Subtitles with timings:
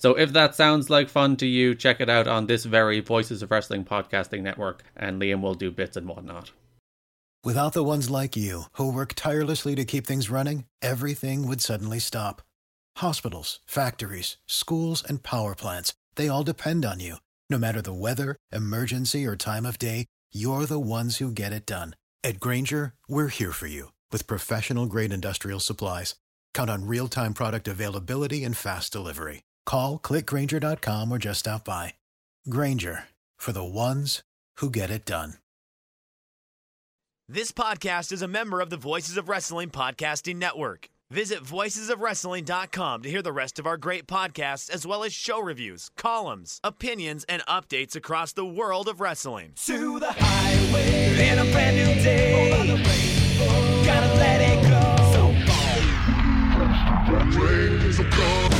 [0.00, 3.42] So if that sounds like fun to you, check it out on this very Voices
[3.42, 6.52] of Wrestling podcasting network, and Liam will do bits and whatnot.
[7.44, 11.98] Without the ones like you, who work tirelessly to keep things running, everything would suddenly
[11.98, 12.40] stop.
[12.96, 17.16] Hospitals, factories, schools, and power plants, they all depend on you.
[17.50, 21.66] No matter the weather, emergency, or time of day, you're the ones who get it
[21.66, 21.94] done.
[22.24, 26.14] At Grainger, we're here for you with professional grade industrial supplies.
[26.54, 29.42] Count on real time product availability and fast delivery.
[29.70, 31.94] Call clickgrainger.com or just stop by.
[32.48, 33.04] Grainger
[33.36, 34.20] for the ones
[34.56, 35.34] who get it done.
[37.28, 40.88] This podcast is a member of the Voices of Wrestling Podcasting Network.
[41.12, 45.92] Visit voicesofwrestling.com to hear the rest of our great podcasts, as well as show reviews,
[45.96, 49.52] columns, opinions, and updates across the world of wrestling.
[49.54, 52.50] to the highway in a brand new day.
[53.86, 54.90] Gotta let it go.
[58.10, 58.59] Fast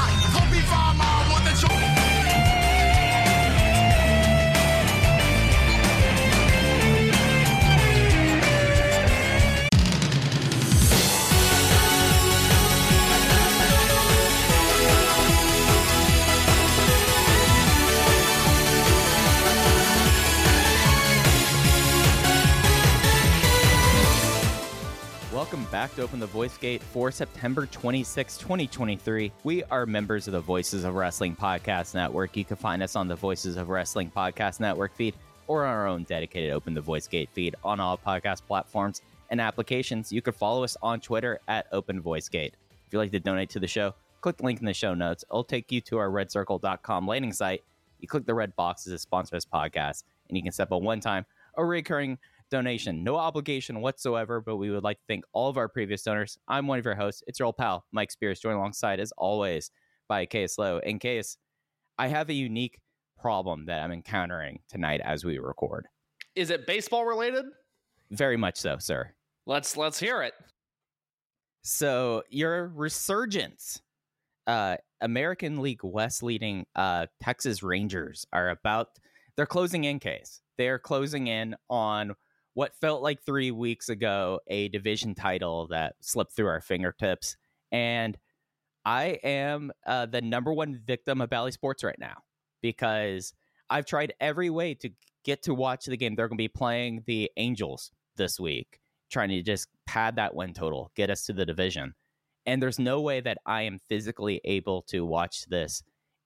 [25.41, 29.31] Welcome back to Open the Voice Gate for September 26, 2023.
[29.43, 32.37] We are members of the Voices of Wrestling Podcast Network.
[32.37, 35.15] You can find us on the Voices of Wrestling Podcast Network feed
[35.47, 39.41] or on our own dedicated Open the Voice Gate feed on all podcast platforms and
[39.41, 40.11] applications.
[40.11, 42.53] You can follow us on Twitter at Open Voice Gate.
[42.85, 45.25] If you'd like to donate to the show, click the link in the show notes.
[45.27, 47.63] It'll take you to our redcircle.com landing site.
[47.99, 50.73] You click the red box as a sponsor this podcast, and you can set up
[50.73, 51.25] a one time
[51.55, 52.19] or recurring
[52.51, 53.03] donation.
[53.03, 56.37] No obligation whatsoever, but we would like to thank all of our previous donors.
[56.47, 57.23] I'm one of your hosts.
[57.25, 59.71] It's your old pal, Mike Spears, joined alongside, as always,
[60.07, 60.79] by Case Lowe.
[60.79, 61.37] In case
[61.97, 62.79] I have a unique
[63.19, 65.87] problem that I'm encountering tonight as we record.
[66.35, 67.45] Is it baseball related?
[68.11, 69.11] Very much so, sir.
[69.45, 70.33] Let's let's hear it.
[71.63, 73.81] So your resurgence,
[74.47, 78.87] uh, American League West leading uh, Texas Rangers are about.
[79.37, 80.41] They're closing in case.
[80.57, 82.13] They're closing in on
[82.53, 87.37] what felt like three weeks ago a division title that slipped through our fingertips,
[87.71, 88.17] and
[88.85, 92.23] I am uh, the number one victim of Bally Sports right now
[92.61, 93.33] because
[93.69, 94.89] I've tried every way to
[95.23, 96.15] get to watch the game.
[96.15, 98.79] They're going to be playing the Angels this week,
[99.11, 101.93] trying to just pad that win total, get us to the division.
[102.45, 105.83] And there's no way that I am physically able to watch this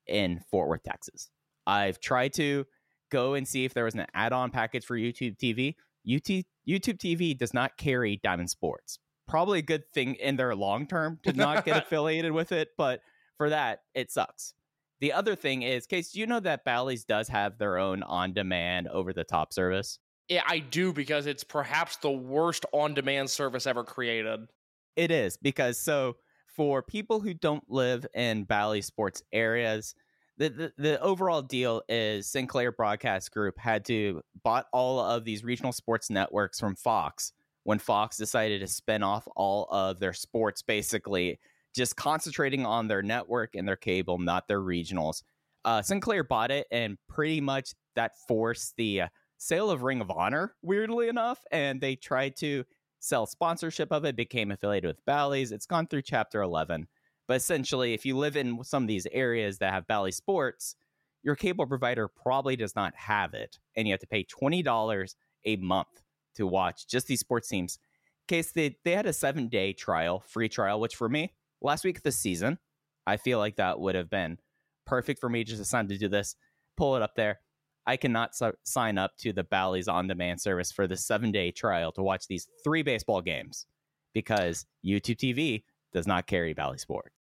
[0.08, 1.30] in Fort Worth, Texas.
[1.68, 2.66] I've tried to
[3.12, 5.76] go and see if there was an add-on package for YouTube TV.
[6.08, 9.00] UT, YouTube TV does not carry Diamond Sports.
[9.28, 13.02] Probably a good thing in their long term to not get affiliated with it, but
[13.38, 14.54] for that, it sucks.
[15.02, 18.88] The other thing is, Case, do you know that Bally's does have their own on-demand,
[18.88, 20.00] over-the-top service?
[20.30, 24.48] Yeah, I do because it's perhaps the worst on-demand service ever created.
[24.96, 26.16] It is because so
[26.56, 29.94] for people who don't live in Bally sports areas,
[30.38, 35.72] the, the overall deal is Sinclair Broadcast Group had to bought all of these regional
[35.72, 37.32] sports networks from Fox
[37.64, 41.40] when Fox decided to spin off all of their sports basically
[41.76, 45.24] just concentrating on their network and their cable, not their regionals.
[45.66, 49.08] Uh, Sinclair bought it, and pretty much that forced the uh,
[49.38, 52.64] sale of Ring of Honor, weirdly enough, and they tried to
[53.00, 55.52] sell sponsorship of it, became affiliated with Bally's.
[55.52, 56.88] It's gone through Chapter 11.
[57.28, 60.76] But essentially, if you live in some of these areas that have Bally Sports,
[61.24, 65.56] your cable provider probably does not have it, and you have to pay $20 a
[65.58, 66.04] month
[66.36, 67.80] to watch just these sports teams.
[68.28, 71.84] In case they, they had a seven day trial, free trial, which for me, last
[71.84, 72.60] week of the season,
[73.08, 74.38] I feel like that would have been
[74.86, 76.36] perfect for me just to sign to do this.
[76.78, 77.40] Pull it up there.
[77.88, 81.52] I cannot s- sign up to the Bally's on demand service for the seven day
[81.52, 83.66] trial to watch these three baseball games
[84.14, 85.64] because YouTube TV
[85.94, 87.12] does not carry Bally Sport.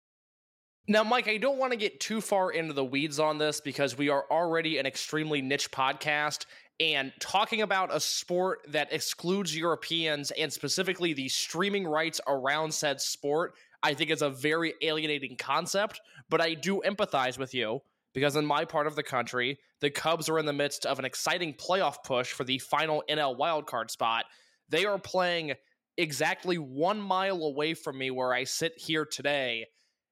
[0.87, 3.97] Now, Mike, I don't want to get too far into the weeds on this because
[3.97, 6.45] we are already an extremely niche podcast.
[6.79, 13.01] And talking about a sport that excludes Europeans and specifically the streaming rights around said
[13.01, 16.01] sport, I think is a very alienating concept.
[16.29, 17.81] But I do empathize with you
[18.13, 21.05] because in my part of the country, the Cubs are in the midst of an
[21.05, 24.25] exciting playoff push for the final NL wildcard spot.
[24.69, 25.53] They are playing
[25.97, 29.65] exactly one mile away from me where I sit here today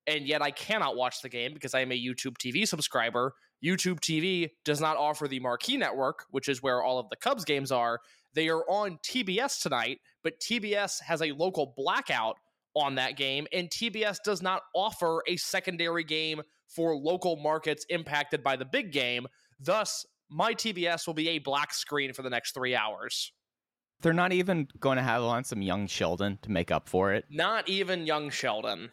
[0.08, 3.34] and yet I cannot watch the game because I am a YouTube TV subscriber.
[3.64, 7.46] YouTube TV does not offer the Marquee Network, which is where all of the Cubs
[7.46, 8.00] games are.
[8.34, 12.36] They are on TBS tonight, but TBS has a local blackout
[12.76, 18.44] on that game, and TBS does not offer a secondary game for local markets impacted
[18.44, 19.28] by the big game.
[19.60, 23.32] Thus, my TBS will be a black screen for the next three hours.
[24.02, 27.26] They're not even going to have on some young Sheldon to make up for it.
[27.30, 28.90] Not even young Sheldon.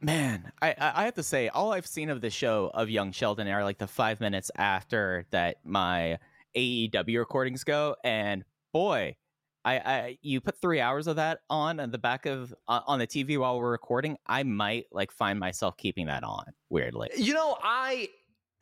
[0.00, 3.48] Man, I I have to say, all I've seen of the show of Young Sheldon
[3.48, 6.18] are like the five minutes after that my
[6.56, 9.16] AEW recordings go, and boy,
[9.64, 13.00] I, I you put three hours of that on on the back of uh, on
[13.00, 17.10] the TV while we're recording, I might like find myself keeping that on weirdly.
[17.16, 18.08] You know, I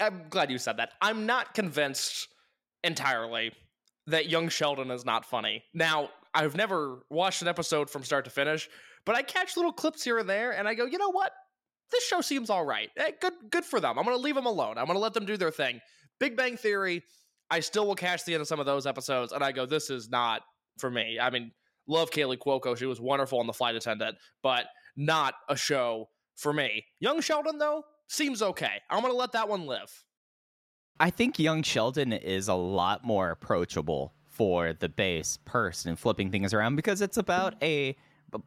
[0.00, 0.93] I'm glad you said that.
[1.03, 2.29] I'm not convinced
[2.82, 3.53] entirely
[4.06, 5.65] that Young Sheldon is not funny.
[5.75, 8.69] Now, I've never watched an episode from start to finish,
[9.06, 11.32] but I catch little clips here and there, and I go, you know what?
[11.91, 12.91] This show seems all right.
[12.97, 13.99] Eh, good, good for them.
[13.99, 14.76] I'm going to leave them alone.
[14.76, 15.81] I'm going to let them do their thing.
[16.19, 17.03] Big Bang Theory,
[17.50, 19.88] I still will catch the end of some of those episodes, and I go, this
[19.88, 20.43] is not
[20.79, 21.19] for me.
[21.20, 21.53] I mean,
[21.87, 22.76] love Kaley Cuoco.
[22.76, 24.67] She was wonderful on The Flight Attendant, but
[24.97, 26.85] not a show for me.
[27.00, 28.82] Young Sheldon, though, seems okay.
[28.91, 30.05] I'm going to let that one live.
[30.99, 36.53] I think Young Sheldon is a lot more approachable for the base person flipping things
[36.53, 37.97] around because it's about a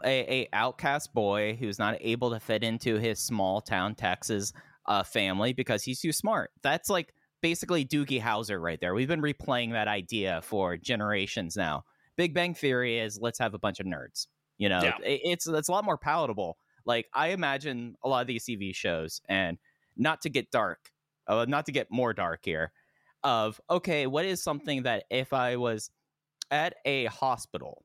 [0.03, 4.53] a, a outcast boy who's not able to fit into his small town Texas
[4.85, 6.51] uh, family because he's too smart.
[6.61, 8.93] That's like basically Doogie Howser right there.
[8.93, 11.85] We've been replaying that idea for generations now.
[12.17, 14.27] Big Bang Theory is let's have a bunch of nerds.
[14.57, 14.97] You know, Yeah.
[15.03, 16.57] it, it's it's a lot more palatable.
[16.85, 19.57] Like I imagine a lot of these TV shows, and
[19.95, 20.91] not to get dark,
[21.27, 22.71] uh, not to get more dark here.
[23.23, 25.91] Of okay, what is something that if I was
[26.51, 27.83] at a hospital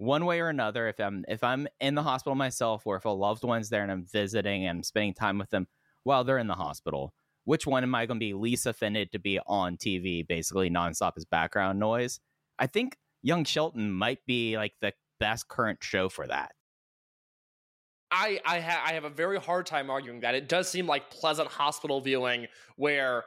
[0.00, 3.10] one way or another if i'm if i'm in the hospital myself or if a
[3.10, 5.68] loved one's there and i'm visiting and I'm spending time with them
[6.04, 7.12] while they're in the hospital
[7.44, 11.12] which one am i going to be least offended to be on tv basically nonstop
[11.18, 12.18] as background noise
[12.58, 16.52] i think young sheldon might be like the best current show for that
[18.12, 20.34] I I, ha- I have a very hard time arguing that.
[20.34, 23.22] It does seem like pleasant hospital viewing where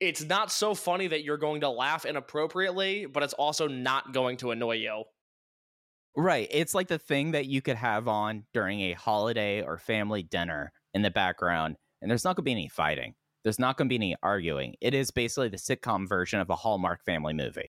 [0.00, 4.38] it's not so funny that you're going to laugh inappropriately, but it's also not going
[4.38, 5.04] to annoy you.
[6.16, 10.22] Right it's like the thing that you could have on during a holiday or family
[10.22, 13.14] dinner in the background and there's not going to be any fighting
[13.44, 16.56] there's not going to be any arguing it is basically the sitcom version of a
[16.56, 17.70] hallmark family movie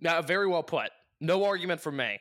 [0.00, 0.90] Now, very well put.
[1.20, 2.20] No argument from me.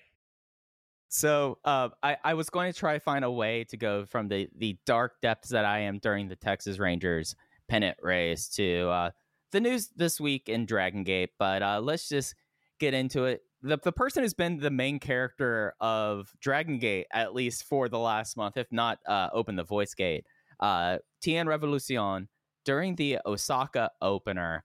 [1.10, 4.30] So uh, I, I was going to try to find a way to go from
[4.30, 7.36] the, the dark depths that I am during the Texas Rangers
[7.68, 9.12] pennant race to uh,
[9.51, 12.36] the news this week in Dragon Gate, but uh, let's just
[12.80, 13.42] get into it.
[13.63, 18.00] The, the person who's been the main character of Dragon Gate, at least for the
[18.00, 20.25] last month, if not uh, Open the Voice Gate,
[20.60, 22.27] uh, TN Revolucion,
[22.65, 24.64] during the Osaka opener,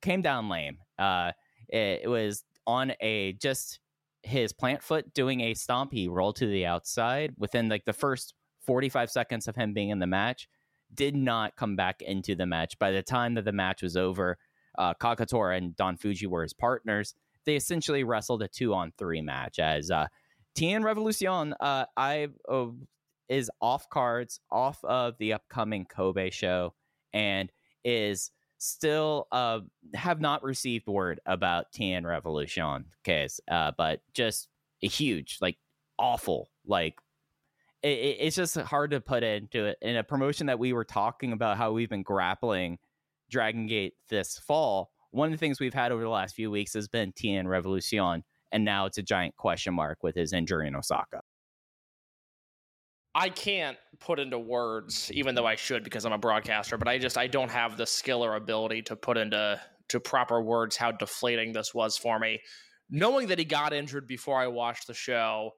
[0.00, 0.78] came down lame.
[0.98, 1.32] Uh,
[1.68, 3.80] it, it was on a just
[4.22, 5.92] his plant foot doing a stomp.
[5.92, 8.34] He rolled to the outside within like the first
[8.66, 10.48] 45 seconds of him being in the match.
[10.92, 12.78] Did not come back into the match.
[12.78, 14.38] By the time that the match was over,
[14.76, 17.14] uh, Kagetora and Don Fujii were his partners.
[17.46, 20.06] They essentially wrestled a two on three match as uh,
[20.56, 22.66] TN Revolucion uh, I uh,
[23.28, 26.74] is off cards, off of the upcoming Kobe show,
[27.12, 27.50] and
[27.84, 29.60] is still uh,
[29.94, 34.48] have not received word about TN Revolution case, uh, but just
[34.82, 35.56] a huge, like
[35.98, 36.94] awful, like
[37.82, 40.84] it, it- it's just hard to put into it in a promotion that we were
[40.84, 42.78] talking about how we've been grappling
[43.30, 44.90] Dragon Gate this fall.
[45.12, 48.22] One of the things we've had over the last few weeks has been TN Revolution,
[48.52, 51.22] and now it's a giant question mark with his injury in Osaka.
[53.14, 56.98] I can't put into words, even though I should because I'm a broadcaster, but I
[56.98, 60.92] just I don't have the skill or ability to put into to proper words how
[60.92, 62.40] deflating this was for me.
[62.88, 65.52] Knowing that he got injured before I watched the show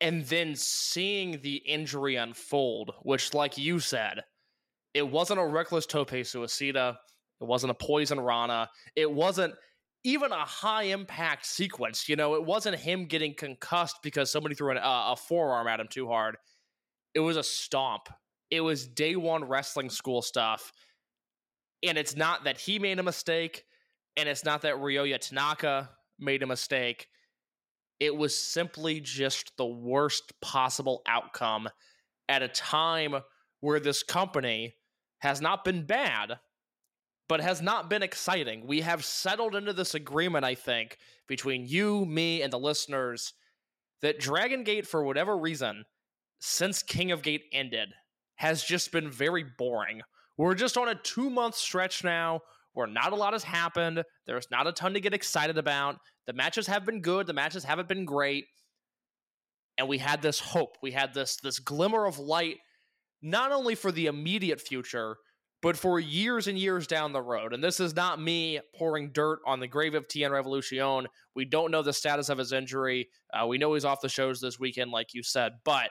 [0.00, 4.22] and then seeing the injury unfold, which like you said,
[4.94, 6.96] it wasn't a reckless tope suicida,
[7.42, 9.54] it wasn't a poison rana, it wasn't
[10.04, 12.08] even a high impact sequence.
[12.08, 15.80] You know, it wasn't him getting concussed because somebody threw an, uh, a forearm at
[15.80, 16.36] him too hard.
[17.14, 18.08] It was a stomp
[18.50, 20.72] It was day one wrestling school stuff.
[21.82, 23.64] And it's not that he made a mistake,
[24.16, 27.08] and it's not that Ryoya Tanaka made a mistake.
[27.98, 31.68] It was simply just the worst possible outcome
[32.28, 33.16] at a time
[33.60, 34.74] where this company
[35.18, 36.38] has not been bad,
[37.32, 38.66] but has not been exciting.
[38.66, 43.32] We have settled into this agreement, I think, between you, me, and the listeners
[44.02, 45.86] that Dragon Gate, for whatever reason,
[46.40, 47.88] since King of Gate ended,
[48.34, 50.02] has just been very boring.
[50.36, 52.40] We're just on a two month stretch now
[52.74, 54.02] where not a lot has happened.
[54.26, 55.96] There's not a ton to get excited about.
[56.26, 58.44] The matches have been good, the matches haven't been great.
[59.78, 60.76] And we had this hope.
[60.82, 62.58] We had this this glimmer of light
[63.22, 65.16] not only for the immediate future,
[65.62, 67.54] but for years and years down the road.
[67.54, 71.06] And this is not me pouring dirt on the grave of TN Revolucion.
[71.36, 73.08] We don't know the status of his injury.
[73.32, 75.90] Uh, we know he's off the shows this weekend, like you said, but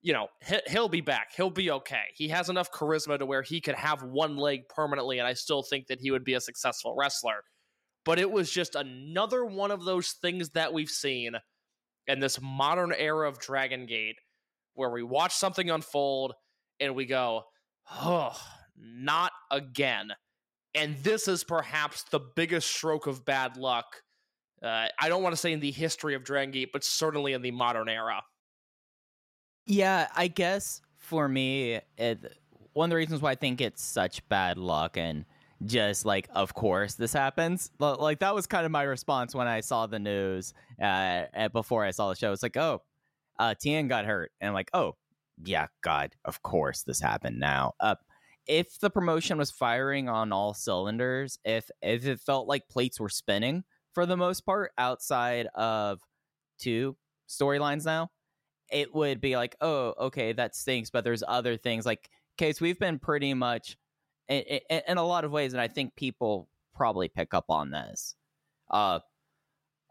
[0.00, 0.28] you know
[0.68, 1.32] he'll be back.
[1.36, 2.04] He'll be okay.
[2.14, 5.64] He has enough charisma to where he could have one leg permanently, and I still
[5.64, 7.42] think that he would be a successful wrestler.
[8.04, 11.32] But it was just another one of those things that we've seen
[12.06, 14.16] in this modern era of Dragon Gate,
[14.74, 16.34] where we watch something unfold
[16.78, 17.42] and we go,
[17.90, 18.40] oh,
[18.80, 20.12] not again.
[20.74, 24.02] And this is perhaps the biggest stroke of bad luck.
[24.62, 27.50] Uh, I don't want to say in the history of Dragon but certainly in the
[27.50, 28.22] modern era.
[29.66, 32.36] Yeah, I guess for me, it,
[32.72, 35.24] one of the reasons why I think it's such bad luck and
[35.64, 37.70] just like, of course, this happens.
[37.78, 41.90] Like that was kind of my response when I saw the news uh, before I
[41.90, 42.32] saw the show.
[42.32, 42.82] It's like, oh,
[43.38, 44.96] uh, TN got hurt, and I'm like, oh,
[45.44, 47.74] yeah, God, of course this happened now.
[47.78, 47.94] Uh,
[48.48, 53.10] if the promotion was firing on all cylinders, if if it felt like plates were
[53.10, 53.62] spinning
[53.92, 56.00] for the most part outside of
[56.58, 56.96] two
[57.28, 58.10] storylines now,
[58.72, 60.90] it would be like, oh, okay, that stinks.
[60.90, 63.76] But there's other things like, case we've been pretty much
[64.28, 67.70] in, in, in, a lot of ways, and I think people probably pick up on
[67.70, 68.14] this.
[68.70, 69.00] Uh,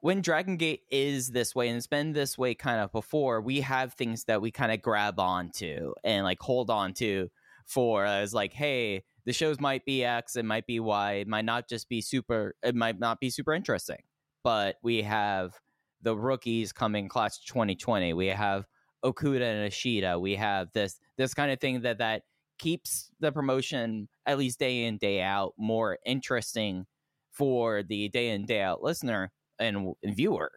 [0.01, 3.61] when Dragon Gate is this way, and it's been this way kind of before, we
[3.61, 7.29] have things that we kind of grab onto and like hold on to
[7.67, 11.45] for as like, hey, the shows might be X, it might be Y, it might
[11.45, 14.01] not just be super, it might not be super interesting,
[14.43, 15.53] but we have
[16.01, 18.13] the rookies coming class 2020.
[18.13, 18.65] We have
[19.03, 20.19] Okuda and Ishida.
[20.19, 22.23] We have this this kind of thing that that
[22.57, 26.85] keeps the promotion at least day in day out more interesting
[27.31, 30.51] for the day in day out listener and, and viewer.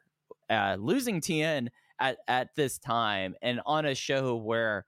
[0.49, 1.69] Uh, losing TN
[2.00, 4.87] at at this time and on a show where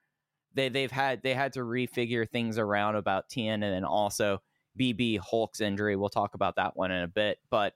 [0.54, 4.42] they they've had they had to refigure things around about TN and then also
[4.78, 5.96] BB Hulk's injury.
[5.96, 7.74] We'll talk about that one in a bit, but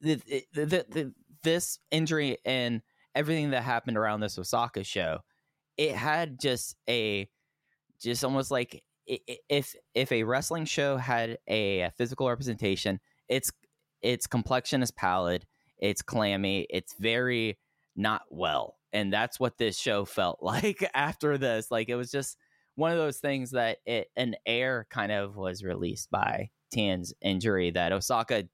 [0.00, 0.14] the,
[0.54, 2.82] the, the, this injury and
[3.14, 5.18] everything that happened around this Osaka show,
[5.76, 7.28] it had just a
[8.00, 13.52] just almost like if if a wrestling show had a physical representation, its
[14.02, 15.46] its complexion is pallid,
[15.78, 17.58] it's clammy, it's very
[17.96, 21.70] not well, and that's what this show felt like after this.
[21.70, 22.36] Like it was just
[22.74, 27.70] one of those things that it an air kind of was released by Tan's injury
[27.72, 28.44] that Osaka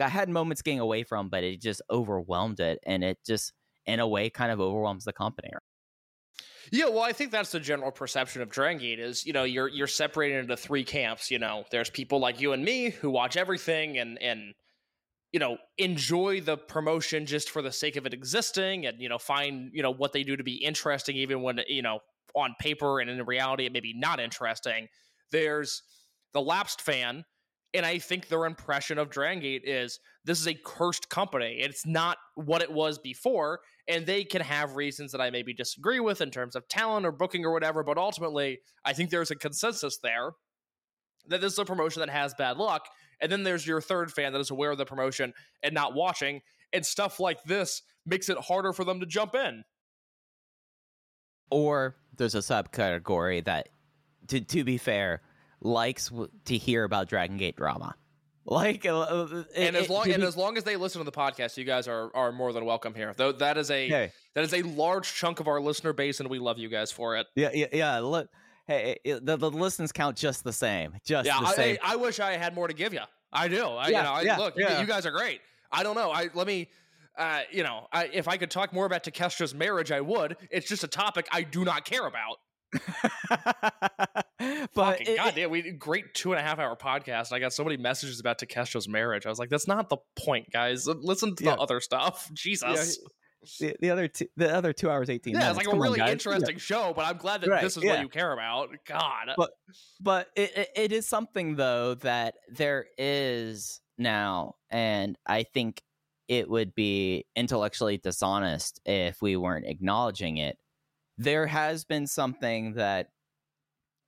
[0.00, 3.52] I had moments getting away from, but it just overwhelmed it, and it just
[3.86, 5.50] in a way kind of overwhelms the company.
[6.70, 9.68] Yeah, well, I think that's the general perception of Dragon Gate is, you know, you're
[9.68, 11.30] you're separated into three camps.
[11.30, 14.54] You know, there's people like you and me who watch everything and and
[15.32, 19.18] you know enjoy the promotion just for the sake of it existing, and you know
[19.18, 22.00] find you know what they do to be interesting, even when you know
[22.34, 24.88] on paper and in reality it may be not interesting.
[25.30, 25.82] There's
[26.32, 27.24] the lapsed fan
[27.74, 31.58] and I think their impression of Dragon Gate is this is a cursed company.
[31.60, 33.60] It's not what it was before.
[33.88, 37.12] And they can have reasons that I maybe disagree with in terms of talent or
[37.12, 37.82] booking or whatever.
[37.82, 40.32] But ultimately, I think there's a consensus there
[41.28, 42.86] that this is a promotion that has bad luck.
[43.22, 46.42] And then there's your third fan that is aware of the promotion and not watching.
[46.72, 49.64] And stuff like this makes it harder for them to jump in.
[51.50, 53.68] Or there's a subcategory that,
[54.28, 55.22] to, to be fair,
[55.60, 57.94] likes w- to hear about Dragon Gate drama.
[58.44, 61.56] Like, uh, uh and as long and as long as they listen to the podcast,
[61.56, 63.14] you guys are are more than welcome here.
[63.16, 64.12] Though that is a hey.
[64.34, 67.16] that is a large chunk of our listener base, and we love you guys for
[67.16, 67.28] it.
[67.36, 67.98] Yeah, yeah, yeah.
[68.00, 68.28] Look,
[68.66, 70.94] hey, the, the listens count just the same.
[71.04, 71.40] Just yeah.
[71.40, 71.78] The same.
[71.82, 73.00] I, I, wish I had more to give you.
[73.32, 73.64] I do.
[73.64, 74.80] I, yeah, you know, I, yeah, look, yeah.
[74.80, 75.40] you guys are great.
[75.70, 76.10] I don't know.
[76.10, 76.68] I let me.
[77.16, 80.38] Uh, you know, I, if I could talk more about Takestra's marriage, I would.
[80.50, 82.38] It's just a topic I do not care about.
[84.74, 87.30] but it, goddamn, we great two and a half hour podcast.
[87.30, 89.26] I got so many messages about Takestra's marriage.
[89.26, 90.86] I was like, that's not the point, guys.
[90.86, 91.54] Listen to yeah.
[91.54, 92.30] the other stuff.
[92.32, 92.98] Jesus.
[93.58, 95.34] The, the other two, the other two hours eighteen.
[95.34, 95.58] Yeah, minutes.
[95.58, 96.12] it's like a Come on, really guys.
[96.12, 97.92] interesting show, but I'm glad that Right, this is yeah.
[97.92, 98.70] what you care about.
[98.86, 99.30] God.
[99.36, 99.50] But
[100.00, 105.82] but it, it, is something though that there is now, and I think
[106.28, 110.58] it would be intellectually dishonest if we weren't acknowledging it.
[111.18, 113.08] There has been something that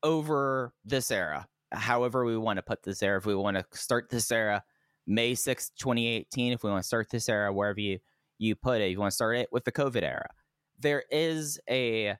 [0.02, 4.08] over this era, however we want to put this era, if we want to start
[4.10, 4.62] this era,
[5.06, 7.98] May sixth, 2018, if we want to start this era, wherever you,
[8.38, 10.28] you put it, you want to start it with the COVID era.
[10.78, 12.16] There is a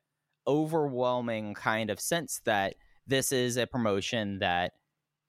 [0.47, 2.75] overwhelming kind of sense that
[3.06, 4.73] this is a promotion that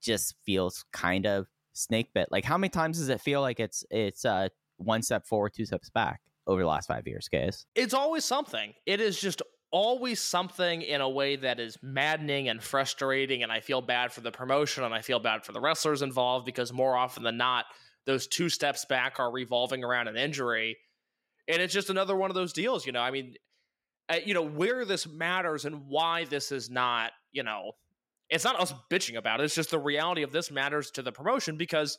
[0.02, 2.28] just feels kind of snake bit.
[2.32, 5.66] Like how many times does it feel like it's it's uh one step forward, two
[5.66, 7.66] steps back over the last five years, guys?
[7.76, 8.74] it's always something.
[8.86, 13.44] It is just always something in a way that is maddening and frustrating.
[13.44, 16.46] And I feel bad for the promotion and I feel bad for the wrestlers involved
[16.46, 17.66] because more often than not,
[18.06, 20.78] those two steps back are revolving around an injury.
[21.48, 23.02] And it's just another one of those deals, you know.
[23.02, 23.36] I mean,
[24.10, 27.72] uh, you know, where this matters and why this is not, you know,
[28.30, 29.44] it's not us bitching about it.
[29.44, 31.98] It's just the reality of this matters to the promotion because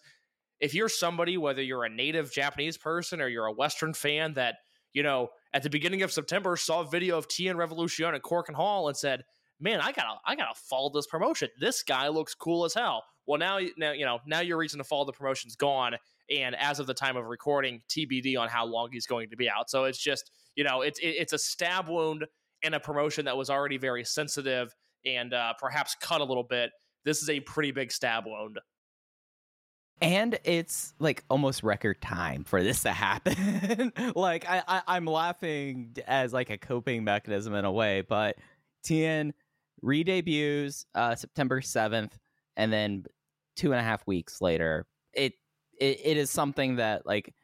[0.61, 4.57] if you're somebody, whether you're a native Japanese person or you're a Western fan that,
[4.93, 8.55] you know, at the beginning of September saw a video of TN Revolution at Korakuen
[8.55, 9.25] Hall and said,
[9.61, 11.49] "Man, I gotta, I gotta follow this promotion.
[11.61, 14.85] This guy looks cool as hell." Well, now, now, you know, now your reason to
[14.85, 15.97] follow the promotion's gone,
[16.31, 19.51] and as of the time of recording, TBD on how long he's going to be
[19.51, 19.69] out.
[19.69, 22.25] So it's just, you know, it's it, it's a stab wound
[22.63, 24.73] in a promotion that was already very sensitive
[25.05, 26.71] and uh, perhaps cut a little bit.
[27.05, 28.59] This is a pretty big stab wound.
[30.01, 35.97] and it's like almost record time for this to happen like I, I i'm laughing
[36.07, 38.37] as like a coping mechanism in a way but
[38.85, 39.33] tn
[39.83, 42.12] re-debuts uh september 7th
[42.56, 43.04] and then
[43.56, 45.35] two and a half weeks later it
[45.78, 47.35] it, it is something that like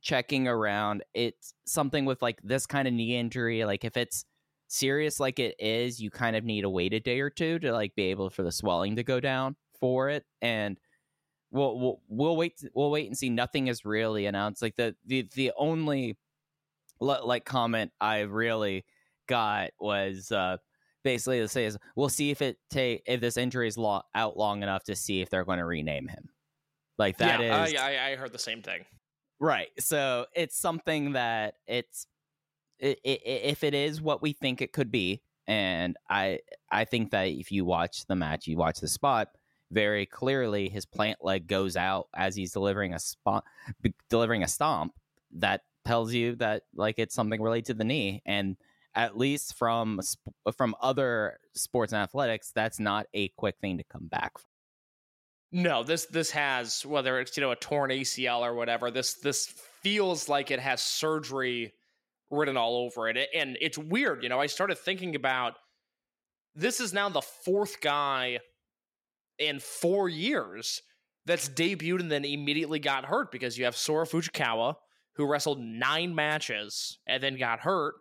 [0.00, 4.24] checking around it's something with like this kind of knee injury like if it's
[4.68, 7.72] serious like it is you kind of need to wait a day or two to
[7.72, 10.78] like be able for the swelling to go down for it and
[11.54, 13.30] we'll we'll, we'll wait we'll wait and see.
[13.30, 14.60] Nothing is really announced.
[14.60, 16.18] Like the the the only
[17.00, 18.84] like comment i really
[19.26, 20.56] got was uh
[21.04, 24.36] basically to say is we'll see if it take if this injury is lo- out
[24.36, 26.30] long enough to see if they're going to rename him
[26.98, 28.84] like that is yeah, I, I, I heard the same thing.
[29.40, 29.68] Right.
[29.78, 32.06] So it's something that it's
[32.82, 36.40] i i if it is what we think it could be, and I
[36.70, 39.28] I think that if you watch the match, you watch the spot
[39.70, 43.44] very clearly, his plant leg goes out as he's delivering a spot,
[43.82, 44.94] b- delivering a stomp.
[45.36, 48.56] That tells you that like it's something related to the knee, and
[48.94, 50.00] at least from
[50.56, 55.62] from other sports and athletics, that's not a quick thing to come back from.
[55.62, 58.90] No, this this has whether it's you know a torn ACL or whatever.
[58.90, 59.46] This this
[59.82, 61.72] feels like it has surgery
[62.30, 64.22] written all over it, and it's weird.
[64.22, 65.54] You know, I started thinking about
[66.54, 68.40] this is now the fourth guy
[69.38, 70.82] in four years
[71.26, 74.76] that's debuted and then immediately got hurt because you have Sora Fujikawa
[75.16, 77.94] who wrestled nine matches and then got hurt,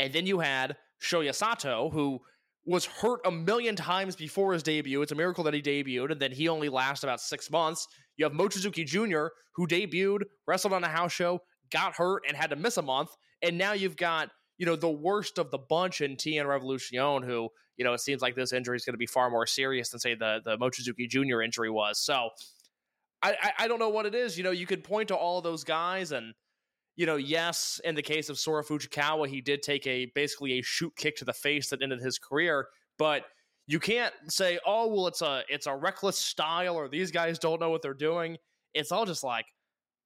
[0.00, 2.20] and then you had Shoya Sato who
[2.64, 5.00] was hurt a million times before his debut.
[5.02, 7.86] It's a miracle that he debuted, and then he only lasted about six months.
[8.16, 12.50] You have Mochizuki Jr., who debuted, wrestled on a house show, got hurt, and had
[12.50, 13.10] to miss a month.
[13.42, 17.48] And now you've got, you know, the worst of the bunch in TN Revolution, who,
[17.76, 20.00] you know, it seems like this injury is going to be far more serious than,
[20.00, 21.40] say, the, the Mochizuki Jr.
[21.40, 21.98] injury was.
[21.98, 22.30] So
[23.22, 24.36] I, I, I don't know what it is.
[24.36, 26.34] You know, you could point to all those guys and,
[27.00, 30.62] you know, yes, in the case of Sora Fujikawa, he did take a basically a
[30.62, 33.22] shoot kick to the face that ended his career, but
[33.66, 37.58] you can't say, "Oh, well, it's a it's a reckless style," or these guys don't
[37.58, 38.36] know what they're doing.
[38.74, 39.46] It's all just like,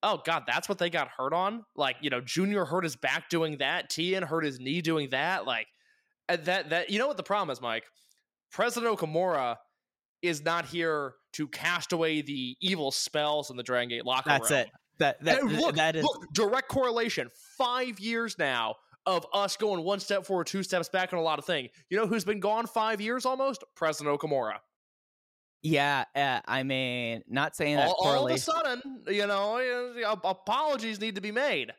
[0.05, 3.29] "Oh God, that's what they got hurt on." Like, you know, Junior hurt his back
[3.29, 3.91] doing that.
[3.91, 5.47] TN hurt his knee doing that.
[5.47, 5.67] Like,
[6.29, 7.87] that that you know what the problem is, Mike.
[8.53, 9.57] President Okamura
[10.23, 14.53] is not here to cast away the evil spells in the Dragon Gate locker That's
[14.53, 14.61] room.
[14.61, 14.69] it.
[14.99, 17.31] That that And look, that is look, direct correlation.
[17.59, 18.77] Five years now
[19.07, 21.71] of us going one step forward, two steps back on a lot of things.
[21.91, 23.65] You know who's been gone five years almost?
[23.75, 24.55] President Okamura.
[25.63, 26.05] yeah.
[26.15, 31.17] Uh, I mean, not saying that All, all of a sudden, you know, apologies need
[31.17, 31.73] to be made.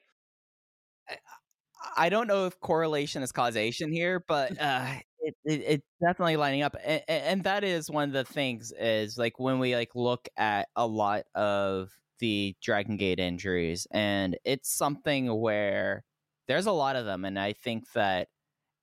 [1.96, 4.88] I don't know if correlation is causation here, but uh,
[5.20, 9.18] it, it it's definitely lining up, and, and that is one of the things is
[9.18, 11.92] like when we like look at a lot of
[12.26, 16.04] the Dragon Gate injuries, and it's something where
[16.48, 18.30] there's a lot of them, and I think that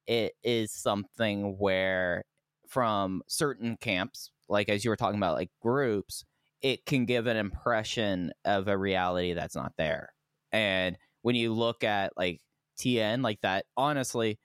[0.06, 2.22] it is something where
[2.68, 6.24] from certain camps, like as you were talking about, like groups,
[6.60, 10.12] it can give an impression of a reality that's not there,
[10.52, 12.40] and when you look at like
[12.78, 13.66] TN like that.
[13.76, 14.38] Honestly,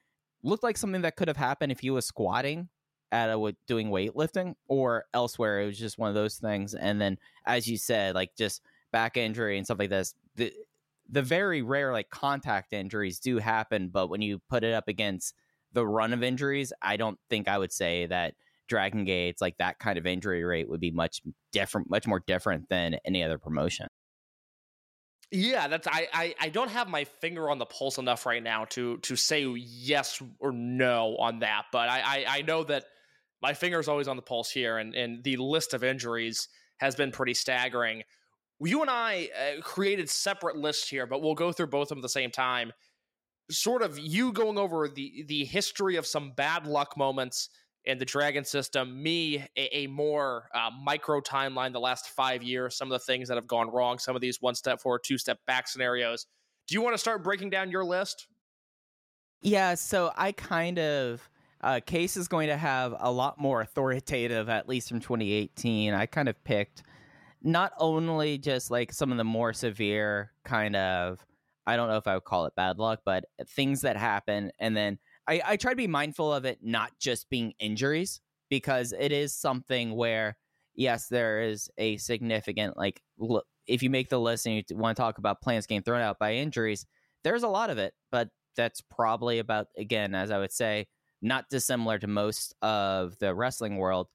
[0.44, 2.70] looked like something that could have happened if he was squatting
[3.12, 5.62] at a doing weightlifting or elsewhere.
[5.62, 6.74] It was just one of those things.
[6.74, 10.14] And then, as you said, like just back injury and stuff like this.
[10.36, 10.54] The
[11.10, 15.34] the very rare like contact injuries do happen, but when you put it up against
[15.74, 18.34] the run of injuries, I don't think I would say that
[18.68, 21.22] Dragon Gates like that kind of injury rate would be much
[21.52, 23.88] different, much more different than any other promotion.
[25.32, 28.66] Yeah, that's I, I I don't have my finger on the pulse enough right now
[28.66, 32.86] to to say yes or no on that, but I I, I know that
[33.42, 36.48] my finger is always on the pulse here, and and the list of injuries
[36.78, 38.04] has been pretty staggering.
[38.60, 42.00] You and I uh, created separate lists here, but we'll go through both of them
[42.00, 42.74] at the same time.
[43.50, 47.50] Sort of you going over the the history of some bad luck moments
[47.86, 52.76] in the Dragon system, me a, a more uh, micro timeline the last five years,
[52.76, 55.18] some of the things that have gone wrong, some of these one step forward, two
[55.18, 56.26] step back scenarios.
[56.68, 58.28] Do you want to start breaking down your list?
[59.42, 61.30] Yeah, so I kind of
[61.62, 65.94] uh, case is going to have a lot more authoritative, at least from 2018.
[65.94, 66.84] I kind of picked
[67.48, 71.26] not only just like some of the more severe kind of,
[71.66, 74.76] I don't know if I would call it bad luck, but things that happen, and
[74.76, 79.12] then I, I try to be mindful of it not just being injuries because it
[79.14, 80.38] is something where
[80.76, 84.98] yes, there is a significant like look, if you make the list and you want
[84.98, 86.86] to talk about plans getting thrown out by injuries,
[87.24, 90.88] there's a lot of it, but that's probably about again, as I would say,
[91.22, 94.08] not dissimilar to most of the wrestling world.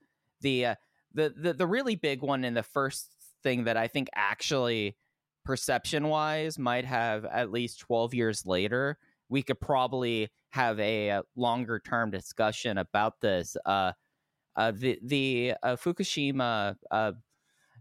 [0.43, 0.75] The uh,
[1.15, 3.12] the the the really big one in the first
[3.43, 4.97] thing that I think actually
[5.45, 8.99] perception wise might have at least 12 years later
[9.33, 13.57] we could probably have a, uh, longer term discussion about this.
[13.65, 13.93] Uh,
[14.55, 17.13] uh, the the uh, Fukushima, uh,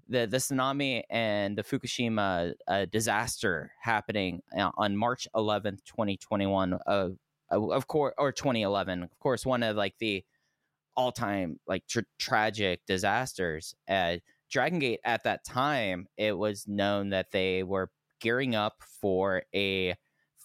[0.08, 6.80] the the tsunami and the Fukushima uh, disaster happening on March 11th, 2021.
[7.50, 9.04] of course, or 2011.
[9.04, 10.24] Of course, one of like the
[10.96, 13.76] all time like tra- tragic disasters.
[14.52, 19.96] Dragon Gate at that time, it was known that they were gearing up for a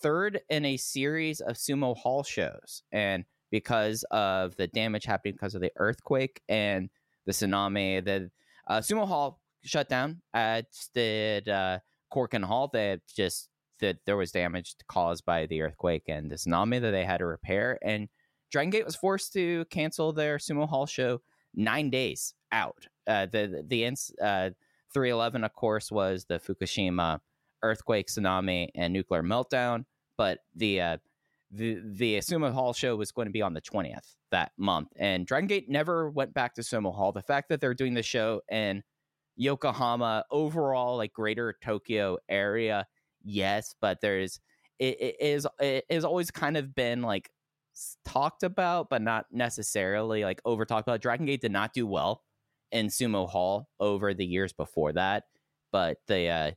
[0.00, 2.82] third in a series of sumo hall shows.
[2.92, 6.88] And because of the damage happening because of the earthquake and
[7.26, 8.30] the tsunami, the
[8.68, 10.64] uh, sumo hall shut down, as
[10.94, 11.78] did uh,
[12.12, 12.70] Korakuen Hall.
[12.72, 13.48] That just
[13.80, 17.26] that there was damage caused by the earthquake and the tsunami that they had to
[17.26, 17.78] repair.
[17.82, 18.08] And
[18.50, 21.20] Dragon Gate was forced to cancel their sumo hall show
[21.54, 22.86] nine days out.
[23.06, 24.50] Uh, the the uh,
[24.92, 27.20] 311, of course, was the Fukushima
[27.62, 29.84] earthquake, tsunami, and nuclear meltdown.
[30.16, 30.96] But the uh,
[31.50, 35.26] the the Sumo Hall show was going to be on the 20th that month, and
[35.26, 37.12] Dragon Gate never went back to Sumo Hall.
[37.12, 38.82] The fact that they're doing the show in
[39.36, 42.86] Yokohama, overall like Greater Tokyo area,
[43.22, 44.40] yes, but there's
[44.78, 47.30] it, it is it has always kind of been like
[48.04, 51.00] talked about, but not necessarily like over talked about.
[51.00, 52.22] Dragon Gate did not do well
[52.72, 55.24] in Sumo Hall over the years before that,
[55.72, 56.50] but the uh,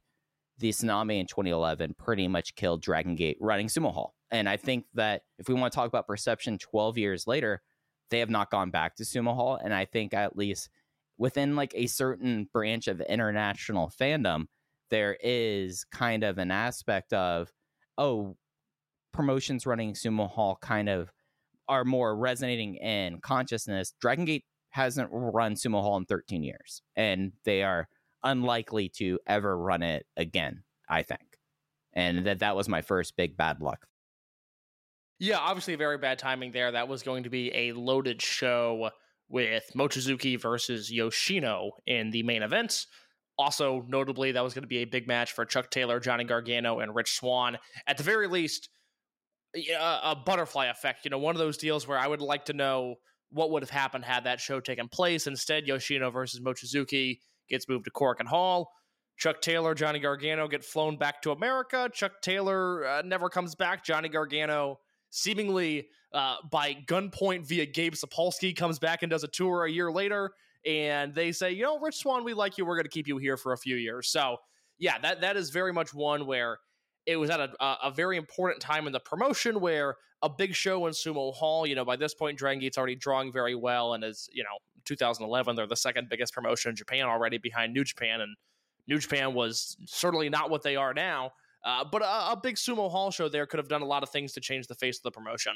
[0.59, 4.13] the tsunami in 2011 pretty much killed Dragon Gate running Sumo Hall.
[4.31, 7.61] And I think that if we want to talk about perception 12 years later,
[8.09, 9.59] they have not gone back to Sumo Hall.
[9.61, 10.69] And I think at least
[11.17, 14.45] within like a certain branch of international fandom,
[14.89, 17.51] there is kind of an aspect of,
[17.97, 18.35] oh,
[19.13, 21.11] promotions running Sumo Hall kind of
[21.67, 23.93] are more resonating in consciousness.
[24.01, 27.87] Dragon Gate hasn't run Sumo Hall in 13 years, and they are
[28.23, 31.21] unlikely to ever run it again, I think.
[31.93, 33.87] And that that was my first big bad luck.
[35.19, 36.71] Yeah, obviously very bad timing there.
[36.71, 38.91] That was going to be a loaded show
[39.27, 42.85] with Mochizuki versus Yoshino in the main event.
[43.37, 46.79] Also, notably, that was going to be a big match for Chuck Taylor, Johnny Gargano,
[46.79, 47.57] and Rich Swann.
[47.87, 48.69] At the very least,
[49.55, 51.05] a, a butterfly effect.
[51.05, 52.95] You know, one of those deals where I would like to know
[53.31, 55.27] what would have happened had that show taken place.
[55.27, 58.71] Instead, Yoshino versus Mochizuki gets moved to Korakuen Hall.
[59.17, 61.89] Chuck Taylor, Johnny Gargano get flown back to America.
[61.93, 63.83] Chuck Taylor uh, never comes back.
[63.83, 69.65] Johnny Gargano, seemingly uh, by gunpoint via Gabe Sapolsky, comes back and does a tour
[69.65, 70.31] a year later.
[70.65, 72.65] And they say, you know, Rich Swann, we like you.
[72.65, 74.09] We're going to keep you here for a few years.
[74.09, 74.37] So,
[74.77, 76.59] yeah, that that is very much one where
[77.05, 80.85] it was at a, a very important time in the promotion where a big show
[80.87, 84.03] in Sumo Hall, you know, by this point, Dragon Gate's already drawing very well and
[84.03, 88.21] is, you know, 2011, they're the second biggest promotion in Japan already behind New Japan.
[88.21, 88.35] And
[88.87, 91.31] New Japan was certainly not what they are now.
[91.63, 94.09] Uh, but a, a big Sumo Hall show there could have done a lot of
[94.09, 95.53] things to change the face of the promotion.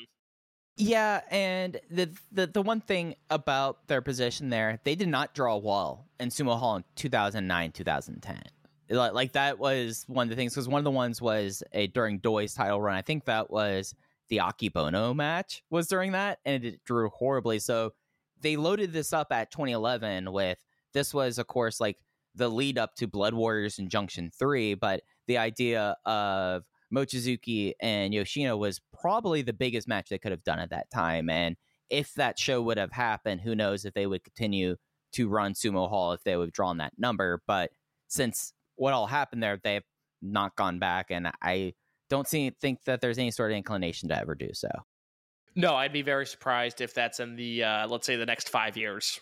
[0.76, 5.54] Yeah, and the, the the one thing about their position there, they did not draw
[5.54, 8.42] a wall in Sumo Hall in 2009, 2010.
[8.90, 11.88] like, like that was one of the things because one of the ones was a
[11.88, 12.96] during Doi's title run.
[12.96, 13.94] I think that was
[14.34, 17.60] the Akebono match was during that, and it drew horribly.
[17.60, 17.94] So
[18.42, 20.58] they loaded this up at 2011 with
[20.94, 21.98] this was of course like
[22.36, 28.12] the lead up to Blood Warriors and Junction Three, but the idea of Mochizuki and
[28.12, 31.30] Yoshino was probably the biggest match they could have done at that time.
[31.30, 31.56] And
[31.92, 34.78] if that show would have happened, who knows if they would continue
[35.14, 37.44] to run Sumo Hall if they would have drawn that number.
[37.46, 37.70] But
[38.08, 39.84] since what all happened there, they've
[40.24, 41.74] not gone back, and I
[42.14, 44.70] don't see think that there's any sort of inclination to ever do so.
[45.56, 48.78] No, I'd be very surprised if that's in the uh, let's say the next five
[48.78, 49.20] years.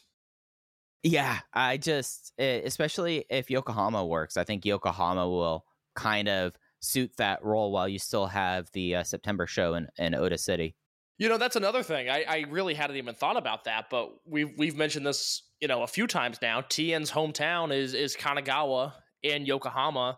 [1.01, 7.43] Yeah, I just especially if Yokohama works, I think Yokohama will kind of suit that
[7.43, 10.75] role while you still have the uh, September show in, in Ota City.
[11.17, 12.09] You know, that's another thing.
[12.09, 15.83] I, I really hadn't even thought about that, but we've we've mentioned this, you know,
[15.83, 16.59] a few times now.
[16.59, 20.17] TN's hometown is is Kanagawa in Yokohama.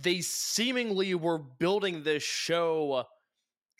[0.00, 3.04] They seemingly were building this show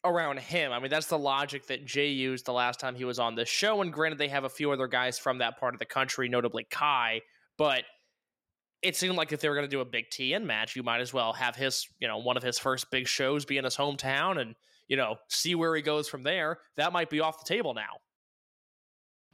[0.04, 0.72] around him.
[0.72, 3.48] I mean, that's the logic that Jay used the last time he was on this
[3.48, 3.82] show.
[3.82, 6.66] And granted, they have a few other guys from that part of the country, notably
[6.70, 7.20] Kai,
[7.56, 7.84] but
[8.82, 11.00] it seemed like if they were going to do a big TN match, you might
[11.00, 13.76] as well have his, you know, one of his first big shows be in his
[13.76, 14.54] hometown and,
[14.86, 16.58] you know, see where he goes from there.
[16.76, 17.98] That might be off the table now.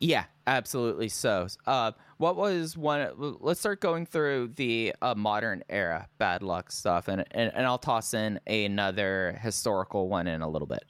[0.05, 1.09] Yeah, absolutely.
[1.09, 3.09] So, uh, what was one?
[3.17, 7.79] Let's start going through the uh, modern era bad luck stuff, and, and and I'll
[7.79, 10.85] toss in another historical one in a little bit.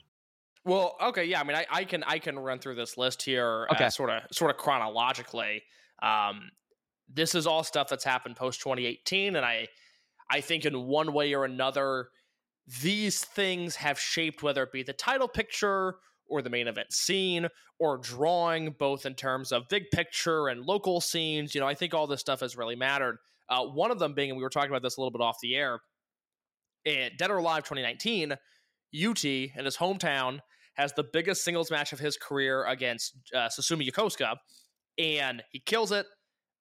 [0.65, 1.39] Well, okay, yeah.
[1.39, 3.85] I mean, I, I can I can run through this list here, Okay.
[3.85, 5.63] uh, sort of sort of chronologically.
[6.03, 6.51] Um,
[7.07, 9.69] this is all stuff that's happened post 2018, and I
[10.29, 12.09] I think in one way or another,
[12.81, 17.47] these things have shaped whether it be the title picture or the main event scene
[17.79, 21.53] or drawing, both in terms of big picture and local scenes.
[21.53, 23.17] You know, I think all this stuff has really mattered.
[23.49, 25.37] Uh, one of them being, and we were talking about this a little bit off
[25.41, 25.79] the air,
[26.85, 30.39] in Dead or Alive 2019, UT in his hometown
[30.75, 34.35] has the biggest singles match of his career against uh, Susumu Yokosuka,
[34.97, 36.05] and he kills it.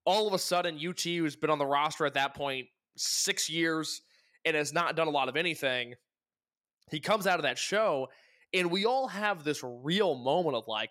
[0.07, 4.03] All of a sudden, UT, who's been on the roster at that point six years
[4.44, 5.94] and has not done a lot of anything,
[6.90, 8.09] he comes out of that show,
[8.54, 10.90] and we all have this real moment of like,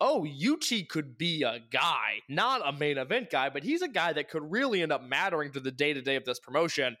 [0.00, 4.12] oh, UT could be a guy, not a main event guy, but he's a guy
[4.12, 6.96] that could really end up mattering to the day to day of this promotion.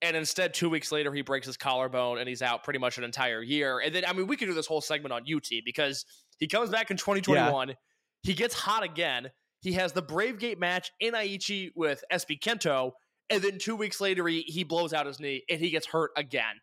[0.00, 3.04] And instead, two weeks later, he breaks his collarbone and he's out pretty much an
[3.04, 3.80] entire year.
[3.80, 6.04] And then, I mean, we could do this whole segment on UT because
[6.38, 7.74] he comes back in 2021.
[8.22, 9.30] He gets hot again.
[9.60, 12.92] He has the Brave Gate match in Aichi with SB Kento.
[13.30, 16.10] And then two weeks later, he, he blows out his knee and he gets hurt
[16.16, 16.56] again.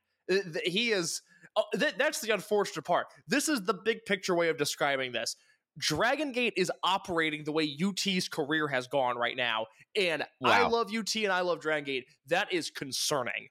[0.65, 1.21] He is,
[1.55, 3.07] oh, th- that's the unfortunate part.
[3.27, 5.35] This is the big picture way of describing this.
[5.77, 9.65] Dragon Gate is operating the way UT's career has gone right now.
[9.95, 12.05] And I love UT and I love Dragon Gate.
[12.27, 13.47] That is concerning.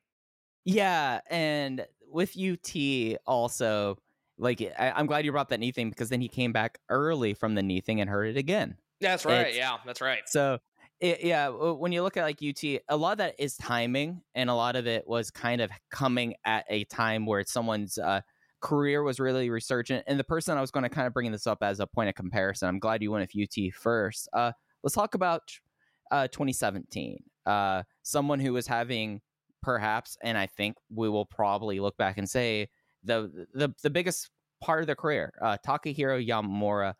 [0.64, 3.96] Yeah, and with UT also,
[4.37, 7.32] like I, I'm glad you brought that knee thing because then he came back early
[7.34, 8.76] from the knee thing and hurt it again.
[9.00, 9.40] That's right.
[9.40, 10.20] It's- yeah, that's right.
[10.26, 10.58] So
[11.00, 14.50] it, yeah, when you look at like UT, a lot of that is timing, and
[14.50, 18.20] a lot of it was kind of coming at a time where someone's uh,
[18.61, 20.04] career was really resurgent.
[20.06, 22.08] And the person I was going to kind of bring this up as a point
[22.08, 24.28] of comparison, I'm glad you went with UT first.
[24.32, 25.42] Uh, let's talk about
[26.11, 27.18] uh, 2017.
[27.46, 29.20] Uh, someone who was having
[29.62, 32.68] perhaps, and I think we will probably look back and say
[33.04, 34.30] the the the biggest
[34.61, 35.32] part of their career.
[35.40, 36.94] Uh, Takehiro Yamamura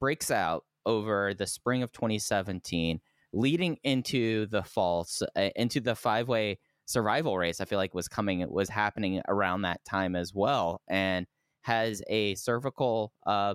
[0.00, 3.00] breaks out over the spring of 2017,
[3.32, 7.60] leading into the fall, s- uh, into the five way survival race.
[7.60, 11.26] I feel like was coming, it was happening around that time as well, and
[11.62, 13.54] has a cervical uh,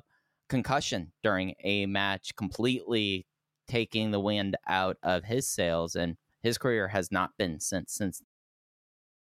[0.50, 3.26] concussion during a match, completely
[3.68, 8.22] taking the wind out of his sails, and his career has not been since since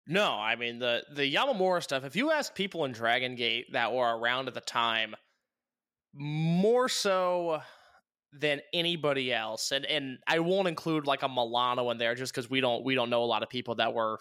[0.05, 2.03] No, I mean the the Yamamura stuff.
[2.03, 5.15] If you ask people in Dragon Gate that were around at the time,
[6.13, 7.61] more so
[8.39, 12.49] than anybody else, and and I won't include like a Milano in there just because
[12.49, 14.19] we don't we don't know a lot of people that were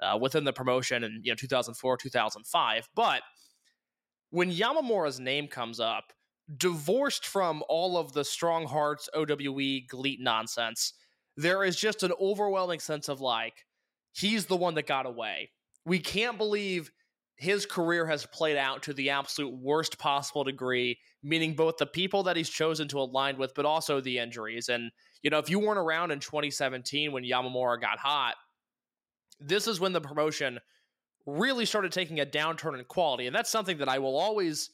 [0.00, 2.88] uh, within the promotion in you know 2004 2005.
[2.94, 3.22] But
[4.30, 6.12] when Yamamura's name comes up,
[6.56, 10.94] divorced from all of the strong hearts OWE GLEAT nonsense,
[11.36, 13.64] there is just an overwhelming sense of like
[14.12, 15.50] he's the one that got away.
[15.84, 16.90] We can't believe
[17.36, 22.22] his career has played out to the absolute worst possible degree, meaning both the people
[22.24, 24.68] that he's chosen to align with, but also the injuries.
[24.68, 24.90] And,
[25.22, 28.36] you know, if you weren't around in 2017 when Yamamura got hot,
[29.38, 30.58] this is when the promotion
[31.26, 33.26] really started taking a downturn in quality.
[33.26, 34.70] And that's something that I will always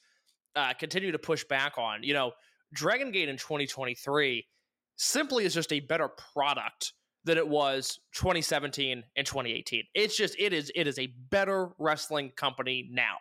[0.54, 2.02] uh, continue to push back on.
[2.02, 2.32] You know,
[2.72, 4.46] Dragon Gate in 2023
[4.96, 6.92] simply is just a better product
[7.24, 9.84] than it was 2017 and 2018.
[9.94, 13.16] It's just it is it is a better wrestling company now.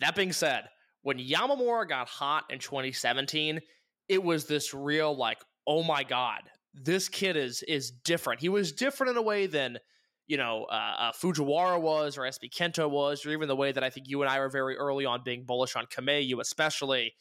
[0.00, 0.68] That being said,
[1.06, 3.60] when Yamamura got hot in 2017,
[4.08, 6.40] it was this real like, oh my god,
[6.74, 8.40] this kid is is different.
[8.40, 9.78] He was different in a way than
[10.26, 13.84] you know uh, uh, Fujiwara was or SB Kento was, or even the way that
[13.84, 17.14] I think you and I were very early on being bullish on Kamei, especially.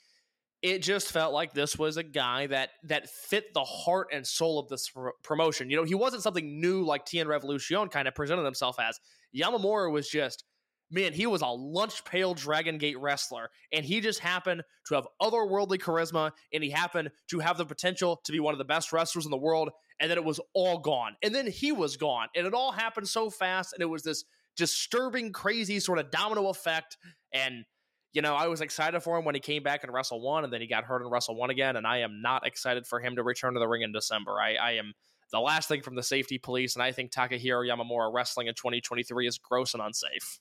[0.64, 4.58] It just felt like this was a guy that that fit the heart and soul
[4.58, 5.70] of this pr- promotion.
[5.70, 9.00] You know, he wasn't something new like TN Revolution kind of presented himself as.
[9.36, 10.44] Yamamura was just
[10.96, 15.06] man, he was a lunch pail Dragon Gate wrestler, and he just happened to have
[15.22, 18.94] otherworldly charisma, and he happened to have the potential to be one of the best
[18.94, 21.18] wrestlers in the world, and then it was all gone.
[21.22, 24.24] And then he was gone, and it all happened so fast, and it was this
[24.56, 26.96] disturbing, crazy sort of domino effect.
[27.34, 27.66] And,
[28.14, 30.54] you know, I was excited for him when he came back in Wrestle 1, and
[30.54, 33.18] then he got hurt in Wrestle 1 again, and I am not excited for him
[33.18, 34.40] to return to the ring in December.
[34.42, 34.94] I, I am
[35.34, 39.28] the last thing from the safety police, and I think Takehiro Yamamura wrestling in 2023
[39.28, 40.40] is gross and unsafe.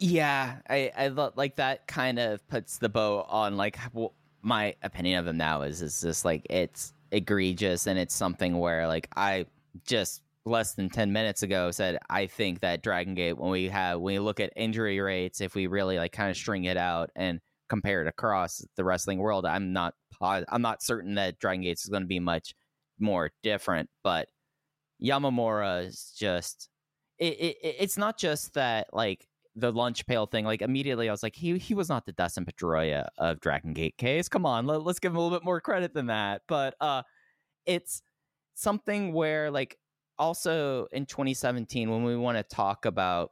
[0.00, 5.18] Yeah, I I like that kind of puts the bow on like well, my opinion
[5.18, 9.44] of him now is is just like it's egregious and it's something where like I
[9.86, 14.00] just less than 10 minutes ago said I think that Dragon Gate when we have
[14.00, 17.10] when we look at injury rates if we really like kind of string it out
[17.14, 21.84] and compare it across the wrestling world I'm not I'm not certain that Dragon Gates
[21.84, 22.54] is going to be much
[22.98, 24.28] more different but
[25.02, 26.70] Yamamura is just
[27.18, 29.26] it, it it's not just that like
[29.60, 32.44] the lunch pail thing, like immediately I was like, he he was not the Dustin
[32.44, 34.28] Pedroia of Dragon Gate case.
[34.28, 36.42] Come on, let, us give him a little bit more credit than that.
[36.48, 37.02] But uh
[37.66, 38.02] it's
[38.54, 39.78] something where like
[40.18, 43.30] also in 2017 when we want to talk about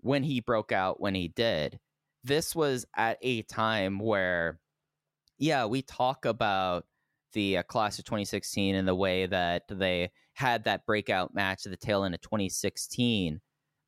[0.00, 1.78] when he broke out when he did,
[2.22, 4.60] this was at a time where
[5.38, 6.84] yeah, we talk about
[7.32, 11.70] the uh, class of 2016 and the way that they had that breakout match at
[11.70, 13.40] the tail end of 2016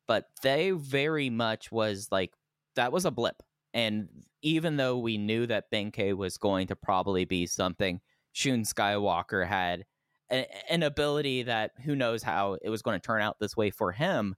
[0.07, 2.33] but they very much was like
[2.75, 3.43] that was a blip.
[3.73, 4.07] And
[4.41, 7.99] even though we knew that Benkei was going to probably be something,
[8.31, 9.85] Shun Skywalker had
[10.31, 13.69] a, an ability that who knows how it was going to turn out this way
[13.69, 14.35] for him.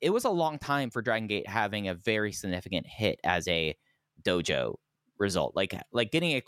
[0.00, 3.74] It was a long time for Dragon Gate having a very significant hit as a
[4.22, 4.74] dojo
[5.18, 6.42] result, like like getting a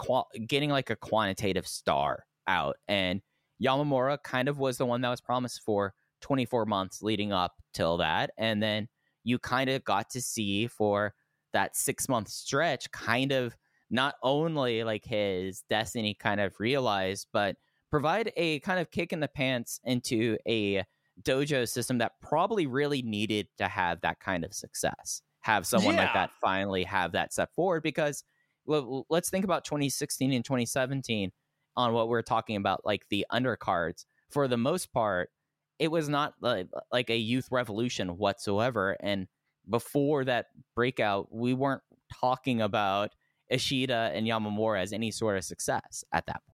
[0.47, 3.23] getting like a quantitative star out, and
[3.63, 7.99] Yamamura kind of was the one that was promised for 24 months leading up till
[7.99, 8.31] that.
[8.39, 8.89] And then
[9.25, 11.15] you kind of got to see for
[11.53, 13.57] that six month stretch, kind of
[13.91, 17.57] not only like his destiny kind of realized, but
[17.91, 20.85] provide a kind of kick in the pants into a
[21.23, 25.23] dojo system that probably really needed to have that kind of success.
[25.41, 26.05] Have someone yeah.
[26.05, 28.25] like that finally have that step forward because
[28.67, 31.31] well, let's think about 2016 and 2017
[31.77, 34.05] on what we're talking about, like the undercards.
[34.31, 35.31] For the most part,
[35.79, 38.97] it was not like, like a youth revolution whatsoever.
[39.01, 39.27] And
[39.69, 41.83] before that breakout, we weren't
[42.21, 43.11] talking about
[43.51, 46.57] Ishida and Yamamura as any sort of success at that point.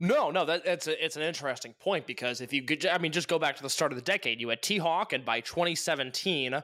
[0.00, 3.10] No, no, that, that's a, it's an interesting point because if you could, I mean,
[3.10, 5.40] just go back to the start of the decade, you had T Hawk, and by
[5.40, 6.54] 2017,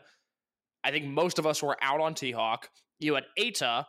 [0.84, 2.70] I think most of us were out on T Hawk.
[3.00, 3.86] You had Eita,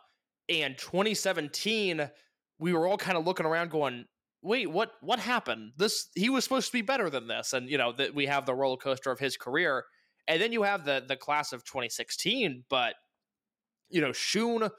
[0.48, 2.10] and 2017,
[2.58, 4.06] we were all kind of looking around going,
[4.42, 5.72] wait, what what happened?
[5.76, 8.46] This he was supposed to be better than this, and you know that we have
[8.46, 9.84] the roller coaster of his career,
[10.28, 12.64] and then you have the the class of 2016.
[12.68, 12.94] But
[13.88, 14.70] you know, Shun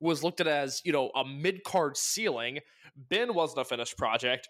[0.00, 2.58] was looked at as you know a mid card ceiling.
[2.96, 4.48] Ben wasn't a finished project.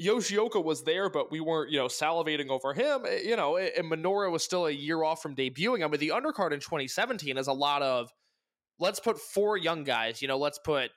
[0.00, 3.02] Yoshioka was there, but we weren't, you know, salivating over him.
[3.06, 5.84] Eh, you know, and Minoura was still a year off from debuting.
[5.84, 8.10] I mean, the undercard in 2017 is a lot of
[8.78, 10.22] let's put four young guys.
[10.22, 10.90] You know, let's put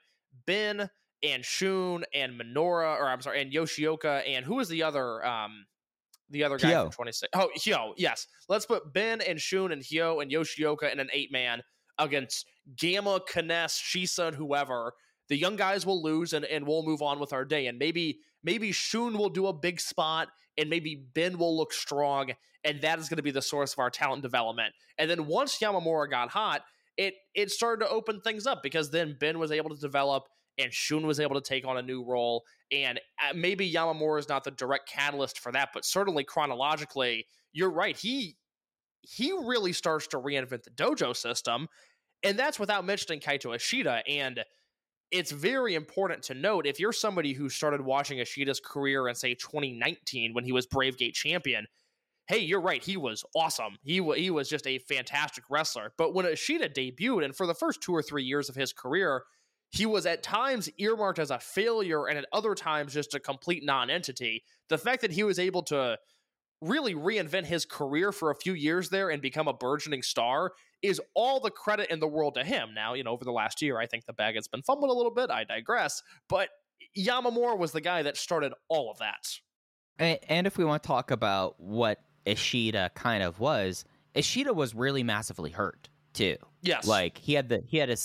[0.46, 0.88] Ben,
[1.24, 5.66] and Shun and Minoura, or I'm sorry, and Yoshioka, and who was the other um
[6.30, 6.84] the other guy Hyo.
[6.84, 7.30] from 26?
[7.34, 8.26] Oh, Hyo, yes.
[8.48, 11.62] Let's put Ben and Shun and Hyo and Yoshioka in an eight man
[11.98, 14.94] against Gamma, Kness, Shisa, and whoever.
[15.28, 17.66] The young guys will lose and, and we'll move on with our day.
[17.66, 22.30] And maybe maybe Shun will do a big spot and maybe Ben will look strong,
[22.62, 24.72] and that is going to be the source of our talent development.
[24.98, 26.62] And then once Yamamura got hot,
[26.96, 30.24] it it started to open things up because then Ben was able to develop
[30.58, 32.44] and Shun was able to take on a new role.
[32.70, 37.70] And uh, maybe Yamamura is not the direct catalyst for that, but certainly chronologically, you're
[37.70, 37.96] right.
[37.96, 38.36] He
[39.02, 41.68] he really starts to reinvent the dojo system,
[42.22, 44.02] and that's without mentioning Kaito Ishida.
[44.08, 44.42] And
[45.10, 49.34] it's very important to note if you're somebody who started watching Ishida's career in say
[49.34, 51.66] 2019 when he was Brave Gate champion.
[52.26, 52.82] Hey, you're right.
[52.82, 53.76] He was awesome.
[53.82, 55.92] He w- he was just a fantastic wrestler.
[55.98, 59.24] But when Ishida debuted, and for the first two or three years of his career,
[59.74, 63.64] he was at times earmarked as a failure and at other times just a complete
[63.64, 64.44] non-entity.
[64.68, 65.98] The fact that he was able to
[66.60, 71.00] really reinvent his career for a few years there and become a burgeoning star is
[71.14, 72.68] all the credit in the world to him.
[72.72, 74.94] Now, you know, over the last year, I think the bag has been fumbled a
[74.94, 75.28] little bit.
[75.30, 76.02] I digress.
[76.28, 76.50] But
[76.96, 79.28] Yamamura was the guy that started all of that.
[79.98, 84.72] And, and if we want to talk about what Ishida kind of was, Ishida was
[84.72, 86.36] really massively hurt too.
[86.62, 86.86] Yes.
[86.86, 87.96] Like he had the he had a,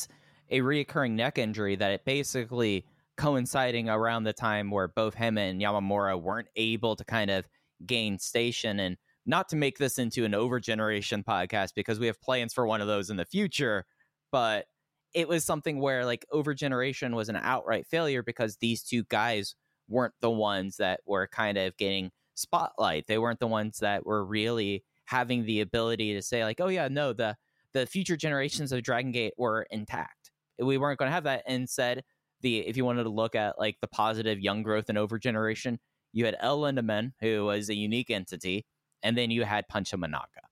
[0.50, 2.86] a reoccurring neck injury that it basically
[3.18, 7.48] coinciding around the time where both him and Yamamura weren't able to kind of
[7.86, 12.22] gain station and not to make this into an over generation podcast because we have
[12.22, 13.86] plans for one of those in the future,
[14.32, 14.66] but
[15.14, 19.56] it was something where like over generation was an outright failure because these two guys
[19.88, 23.06] weren't the ones that were kind of getting spotlight.
[23.08, 26.88] They weren't the ones that were really having the ability to say like, oh yeah,
[26.88, 27.36] no, the
[27.74, 30.19] the future generations of Dragon Gate were intact.
[30.60, 31.44] We weren't going to have that.
[31.48, 32.04] Instead,
[32.42, 35.80] the if you wanted to look at like the positive young growth and over generation,
[36.14, 38.66] you had El Lindaman, who was a unique entity,
[39.04, 40.44] and then you had Pancho Manaka.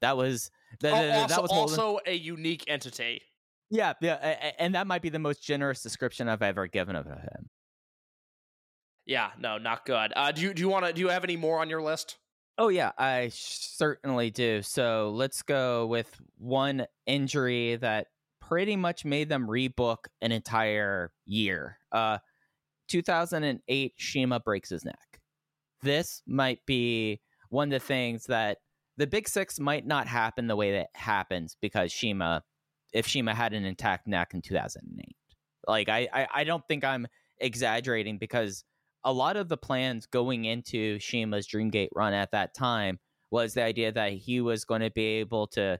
[0.00, 0.50] That was
[0.84, 3.22] Oh, also, that was also a unique entity.
[3.70, 4.14] yeah, yeah,
[4.58, 7.48] and that might be the most generous description I've ever given of him.
[9.06, 10.12] Yeah, no, not good.
[10.14, 12.18] Uh, do you do you want to do you have any more on your list?
[12.58, 14.62] Oh yeah, I certainly do.
[14.62, 18.08] So let's go with one injury that
[18.48, 21.78] pretty much made them rebook an entire year.
[21.92, 22.18] Uh
[22.88, 25.20] 2008 CIMA breaks his neck.
[25.82, 27.20] This might be
[27.50, 28.58] one of the things that
[28.96, 32.42] the big 6 might not happen the way that happens because CIMA
[32.92, 35.14] if CIMA had an intact neck in 2008.
[35.66, 37.06] Like I I, I don't think I'm
[37.38, 38.64] exaggerating because
[39.04, 42.98] a lot of the plans going into CIMA's Dreamgate run at that time
[43.30, 45.78] was the idea that he was going to be able to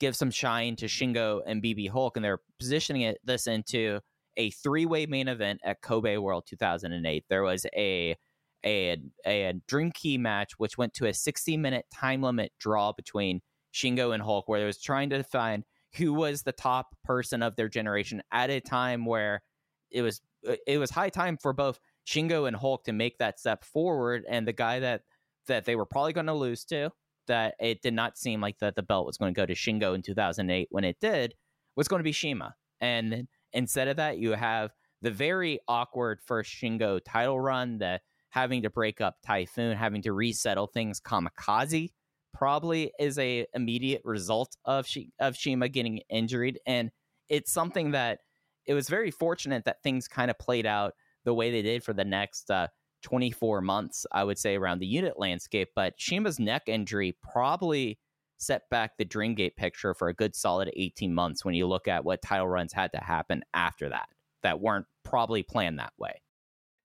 [0.00, 4.00] give some shine to Shingo and BB Hulk, and they're positioning it this into
[4.36, 7.24] a three-way main event at Kobe World 2008.
[7.28, 8.16] There was a
[8.64, 13.40] a a, Dream Key match which went to a 60-minute time limit draw between
[13.74, 15.64] Shingo and Hulk, where they was trying to find
[15.96, 19.42] who was the top person of their generation at a time where
[19.90, 23.38] it was uh, it was high time for both Shingo and Hulk to make that
[23.38, 25.02] step forward, and the guy that
[25.46, 26.90] that they were probably going to lose to,
[27.26, 29.94] that it did not seem like that the belt was going to go to Shingo
[29.94, 31.34] in 2008 when it did,
[31.76, 32.54] was going to be CIMA.
[32.80, 34.72] And instead of that, you have
[35.02, 38.00] the very awkward first Shingo title run, the
[38.30, 41.90] having to break up Typhoon, having to resettle things, Kamikaze
[42.32, 46.90] probably is a immediate result of Shi- of CIMA getting injured, and
[47.28, 48.20] it's something that
[48.66, 50.94] it was very fortunate that things kind of played out
[51.24, 52.66] the way they did for the next uh,
[53.04, 55.68] 24 months, I would say, around the unit landscape.
[55.76, 57.98] But CIMA's neck injury probably
[58.38, 62.04] set back the Dreamgate picture for a good solid 18 months when you look at
[62.04, 64.08] what title runs had to happen after that
[64.42, 66.20] that weren't probably planned that way.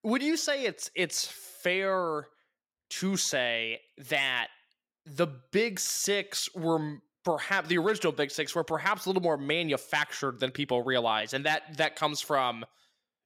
[0.02, 2.26] Would you say it's it's fair
[2.90, 4.48] to say that
[5.06, 10.40] the big six were perhaps the original big six were perhaps a little more manufactured
[10.40, 12.64] than people realize, and that that comes from,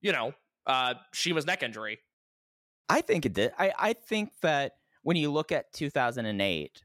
[0.03, 0.33] you know,
[0.67, 1.99] uh, CIMA's neck injury.
[2.89, 3.53] I think it did.
[3.59, 4.73] I, I think that
[5.03, 6.83] when you look at 2008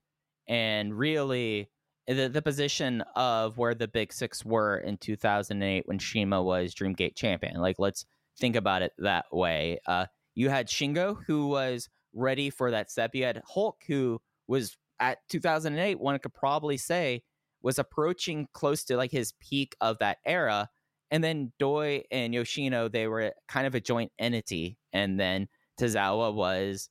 [0.48, 1.70] and really
[2.08, 7.16] the, the position of where the big six were in 2008 when CIMA was Dreamgate
[7.16, 8.06] champion, like let's
[8.40, 9.80] think about it that way.
[9.86, 13.12] Uh, you had Shingo who was ready for that step.
[13.14, 17.24] You had Hulk who was at 2008, one could probably say
[17.62, 20.70] was approaching close to like his peak of that era.
[21.12, 24.78] And then Doi and Yoshino, they were kind of a joint entity.
[24.94, 25.48] And then
[25.80, 26.90] Tozawa was,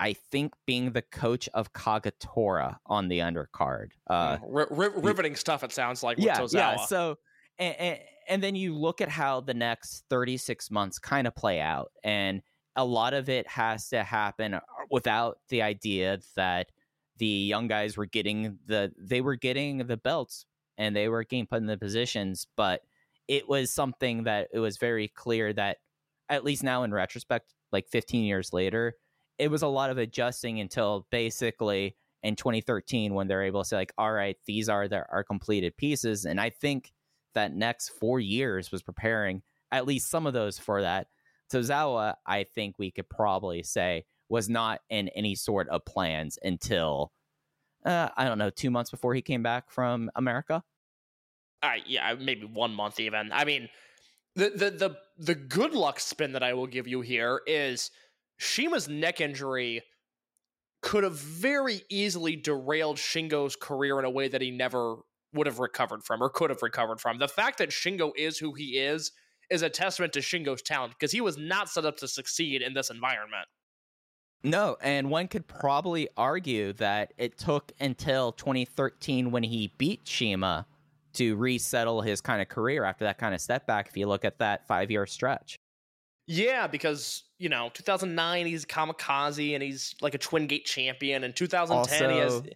[0.00, 3.88] I think, being the coach of Kagetora on the undercard.
[4.08, 5.62] Uh, R- ri- riveting stuff.
[5.64, 6.54] It sounds like with yeah, Tozawa.
[6.54, 6.76] yeah.
[6.86, 7.18] So,
[7.58, 7.98] and, and,
[8.28, 11.92] and then you look at how the next 36 months kind of play out.
[12.02, 12.42] And
[12.76, 14.60] a lot of it has to happen uh,
[14.90, 16.70] without the idea that
[17.18, 20.44] the young guys were getting the they were getting the belts
[20.76, 22.82] and they were getting put in the positions but
[23.26, 25.78] it was something that it was very clear that
[26.28, 28.94] at least now in retrospect like 15 years later
[29.38, 33.76] it was a lot of adjusting until basically in 2013 when they're able to say
[33.76, 36.92] like all right these are the, our completed pieces and i think
[37.34, 41.08] that next four years was preparing at least some of those for that
[41.52, 47.12] tozawa i think we could probably say was not in any sort of plans until
[47.86, 50.62] uh, I don't know two months before he came back from America.
[51.62, 53.30] Uh, yeah, maybe one month even.
[53.32, 53.68] I mean,
[54.36, 57.90] the the the the good luck spin that I will give you here is
[58.38, 59.82] CIMA's neck injury
[60.82, 64.98] could have very easily derailed Shingo's career in a way that he never
[65.32, 67.18] would have recovered from or could have recovered from.
[67.18, 69.10] The fact that Shingo is who he is
[69.50, 72.74] is a testament to Shingo's talent because he was not set up to succeed in
[72.74, 73.48] this environment.
[74.42, 80.66] No, and one could probably argue that it took until 2013 when he beat CIMA
[81.16, 83.88] to resettle his kind of career after that kind of step back.
[83.88, 85.58] If you look at that five year stretch,
[86.26, 91.24] Yeah, because you know, 2009 he's kamikaze and he's like a Twin Gate champion.
[91.24, 92.34] And 2010 he has.
[92.34, 92.48] Also,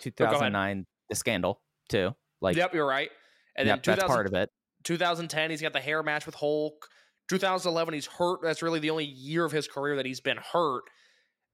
[0.00, 2.14] 2009, the scandal too.
[2.40, 3.10] Like, yep, you're right.
[3.56, 4.50] And yep, then that's part of it.
[4.84, 6.88] 2010 he's got the hair match with Hulk.
[7.28, 8.40] 2011 he's hurt.
[8.42, 10.84] That's really the only year of his career that he's been hurt.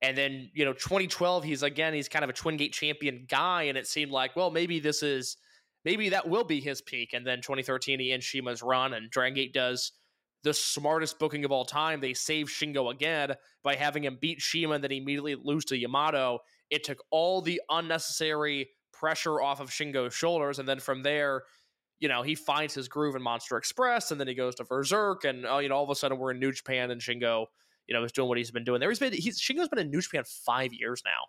[0.02, 3.64] And then, you know, 2012 he's again he's kind of a Twin Gate champion guy
[3.64, 5.38] and it seemed like, well, maybe this is
[5.84, 9.34] maybe that will be his peak and then 2013 he ends CIMA's run and Dragon
[9.34, 9.92] Gate does
[10.42, 12.00] the smartest booking of all time.
[12.00, 13.32] They save Shingo again
[13.62, 16.40] by having him beat CIMA and then immediately lose to Yamato.
[16.68, 21.44] It took all the unnecessary pressure off of Shingo's shoulders and then from there
[22.00, 25.24] you know, he finds his groove in Monster Express, and then he goes to Berserk,
[25.24, 27.46] and uh, you know, all of a sudden we're in New Japan, and Shingo,
[27.86, 28.90] you know, is doing what he's been doing there.
[28.90, 31.28] He's been he's Shingo's been in New Japan five years now.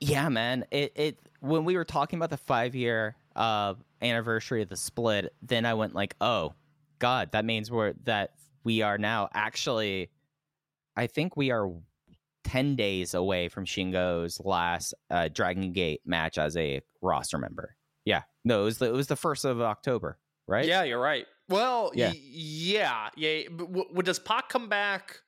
[0.00, 0.64] Yeah, man.
[0.70, 5.34] It it when we were talking about the five year uh anniversary of the split,
[5.42, 6.54] then I went like, oh
[6.98, 8.34] God, that means we're that
[8.64, 10.10] we are now actually
[10.96, 11.70] I think we are
[12.44, 17.76] ten days away from Shingo's last uh Dragon Gate match as a roster member.
[18.04, 18.22] Yeah.
[18.44, 20.64] No, it was the it was the first of October, right?
[20.66, 21.26] Yeah, you're right.
[21.48, 22.08] Well, Yeah.
[22.08, 23.42] y- yeah, yeah.
[23.50, 25.20] But w- w- does Pac come back?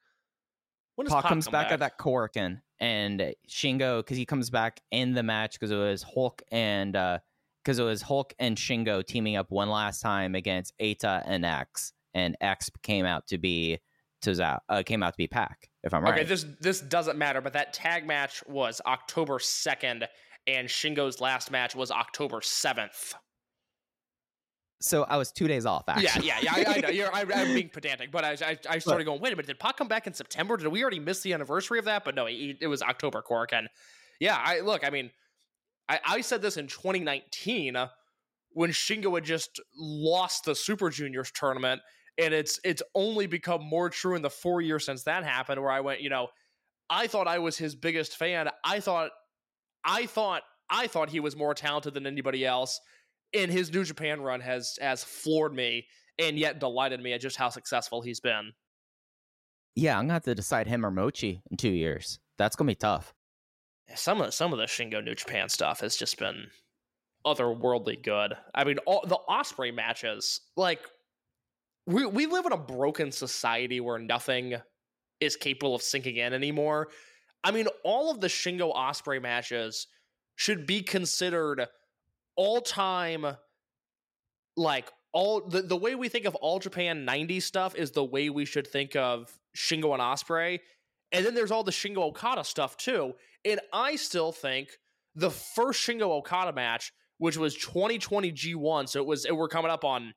[0.97, 4.51] When does Pac Pac comes come back, at that Korakuen, and Shingo because he comes
[4.51, 6.93] back in the match because it was Hulk and
[7.63, 11.93] because it was Hulk and Shingo teaming up one last time against Eita and X,
[12.15, 13.79] and X came out to be
[14.23, 15.69] Tozawa, uh, came out to be Pac.
[15.83, 20.07] If I'm right, Okay, this this doesn't matter, but that tag match was October second,
[20.47, 23.15] and Shingo's last match was October seventh.
[24.81, 25.85] So I was two days off.
[25.87, 26.53] Yeah, Actually, yeah, yeah.
[26.55, 27.15] I, I know you're.
[27.15, 29.21] I, I'm being pedantic, but I, I, I started going.
[29.21, 30.57] Wait a minute, did Pac come back in September?
[30.57, 32.05] Did we already miss the anniversary of that?
[32.05, 33.23] But no, it, it was October.
[33.23, 33.67] Korakuen.
[34.21, 34.85] Yeah, I look.
[34.85, 35.11] I mean,
[35.89, 37.89] I, I said this in 2019 uh,
[38.53, 41.83] when Shingo had just lost the Super Juniors tournament,
[42.17, 45.61] and it's it's only become more true in the four years since that happened.
[45.61, 46.29] Where I went, you know,
[46.89, 48.49] I thought I was his biggest fan.
[48.65, 49.11] I thought,
[49.85, 52.81] I thought, I thought he was more talented than anybody else.
[53.33, 55.87] And his New Japan run has has floored me
[56.19, 58.53] and yet delighted me at just how successful he's been.
[59.77, 62.19] yeah, I'm gonna have to decide him or Mochi in two years.
[62.39, 63.15] That's gonna be tough.
[63.95, 66.49] Some of some of the Shingo New Japan stuff has just been
[67.25, 68.35] otherworldly good.
[68.55, 70.81] I mean, all the Osprey matches, like
[71.87, 74.57] we we live in a broken society where nothing
[75.21, 76.89] is capable of sinking in anymore.
[77.43, 79.87] I mean, all of the Shingo Osprey matches
[80.37, 81.67] should be considered
[82.41, 83.37] all time
[84.57, 88.31] like all the, the way we think of all Japan 90 stuff is the way
[88.31, 90.63] we should think of Shingo and Osprey.
[91.13, 93.13] And then there's all the Shingo Okada stuff too.
[93.45, 94.71] And I still think
[95.15, 99.71] the first Shingo Okada match, which was 2020 G1, so it was it, we're coming
[99.71, 100.15] up on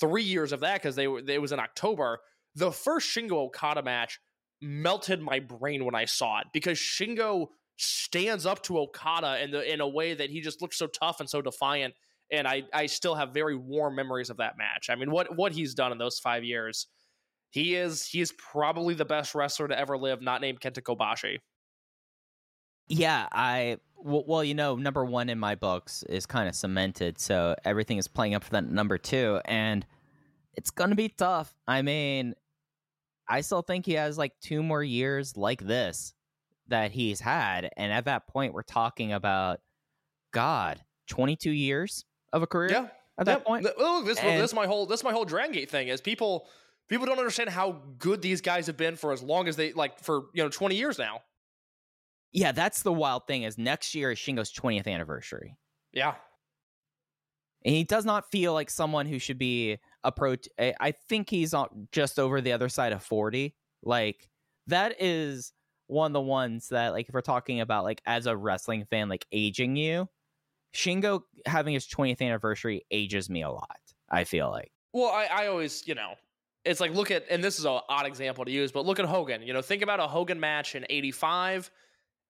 [0.00, 2.20] three years of that because they were it was in October.
[2.54, 4.20] The first Shingo Okada match
[4.62, 9.72] melted my brain when I saw it because Shingo stands up to Okada in the
[9.72, 11.94] in a way that he just looks so tough and so defiant.
[12.32, 14.90] And I I still have very warm memories of that match.
[14.90, 16.86] I mean, what what he's done in those five years,
[17.50, 21.38] he is he is probably the best wrestler to ever live, not named Kenta Kobashi.
[22.88, 27.54] Yeah, I well, you know, number one in my books is kind of cemented, so
[27.64, 29.84] everything is playing up for that number two, and
[30.54, 31.54] it's gonna be tough.
[31.66, 32.34] I mean,
[33.28, 36.14] I still think he has like two more years like this
[36.68, 39.60] that he's had, and at that point, we're talking about
[40.32, 42.70] God, twenty two years of a career.
[42.70, 42.88] Yeah,
[43.18, 43.44] at that yeah.
[43.44, 43.66] point.
[43.78, 46.00] Oh, this And- this is my whole this is my whole Dragon Gate thing is
[46.00, 46.48] people
[46.88, 49.98] people don't understand how good these guys have been for as long as they like
[50.00, 51.22] for you know twenty years now.
[52.32, 53.44] Yeah, that's the wild thing.
[53.44, 55.56] Is next year is Shingo's twentieth anniversary.
[55.92, 56.14] Yeah,
[57.64, 60.46] And he does not feel like someone who should be approach.
[60.58, 63.54] I think he's on just over the other side of forty.
[63.82, 64.28] Like
[64.66, 65.52] that is
[65.86, 69.08] one of the ones that, like, if we're talking about like as a wrestling fan,
[69.08, 70.08] like aging you,
[70.74, 73.80] Shingo having his twentieth anniversary ages me a lot.
[74.10, 74.72] I feel like.
[74.92, 76.14] Well, I, I always, you know,
[76.64, 79.04] it's like look at, and this is an odd example to use, but look at
[79.04, 79.42] Hogan.
[79.42, 81.70] You know, think about a Hogan match in '85,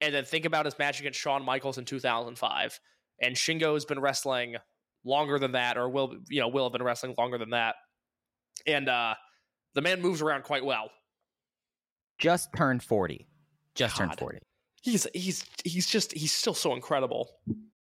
[0.00, 2.80] and then think about his match against Shawn Michaels in 2005.
[3.20, 4.56] And Shingo's been wrestling
[5.04, 7.76] longer than that, or will, you know, will have been wrestling longer than that.
[8.66, 9.14] And uh
[9.74, 10.90] the man moves around quite well.
[12.18, 13.26] Just turned forty.
[13.76, 14.38] Just turned forty.
[14.82, 17.30] He's he's he's just he's still so incredible.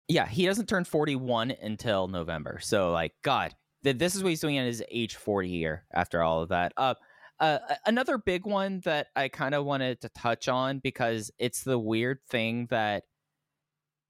[0.07, 2.59] Yeah, he doesn't turn 41 until November.
[2.61, 6.21] So, like, God, th- this is what he's doing in his age 40 year after
[6.21, 6.73] all of that.
[6.75, 6.95] Uh,
[7.39, 11.79] uh, another big one that I kind of wanted to touch on because it's the
[11.79, 13.03] weird thing that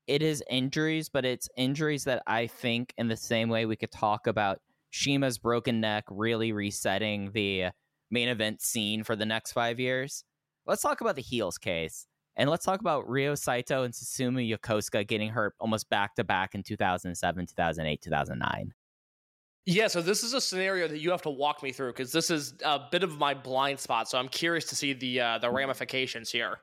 [0.08, 3.92] it is injuries, but it's injuries that I think, in the same way we could
[3.92, 4.60] talk about
[4.92, 7.68] CIMA's broken neck really resetting the
[8.10, 10.26] main event scene for the next five years.
[10.66, 12.08] Let's talk about the heels case.
[12.38, 16.56] And let's talk about Ryo Saito and Susumu Yokosuka getting hurt almost back to back
[16.56, 18.74] in 2007, 2008, 2009.
[19.66, 22.32] Yeah, so this is a scenario that you have to walk me through because this
[22.32, 24.10] is a bit of my blind spot.
[24.10, 26.60] So I'm curious to see the uh, the ramifications here.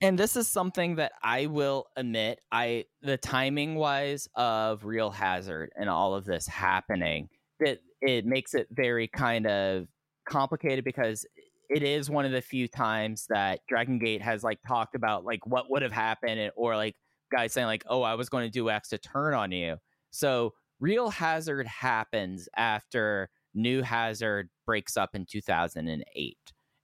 [0.00, 5.70] And this is something that I will admit, I the timing wise of Real Hazard
[5.76, 7.28] and all of this happening,
[7.58, 9.86] it it makes it very kind of
[10.26, 11.26] complicated because
[11.70, 15.46] it is one of the few times that Dragon Gate has like talked about like
[15.46, 16.96] what would have happened or like
[17.30, 19.76] guys saying like, "Oh, I was going to do X to turn on you."
[20.10, 26.36] So Real Hazard happens after New Hazard breaks up in 2008.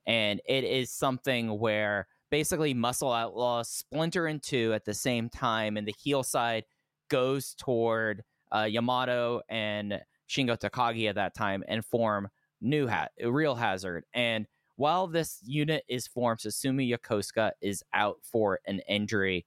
[0.07, 5.77] And it is something where basically Muscle Outlaws splinter in two at the same time,
[5.77, 6.65] and the heel side
[7.09, 8.23] goes toward
[8.55, 12.29] uh, Yamato and Shingo Takagi at that time and form
[12.61, 14.05] New ha- Real Hazard.
[14.15, 14.47] And
[14.77, 19.47] while this unit is formed, Susumu Yokosuka is out for an injury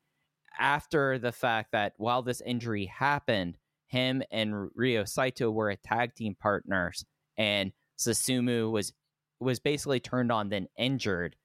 [0.59, 3.57] after the fact that while this injury happened,
[3.87, 7.05] him and Ryo Saito were a tag team partners,
[7.37, 8.93] and Susumu was
[9.39, 11.35] was basically turned on then injured,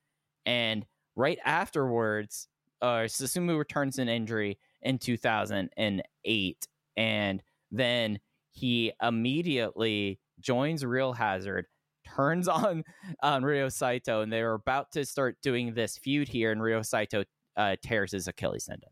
[0.45, 2.49] and right afterwards,
[2.83, 8.19] uh, Susumu returns an injury in 2008, and then
[8.51, 11.67] he immediately joins Real Hazard,
[12.15, 12.85] turns on
[13.23, 16.83] on Ryo Saito, and they were about to start doing this feud here, and Ryo
[16.83, 17.25] Saito
[17.57, 18.91] uh, tears his Achilles tendon.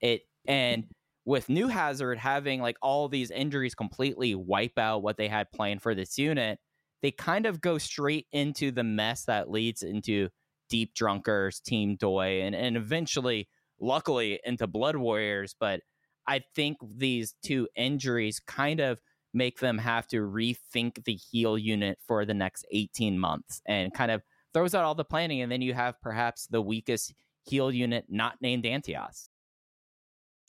[0.00, 0.84] It and
[1.24, 5.82] with New Hazard having like all these injuries completely wipe out what they had planned
[5.82, 6.58] for this unit,
[7.02, 10.28] they kind of go straight into the mess that leads into
[10.68, 13.48] Deep Drunkers, Team Doi, and, and eventually,
[13.80, 15.54] luckily, into Blood Warriors.
[15.58, 15.80] But
[16.26, 19.00] I think these two injuries kind of
[19.34, 24.10] make them have to rethink the heel unit for the next 18 months and kind
[24.10, 24.22] of
[24.52, 25.40] throws out all the planning.
[25.40, 27.14] And then you have perhaps the weakest
[27.44, 29.28] heel unit not named Antias.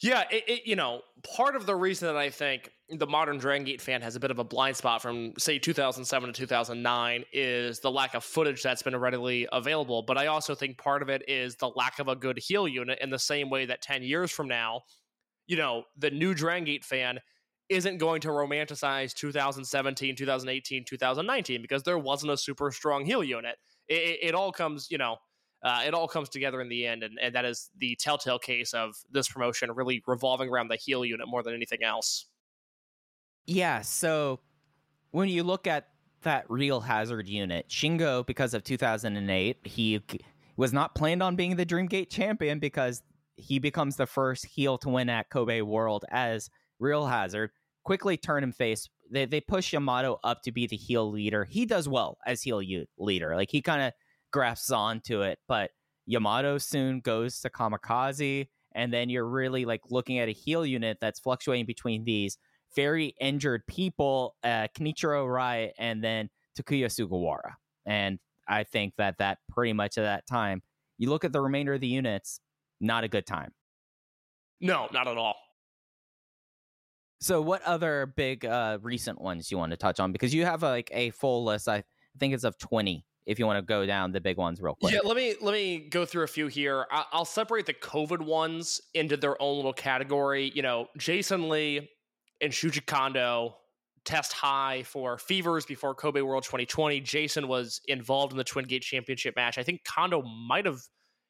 [0.02, 1.02] Yeah, it, it, you know,
[1.36, 4.32] part of the reason that I think the modern Dragon Gate fan has a bit
[4.32, 8.82] of a blind spot from, say, 2007 to 2009 is the lack of footage that's
[8.82, 10.02] been readily available.
[10.02, 13.00] But I also think part of it is the lack of a good heel unit
[13.02, 14.82] in the same way that 10 years from now,
[15.48, 17.20] you know, the new Dragon Gate fan
[17.74, 23.55] isn't going to romanticize 2017, 2018, 2019 because there wasn't a super strong heel unit.
[23.88, 25.17] It, it, it all comes, you know,
[25.63, 28.74] uh, it all comes together in the end, and, and that is the telltale case
[28.74, 32.26] of this promotion really revolving around the heel unit more than anything else.
[33.45, 34.41] Yeah, so
[35.11, 35.88] when you look at
[36.24, 40.01] that real hazard unit, Shingo, because of 2008, he
[40.57, 43.01] was not planned on being the Dreamgate champion because
[43.36, 46.49] he becomes the first heel to win at Kobe World as
[46.80, 47.51] Real Hazard.
[47.84, 48.90] Quickly turn him face.
[49.12, 51.46] They, they push Yamato up to be the heel leader.
[51.46, 52.62] He does well as heel
[52.98, 53.36] leader.
[53.36, 53.94] Like he kind of
[54.32, 55.72] grasps onto it, but
[56.06, 58.48] Yamato soon goes to Kamikaze.
[58.76, 62.38] And then you're really like looking at a heel unit that's fluctuating between these
[62.76, 67.54] very injured people, uh, Kenichiro Arai and then Takuya Sugawara.
[67.86, 68.18] And
[68.48, 70.64] I think that that pretty much at that time,
[70.98, 72.40] you look at the remainder of the units,
[72.82, 73.52] not a good time.
[74.60, 75.36] No, not at all.
[77.24, 80.11] So, what other big uh, recent ones you want to touch on?
[80.11, 81.69] Because you have like a full list.
[81.69, 81.86] I
[82.19, 83.05] think it's of twenty.
[83.26, 84.93] If you want to go down the big ones real quick.
[84.93, 86.86] Yeah, let me let me go through a few here.
[86.91, 90.51] I- I'll separate the COVID ones into their own little category.
[90.53, 91.89] You know, Jason Lee
[92.41, 93.55] and Shuji Kondo
[94.03, 96.99] test high for fevers before Kobe World 2020.
[96.99, 99.57] Jason was involved in the Twin Gate Championship match.
[99.57, 100.82] I think Kondo might have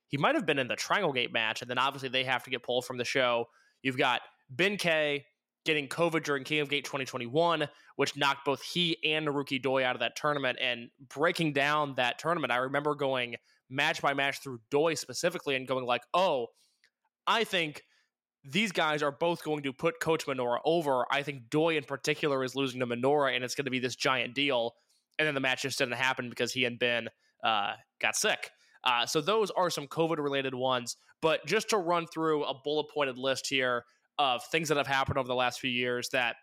[0.07, 2.49] he might have been in the Triangle Gate match, and then obviously they have to
[2.49, 3.45] get pulled from the show.
[3.83, 5.25] You've got Ben K
[5.65, 9.95] getting COVID during King of Gate 2021, which knocked both he and Naruki Doi out
[9.95, 10.57] of that tournament.
[10.61, 13.35] And breaking down that tournament, I remember going
[13.69, 16.47] match by match through Doi specifically and going like, oh,
[17.25, 17.83] I think
[18.43, 21.05] these guys are both going to put Coach Minoura over.
[21.09, 23.95] I think Doi in particular is losing to Minoura, and it's going to be this
[23.95, 24.73] giant deal.
[25.17, 27.07] And then the match just didn't happen because he and Ben
[27.43, 28.51] uh, got sick.
[28.83, 30.97] Uh, so those are some COVID related ones.
[31.21, 33.85] But just to run through a bullet pointed list here
[34.17, 36.35] of things that have happened over the last few years that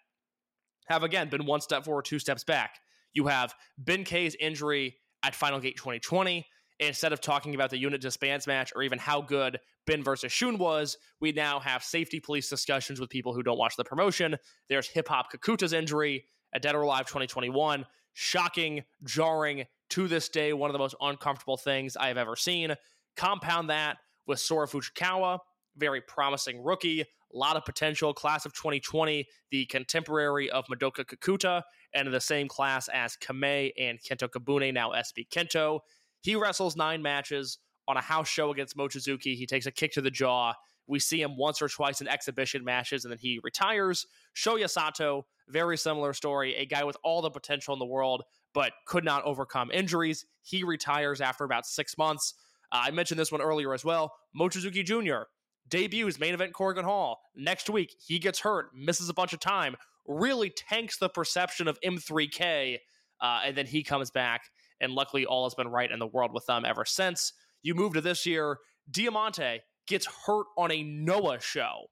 [0.89, 2.79] have again been one step forward, two steps back.
[3.13, 6.47] You have Ben K's injury at Final Gate 2020.
[6.81, 10.57] Instead of talking about the unit disbands match or even how good Ben versus Shun
[10.57, 14.37] was, we now have safety police discussions with people who don't watch the promotion.
[14.71, 17.85] There's Hip Hop Kakuta's injury at Dead or Alive 2021.
[18.15, 22.75] Shocking, jarring, to this day, one of the most uncomfortable things I have ever seen.
[23.17, 25.41] Compound that with Sora Fujikawa,
[25.77, 28.13] very promising rookie, a lot of potential.
[28.13, 31.63] Class of 2020, the contemporary of Madoka Kakuta,
[31.95, 35.81] and in the same class as Kamei and Kento Kabune, now SB Kento.
[36.23, 37.59] He wrestles nine matches
[37.89, 39.35] on a house show against Mochizuki.
[39.35, 40.55] He takes a kick to the jaw.
[40.87, 44.07] We see him once or twice in exhibition matches, and then he retires.
[44.35, 46.57] Shoya Sato, very similar story.
[46.57, 50.27] A guy with all the potential in the world, but could not overcome injuries.
[50.43, 52.35] He retires after about six months.
[52.73, 54.13] Uh, I mentioned this one earlier as well.
[54.39, 55.25] Mochizuki Jr.
[55.71, 57.21] debuts main event Korakuen Hall.
[57.35, 61.79] Next week, he gets hurt, misses a bunch of time, really tanks the perception of
[61.81, 62.79] M3K,
[63.21, 64.43] uh, and then he comes back.
[64.81, 67.33] And luckily, all has been right in the world with them ever since.
[67.63, 68.59] You move to this year,
[68.91, 71.87] Diamante gets hurt on a Noah show,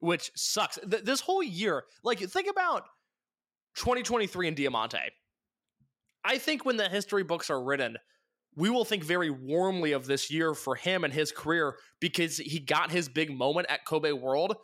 [0.00, 0.78] which sucks.
[0.88, 2.84] Th- this whole year, like, think about
[3.76, 4.98] 2023 and Diamante.
[6.24, 7.96] I think when the history books are written,
[8.56, 12.58] we will think very warmly of this year for him and his career because he
[12.58, 14.56] got his big moment at Kobe World.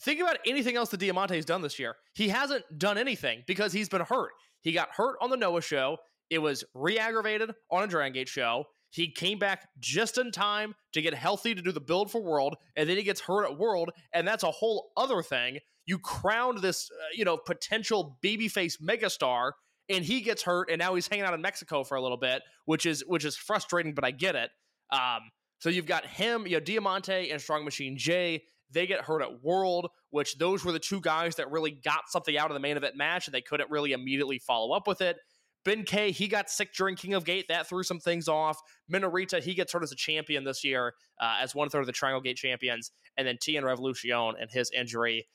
[0.00, 1.96] Think about anything else that Diamante's done this year.
[2.14, 4.30] He hasn't done anything because he's been hurt.
[4.60, 5.96] He got hurt on the Noah show.
[6.30, 8.64] It was re aggravated on a Dragon Gate show.
[8.90, 12.56] He came back just in time to get healthy to do the build for World,
[12.76, 15.58] and then he gets hurt at World, and that's a whole other thing.
[15.84, 19.52] You crowned this, uh, you know, potential babyface megastar,
[19.88, 22.42] and he gets hurt, and now he's hanging out in Mexico for a little bit,
[22.66, 24.50] which is which is frustrating, but I get it.
[24.90, 28.44] Um, so you've got him, you know, Diamante and Strong Machine J.
[28.70, 32.36] They get hurt at World, which those were the two guys that really got something
[32.36, 35.16] out of the main event match, and they couldn't really immediately follow up with it.
[35.64, 37.46] Ben K, he got sick during King of Gate.
[37.48, 38.58] That threw some things off.
[38.92, 41.92] Minorita, he gets hurt as a champion this year, uh, as one third of the
[41.92, 42.90] Triangle Gate champions.
[43.16, 45.26] And then TN Revolucion and his injury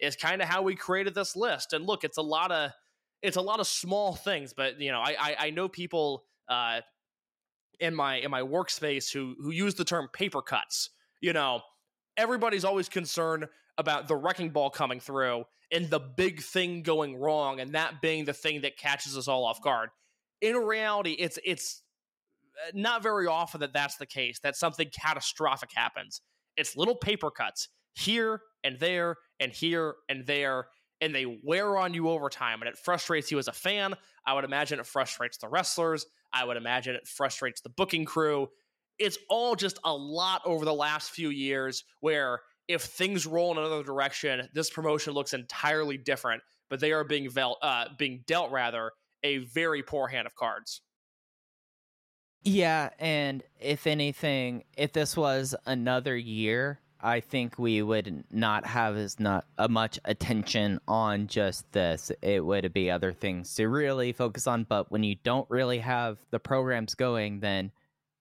[0.00, 1.72] is kind of how we created this list.
[1.72, 2.72] And look, it's a lot of
[3.22, 6.80] it's a lot of small things, but you know, I I, I know people uh,
[7.80, 10.90] in my in my workspace who who use the term paper cuts.
[11.20, 11.62] You know,
[12.16, 13.46] everybody's always concerned
[13.76, 18.24] about the wrecking ball coming through and the big thing going wrong and that being
[18.24, 19.90] the thing that catches us all off guard.
[20.40, 21.82] In reality, it's it's
[22.66, 24.38] uh, not very often that that's the case.
[24.40, 26.20] That something catastrophic happens.
[26.56, 30.68] It's little paper cuts here and there and here and there
[31.00, 33.94] and they wear on you over time and it frustrates you as a fan.
[34.26, 36.06] I would imagine it frustrates the wrestlers.
[36.32, 38.48] I would imagine it frustrates the booking crew.
[38.98, 43.58] It's all just a lot over the last few years where if things roll in
[43.58, 48.92] another direction, this promotion looks entirely different, but they are being uh, being dealt rather
[49.22, 50.82] a very poor hand of cards.
[52.44, 58.96] Yeah, and if anything, if this was another year I think we would not have
[58.96, 62.10] as not a much attention on just this.
[62.22, 64.64] It would be other things to really focus on.
[64.64, 67.70] But when you don't really have the programs going, then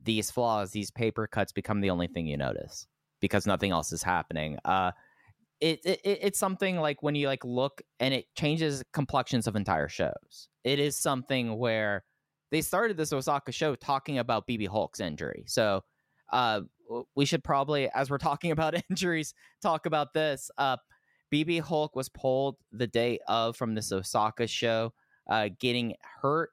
[0.03, 2.87] these flaws, these paper cuts, become the only thing you notice
[3.19, 4.57] because nothing else is happening.
[4.63, 4.91] Uh,
[5.59, 9.89] it, it it's something like when you like look and it changes complexions of entire
[9.89, 10.49] shows.
[10.63, 12.03] It is something where
[12.51, 15.45] they started this Osaka show talking about BB Hulk's injury.
[15.47, 15.83] So
[16.31, 16.61] uh,
[17.15, 20.49] we should probably, as we're talking about injuries, talk about this.
[20.57, 20.77] Uh,
[21.31, 24.93] BB Hulk was pulled the day of from this Osaka show,
[25.29, 26.51] uh, getting hurt.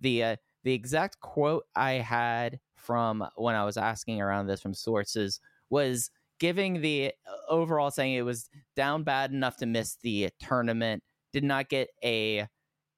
[0.00, 4.74] The uh, the exact quote I had from when I was asking around this from
[4.74, 10.30] sources was giving the uh, overall saying it was down bad enough to miss the
[10.40, 11.02] tournament.
[11.32, 12.46] Did not get a,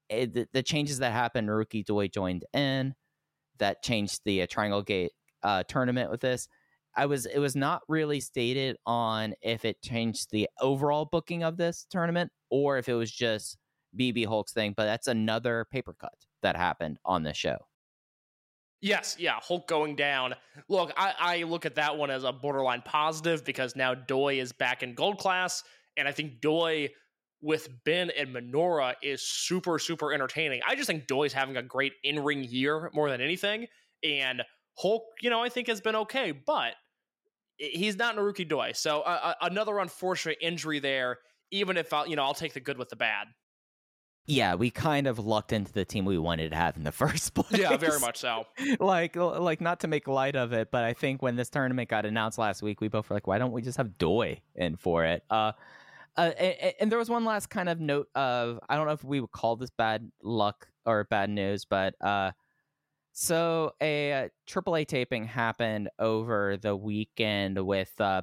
[0.09, 1.49] a the, the, changes that happened.
[1.49, 2.95] Naruki Doi joined in
[3.59, 5.11] that changed the uh, Triangle Gate
[5.43, 6.47] uh, tournament with this.
[6.95, 11.57] I was it was not really stated on if it changed the overall booking of
[11.57, 13.57] this tournament or if it was just
[13.97, 17.57] BB Hulk's thing, but that's another paper cut that happened on the show.
[18.81, 20.35] Yes, yeah, Hulk going down.
[20.69, 24.51] Look, I, I look at that one as a borderline positive because now Doi is
[24.51, 25.63] back in gold class,
[25.97, 26.89] and I think Doi
[27.41, 30.61] with Ben and Minoura is super, super entertaining.
[30.67, 33.65] I just think Doi's having a great in ring year more than anything,
[34.03, 34.43] and
[34.77, 36.73] Hulk, you know, I think has been okay, but
[37.57, 38.71] he's not Naruki Doi.
[38.73, 41.19] So uh, another unfortunate injury there.
[41.49, 43.27] Even if I'll, you know, I'll take the good with the bad.
[44.25, 47.33] Yeah, we kind of lucked into the team we wanted to have in the first
[47.33, 47.59] place.
[47.59, 48.45] Yeah, very much so.
[48.79, 52.05] like, like not to make light of it, but I think when this tournament got
[52.05, 55.05] announced last week, we both were like, why don't we just have Doi in for
[55.05, 55.23] it?
[55.29, 55.53] Uh,
[56.17, 59.03] uh, and, and, there was one last kind of note of I don't know if
[59.03, 62.31] we would call this bad luck or bad news, but uh,
[63.19, 68.21] so a AAA uh, taping happened over the weekend with uh,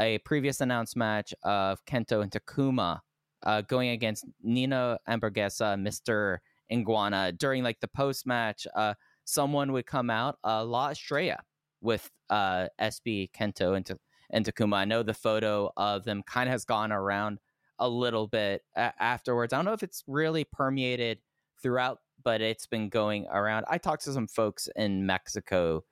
[0.00, 3.00] a previous announced match of Kento and Takuma
[3.42, 6.38] uh, going against Nino Hamburguesa, Mr.
[6.70, 7.32] Iguana.
[7.32, 11.38] During like the post match, uh, someone would come out, uh, La Estrella,
[11.80, 13.90] with uh, SB Kento and,
[14.30, 14.76] and Takuma.
[14.76, 17.40] I know the photo of them kind of has gone around
[17.80, 19.52] a little bit a- afterwards.
[19.52, 21.18] I don't know if it's really permeated
[21.60, 23.64] throughout but it's been going around.
[23.68, 25.84] I talked to some folks in Mexico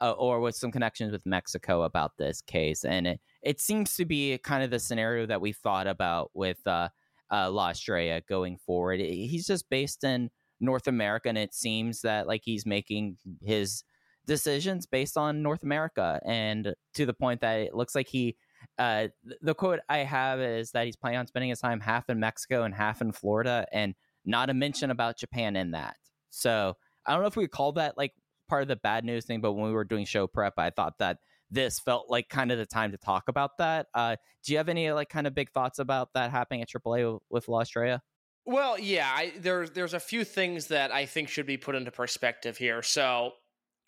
[0.00, 4.04] uh, or with some connections with Mexico about this case, and it, it seems to
[4.04, 6.88] be kind of the scenario that we thought about with uh,
[7.32, 9.00] uh, La Estrella going forward.
[9.00, 10.30] He's just based in
[10.60, 13.84] North America, and it seems that like he's making his
[14.26, 18.36] decisions based on North America, and to the point that it looks like he.
[18.78, 19.08] Uh,
[19.40, 22.62] the quote I have is that he's planning on spending his time half in Mexico
[22.62, 23.94] and half in Florida, and
[24.24, 25.96] not a mention about Japan in that.
[26.30, 28.12] So I don't know if we call that like
[28.48, 30.98] part of the bad news thing, but when we were doing show prep, I thought
[30.98, 31.18] that
[31.50, 33.86] this felt like kind of the time to talk about that.
[33.94, 37.18] Uh, do you have any like kind of big thoughts about that happening at AAA
[37.30, 38.02] with La Estrella?
[38.44, 41.92] Well, yeah, I, there's there's a few things that I think should be put into
[41.92, 42.82] perspective here.
[42.82, 43.32] So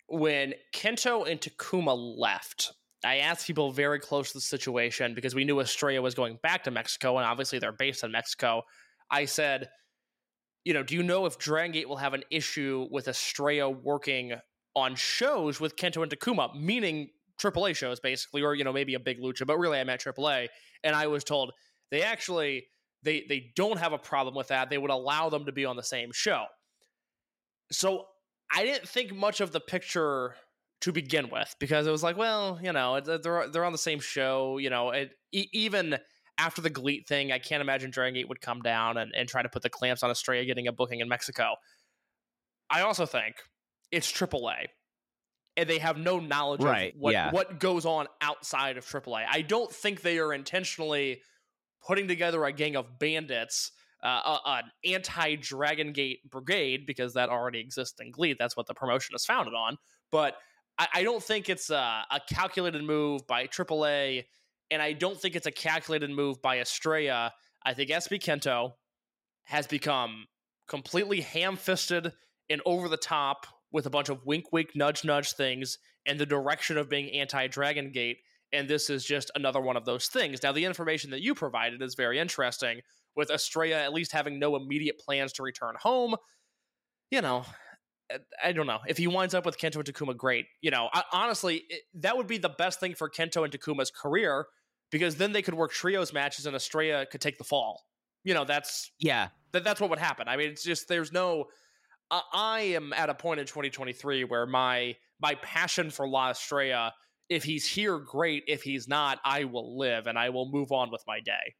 [0.07, 2.71] when Kento and Takuma left,
[3.03, 6.63] I asked people very close to the situation because we knew Estrella was going back
[6.63, 8.63] to Mexico, and obviously they're based in Mexico.
[9.11, 9.69] I said,
[10.65, 14.33] you know, do you know if Dragon Gate will have an issue with Estrella working
[14.75, 17.09] on shows with Kento and Takuma, meaning
[17.39, 20.47] AAA shows basically, or you know maybe a big lucha, but really I meant AAA.
[20.83, 21.53] And I was told
[21.91, 22.65] they actually
[23.03, 24.69] they they don't have a problem with that.
[24.69, 26.45] They would allow them to be on the same show.
[27.71, 28.05] So
[28.51, 30.35] I didn't think much of the picture
[30.81, 33.99] to begin with because it was like, well, you know, they're they're on the same
[33.99, 34.57] show.
[34.57, 35.99] You know, it, even
[36.37, 39.41] after the GLEAT thing, I can't imagine Dragon Gate would come down and, and try
[39.41, 41.55] to put the clamps on Estrella getting a booking in Mexico.
[42.69, 43.35] I also think
[43.91, 44.65] it's AAA.
[45.57, 47.31] And they have no knowledge right, of what, yeah.
[47.31, 49.25] what goes on outside of AAA.
[49.31, 51.21] I don't think they are intentionally
[51.87, 53.71] putting together a gang of bandits,
[54.03, 58.35] uh, an anti Dragon Gate brigade, because that already exists in GLEAT.
[58.37, 59.77] That's what the promotion is founded on.
[60.11, 60.35] But
[60.77, 64.25] I, I don't think it's a, a calculated move by AAA
[64.71, 67.33] and I don't think it's a calculated move by Estrella.
[67.65, 68.73] I think SB Kento
[69.45, 70.25] has become
[70.67, 72.11] completely ham fisted
[72.49, 76.25] and over the top with a bunch of wink, wink, nudge, nudge things in the
[76.25, 78.17] direction of being anti Dragon Gate.
[78.53, 80.41] And this is just another one of those things.
[80.41, 82.81] Now, the information that you provided is very interesting,
[83.15, 86.15] with Estrella at least having no immediate plans to return home.
[87.11, 87.45] You know,
[88.43, 88.79] I don't know.
[88.87, 90.45] If he winds up with Kento and Takuma, great.
[90.61, 93.91] You know, I, honestly, it, that would be the best thing for Kento and Takuma's
[93.91, 94.45] career
[94.91, 97.83] because then they could work trios matches and Estrella could take the fall.
[98.23, 100.27] You know, that's yeah, that, that's what would happen.
[100.27, 101.45] I mean, it's just there's no.
[102.11, 106.93] Uh, I am at a point in 2023 where my my passion for La Estrella
[107.29, 108.43] if he's here, great.
[108.47, 111.55] If he's not, I will live and I will move on with my day.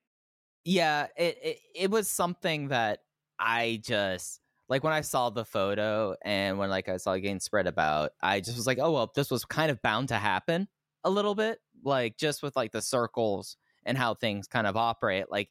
[0.63, 2.99] Yeah, it, it it was something that
[3.39, 7.39] I just like when I saw the photo and when like I saw it getting
[7.39, 10.67] spread about, I just was like, oh well, this was kind of bound to happen
[11.03, 15.25] a little bit, like just with like the circles and how things kind of operate.
[15.29, 15.49] Like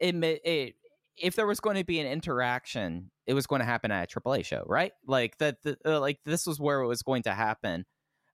[0.00, 0.74] it, it
[1.16, 4.20] if there was going to be an interaction, it was going to happen at a
[4.20, 4.92] AAA show, right?
[5.06, 7.84] Like that, the, uh, like this was where it was going to happen.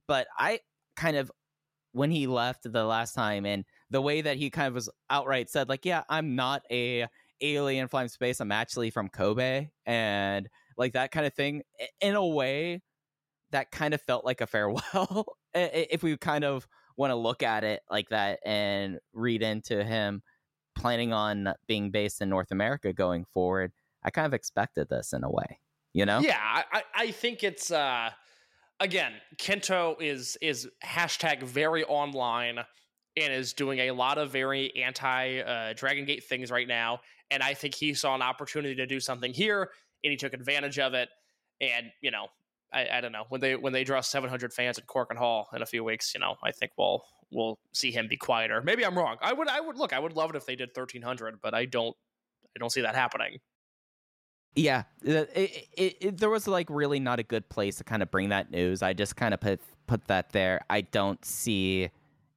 [0.06, 0.60] But I
[0.96, 1.30] kind of
[1.92, 5.50] when he left the last time and the way that he kind of was outright
[5.50, 7.06] said like yeah i'm not a
[7.40, 11.62] alien flying space i'm actually from kobe and like that kind of thing
[12.00, 12.80] in a way
[13.50, 16.66] that kind of felt like a farewell if we kind of
[16.96, 20.22] want to look at it like that and read into him
[20.76, 23.72] planning on being based in north america going forward
[24.04, 25.58] i kind of expected this in a way
[25.92, 28.10] you know yeah i, I think it's uh
[28.80, 32.58] again, Kento is is hashtag very online
[33.16, 37.00] and is doing a lot of very anti uh, Dragon Gate things right now.
[37.30, 39.70] And I think he saw an opportunity to do something here,
[40.02, 41.08] and he took advantage of it.
[41.60, 42.26] And you know,
[42.72, 45.62] I, I don't know when they when they draw 700 fans at Korakuen Hall in
[45.62, 46.14] a few weeks.
[46.14, 48.60] You know, I think we'll we'll see him be quieter.
[48.62, 49.16] Maybe I'm wrong.
[49.20, 49.92] I would I would look.
[49.92, 51.96] I would love it if they did 1300, but I don't
[52.56, 53.38] I don't see that happening.
[54.56, 58.10] Yeah, it, it, it, there was like really not a good place to kind of
[58.10, 58.82] bring that news.
[58.82, 60.62] I just kind of put put that there.
[60.68, 61.90] I don't see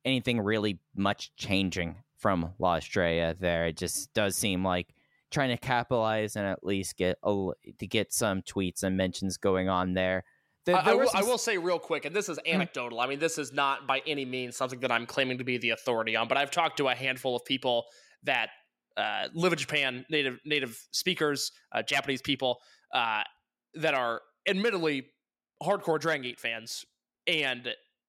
[0.05, 3.67] anything really much changing from La Estrella there.
[3.67, 4.95] It just does seem like
[5.29, 9.67] trying to capitalize and at least get a, to get some tweets and mentions going
[9.67, 10.23] on there.
[10.65, 11.21] there, there I, will, some...
[11.21, 12.55] I, will, say real quick, and this is mm-hmm.
[12.55, 13.01] anecdotal.
[13.01, 15.71] I mean, this is not by any means something that I'm claiming to be the
[15.71, 17.83] authority on, but I've talked to a handful of people
[18.23, 18.51] that
[18.95, 22.59] uh, live in Japan, native native speakers, uh, Japanese people
[22.93, 23.23] uh,
[23.73, 25.07] that are admittedly
[25.61, 26.85] hardcore Dragon Gate fans,
[27.27, 27.67] and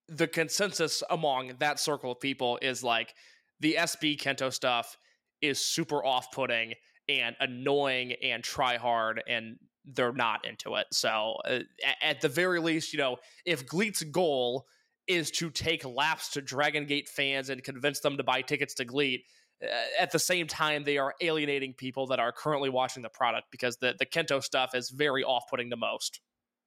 [0.09, 3.15] the consensus among that circle of people is like
[3.61, 4.97] the SB Kento stuff
[5.41, 6.75] is super off putting
[7.09, 10.87] and annoying and try hard and they're not into it.
[10.93, 11.61] So uh,
[12.03, 14.67] at the very least, you know, if GLEAT's goal
[15.07, 18.85] is to take laps to Dragon Gate fans and convince them to buy tickets to
[18.85, 19.25] GLEAT,
[19.63, 19.67] uh,
[20.01, 23.77] at the same time they are alienating people that are currently watching the product because
[23.77, 26.21] the the Kento stuff is very off-putting to most.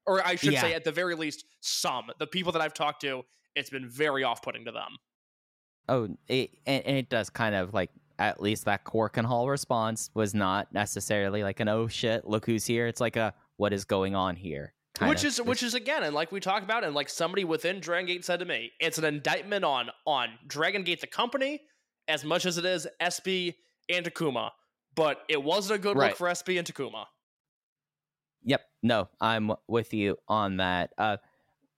[0.06, 0.62] Or I should yeah.
[0.62, 2.06] say at the very least some.
[2.20, 3.24] The people that I've talked to,
[3.56, 4.98] it's been very off-putting to them.
[5.90, 10.10] Oh, it, and, and it does kind of like at least that Korakuen Hall response
[10.14, 12.88] was not necessarily like an oh shit, look who's here.
[12.88, 14.74] It's like a what is going on here.
[15.02, 18.08] Which is which is again, and like we talked about, and like somebody within Dragon
[18.08, 21.62] Gate said to me, it's an indictment on on Dragon Gate the company,
[22.08, 23.54] as much as it is SB
[23.90, 24.52] and Takuma,
[24.96, 26.10] but it wasn't a good right.
[26.10, 27.06] look for SB and Takuma.
[28.44, 28.62] Yep.
[28.82, 30.94] No, I'm with you on that.
[30.98, 31.18] Uh,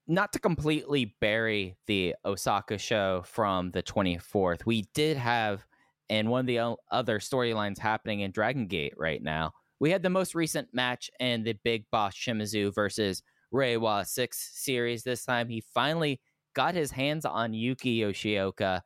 [0.09, 5.65] not to completely bury the Osaka show from the 24th, we did have,
[6.09, 10.09] and one of the other storylines happening in Dragon Gate right now, we had the
[10.09, 13.21] most recent match in the Big Boss Shimizu versus
[13.53, 15.03] Reiwa 6 series.
[15.03, 16.19] This time he finally
[16.55, 18.81] got his hands on Yuki Yoshioka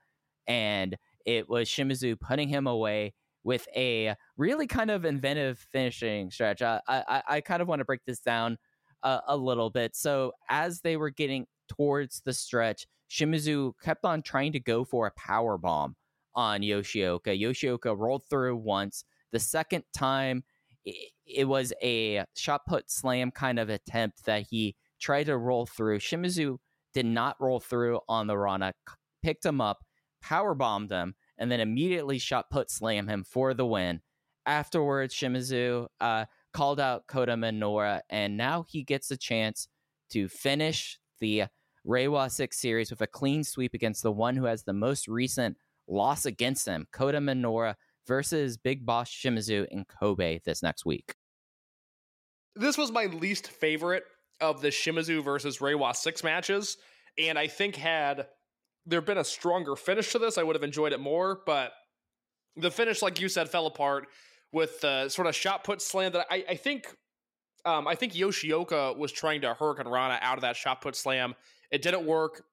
[0.45, 3.13] and it was Shimizu putting him away
[3.45, 6.61] with a really kind of inventive finishing stretch.
[6.61, 8.57] I I, I kind of want to break this down
[9.03, 9.95] a, a little bit.
[9.95, 15.07] So as they were getting towards the stretch, Shimizu kept on trying to go for
[15.07, 15.95] a power bomb
[16.35, 17.39] on Yoshioka.
[17.39, 19.05] Yoshioka rolled through once.
[19.31, 20.43] The second time,
[20.85, 25.65] it, it was a shot put slam kind of attempt that he tried to roll
[25.65, 25.99] through.
[25.99, 26.57] Shimizu
[26.93, 28.73] did not roll through on the Rana,
[29.21, 29.83] picked him up,
[30.21, 34.01] power bombed him, and then immediately shot put slam him for the win.
[34.45, 39.67] Afterwards, Shimizu uh, called out Kota Minoura, and now he gets a chance
[40.11, 41.45] to finish the
[41.85, 45.57] Reiwa 6 series with a clean sweep against the one who has the most recent
[45.87, 47.75] loss against him, Kota Minoura
[48.07, 51.15] versus Big Boss Shimizu in Kobe this next week.
[52.55, 54.03] This was my least favorite
[54.39, 56.77] of the Shimizu versus Reiwa 6 matches,
[57.17, 58.27] and I think had
[58.85, 61.41] there been a stronger finish to this, I would have enjoyed it more.
[61.45, 61.71] But
[62.55, 64.07] the finish, like you said, fell apart
[64.53, 66.87] with the sort of shot put slam that I, I think.
[67.65, 71.33] Um, I think Yoshioka was trying to Hurricane Rana out of that shot put slam.
[71.71, 72.43] It didn't work.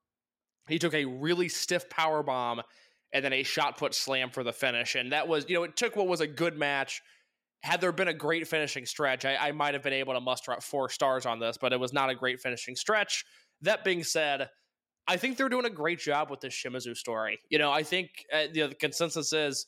[0.68, 2.62] He took a really stiff power bomb
[3.12, 4.94] and then a shot put slam for the finish.
[4.94, 7.02] And that was, you know, it took what was a good match.
[7.64, 10.52] Had there been a great finishing stretch, I, I might have been able to muster
[10.52, 13.24] up four stars on this, but it was not a great finishing stretch.
[13.62, 14.48] That being said,
[15.08, 17.40] I think they're doing a great job with this Shimizu story.
[17.50, 19.66] You know, I think uh, you know, the consensus is.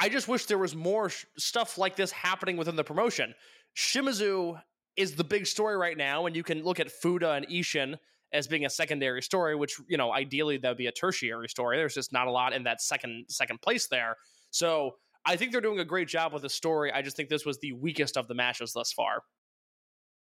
[0.00, 3.34] I just wish there was more sh- stuff like this happening within the promotion.
[3.76, 4.60] Shimizu
[4.96, 7.96] is the big story right now, and you can look at Fuda and Ishin
[8.32, 11.76] as being a secondary story, which you know ideally that would be a tertiary story.
[11.76, 14.16] There's just not a lot in that second second place there.
[14.50, 14.96] So
[15.26, 16.92] I think they're doing a great job with the story.
[16.92, 19.22] I just think this was the weakest of the matches thus far.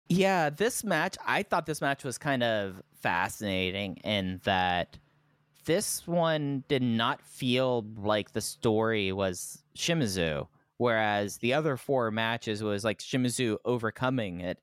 [0.09, 4.97] Yeah, this match, I thought this match was kind of fascinating in that
[5.65, 10.47] this one did not feel like the story was Shimizu,
[10.77, 14.59] whereas the other four matches was like Shimizu overcoming it.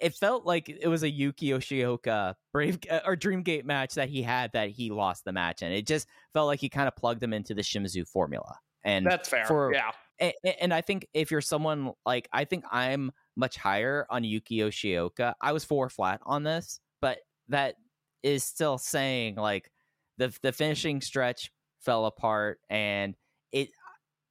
[0.00, 4.52] It felt like it was a Yuki Yoshioka Brave or Dreamgate match that he had
[4.52, 7.32] that he lost the match and It just felt like he kind of plugged him
[7.32, 8.58] into the Shimizu formula.
[8.82, 9.46] And That's fair.
[9.46, 9.92] For, yeah.
[10.18, 14.58] and, and I think if you're someone like I think I'm much higher on Yuki
[14.58, 15.34] Yoshioka.
[15.40, 17.76] I was four flat on this, but that
[18.22, 19.70] is still saying like
[20.18, 21.50] the the finishing stretch
[21.80, 23.14] fell apart and
[23.52, 23.70] it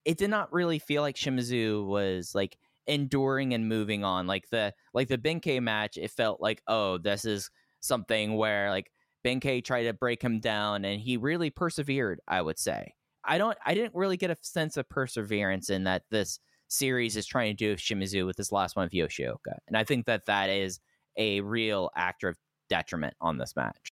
[0.06, 2.58] it did not really feel like Shimizu was like
[2.88, 4.28] enduring and moving on.
[4.28, 8.92] Like the like the Ben-K match, it felt like, oh, this is something where like
[9.24, 12.94] Ben-K tried to break him down and he really persevered, I would say.
[13.26, 17.26] I don't I didn't really get a sense of perseverance in that this series is
[17.26, 19.58] trying to do with Shimizu with this last one of Yoshioka.
[19.68, 20.80] And I think that that is
[21.18, 22.38] a real actor of
[22.70, 23.93] detriment on this match.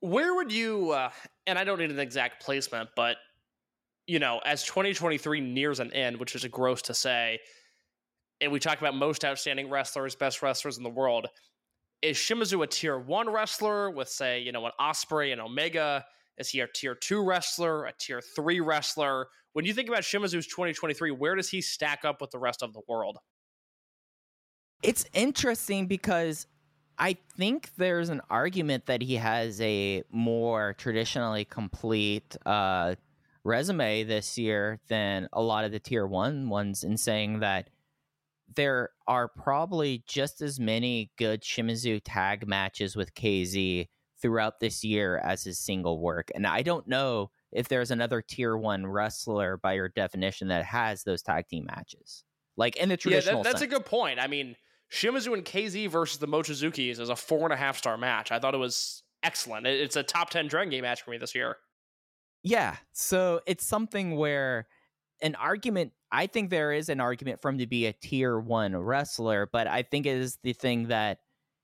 [0.00, 1.10] Where would you, uh,
[1.46, 3.16] and I don't need an exact placement, but,
[4.06, 7.38] you know, as 2023 nears an end, which is a gross to say,
[8.40, 11.26] and we talk about most outstanding wrestlers, best wrestlers in the world,
[12.02, 16.04] is Shimizu a tier one wrestler with, say, you know, an Ospreay and Omega?
[16.38, 19.28] Is he a tier two wrestler, a tier three wrestler?
[19.54, 22.74] When you think about Shimizu's 2023, where does he stack up with the rest of
[22.74, 23.18] the world?
[24.82, 26.46] It's interesting because
[26.98, 32.94] I think there's an argument that he has a more traditionally complete uh,
[33.44, 37.70] resume this year than a lot of the tier one ones, in saying that
[38.54, 43.88] there are probably just as many good Shimizu tag matches with KZ
[44.20, 46.30] throughout this year as his single work.
[46.34, 51.04] And I don't know if there's another tier one wrestler by your definition that has
[51.04, 52.24] those tag team matches.
[52.56, 53.72] Like in the traditional Yeah, that, that's sense.
[53.72, 54.18] a good point.
[54.18, 54.56] I mean,
[54.90, 58.30] Shimizu and KZ versus the Mochizukis is a four and a half star match.
[58.30, 59.66] I thought it was excellent.
[59.66, 61.56] It's a top 10 Dragon Gate match for me this year.
[62.42, 62.76] Yeah.
[62.92, 64.68] So it's something where
[65.20, 68.76] an argument, I think there is an argument for him to be a tier one
[68.76, 71.18] wrestler, but I think it is the thing that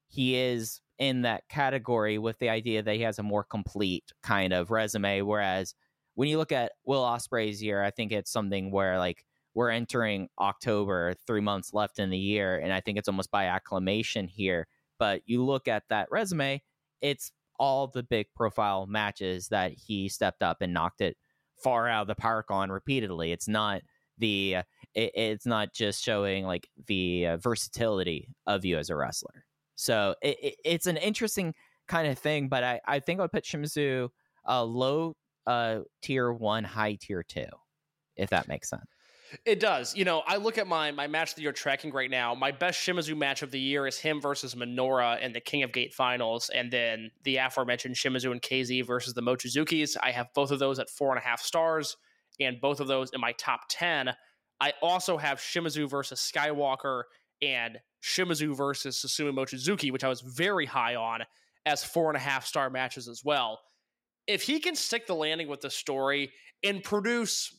[0.08, 4.52] he is in that category with the idea that he has a more complete kind
[4.52, 5.22] of resume.
[5.22, 5.74] Whereas
[6.14, 9.24] when you look at Will Ospreay's year, I think it's something where like
[9.54, 13.46] we're entering October, three months left in the year, and I think it's almost by
[13.46, 14.66] acclamation here.
[14.98, 16.62] But you look at that resume,
[17.00, 21.16] it's all the big profile matches that he stepped up and knocked it
[21.62, 23.32] far out of the park on repeatedly.
[23.32, 23.82] It's not
[24.18, 24.62] the uh,
[24.94, 29.44] it, it's not just showing like the uh, versatility of you as a wrestler.
[29.74, 31.54] So it, it, it's an interesting
[31.88, 34.08] kind of thing, but I, I think I would put Shimizu
[34.48, 35.14] uh, low
[35.46, 37.46] uh, tier one, high tier two,
[38.16, 38.91] if that makes sense.
[39.44, 39.94] It does.
[39.96, 42.34] You know, I look at my my match that you're tracking right now.
[42.34, 45.72] My best Shimizu match of the year is him versus Minoura in the King of
[45.72, 49.96] Gate finals, and then the aforementioned Shimizu and KZ versus the Mochizukis.
[50.02, 51.96] I have both of those at four and a half stars,
[52.40, 54.10] and both of those in my top ten.
[54.60, 57.04] I also have Shimizu versus Skywalker
[57.40, 61.22] and Shimizu versus Susumu Mochizuki, which I was very high on
[61.66, 63.60] as four and a half star matches as well.
[64.26, 67.58] If he can stick the landing with the story and produce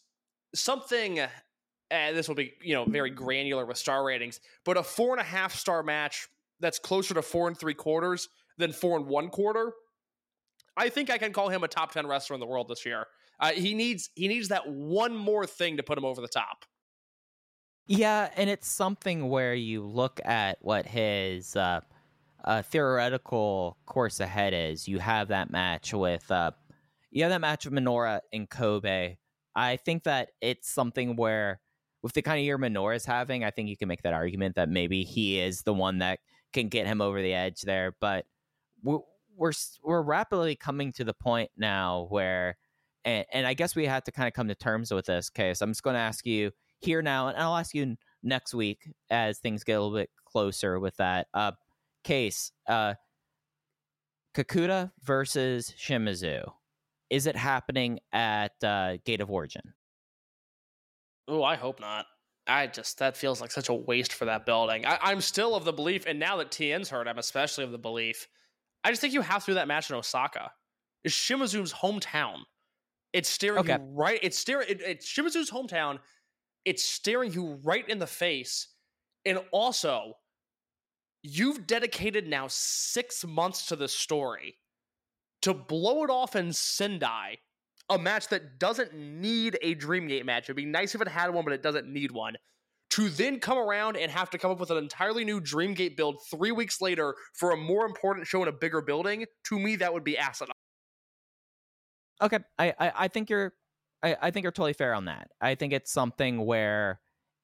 [0.56, 1.20] something
[1.94, 5.22] and this will be you know very granular with star ratings, but a four and
[5.22, 6.28] a half star match
[6.60, 9.74] that's closer to four and three quarters than four and one quarter.
[10.76, 13.06] I think I can call him a top ten wrestler in the world this year.
[13.40, 16.66] Uh, he needs he needs that one more thing to put him over the top.
[17.86, 21.82] Yeah, and it's something where you look at what his uh,
[22.44, 24.88] uh, theoretical course ahead is.
[24.88, 26.52] You have that match with uh,
[27.12, 29.18] you have that match with Minoura in Kobe.
[29.56, 31.60] I think that it's something where
[32.04, 34.56] with the kind of year Minoura is having, I think you can make that argument
[34.56, 36.20] that maybe he is the one that
[36.52, 37.96] can get him over the edge there.
[38.00, 38.26] But
[38.84, 39.00] we're
[39.36, 39.54] we're,
[39.84, 42.58] we're rapidly coming to the point now where,
[43.04, 45.62] and, and I guess we have to kind of come to terms with this case.
[45.62, 49.40] I'm just going to ask you here now, and I'll ask you next week as
[49.40, 51.54] things get a little bit closer with that uh,
[52.04, 52.52] case.
[52.68, 52.94] Uh,
[54.36, 56.52] Kikuta versus Shimizu.
[57.10, 59.74] Is it happening at uh, Gate of Origin?
[61.28, 62.06] Oh, I hope not.
[62.46, 64.86] I just that feels like such a waste for that building.
[64.86, 67.78] I, I'm still of the belief, and now that TN's hurt, I'm especially of the
[67.78, 68.28] belief.
[68.84, 70.52] I just think you have to do that match in Osaka.
[71.06, 72.40] It's Shimizu's hometown.
[73.14, 73.74] It's staring Okay.
[73.74, 74.20] you right.
[74.22, 74.68] It's staring.
[74.70, 76.00] It, it's Shimizu's hometown.
[76.66, 78.68] It's staring you right in the face,
[79.26, 80.16] and also,
[81.22, 84.56] you've dedicated now six months to this story
[85.44, 87.38] to blow it off in Sendai,
[87.94, 90.46] a match that doesn't need a Dreamgate match.
[90.46, 92.36] It'd be nice if it had one, but it doesn't need one.
[92.92, 96.18] To then come around and have to come up with an entirely new Dreamgate build
[96.30, 99.94] three weeks later for a more important show in a bigger building, to me, that
[99.94, 100.52] would be asinine.
[102.22, 103.54] Okay, I, I, I think you're
[104.04, 105.30] I, I think you're totally fair on that.
[105.42, 107.00] I think it's something where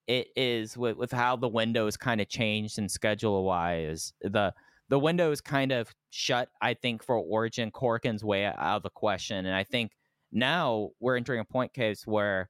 [0.08, 4.14] it is with, with how the window is kind of changed and schedule wise.
[4.22, 4.54] The
[4.90, 7.72] the window is kind of shut, I think, for Origin.
[7.72, 9.46] Korakuen's way out of the question.
[9.46, 9.92] And I think
[10.32, 12.50] now we're entering a point case where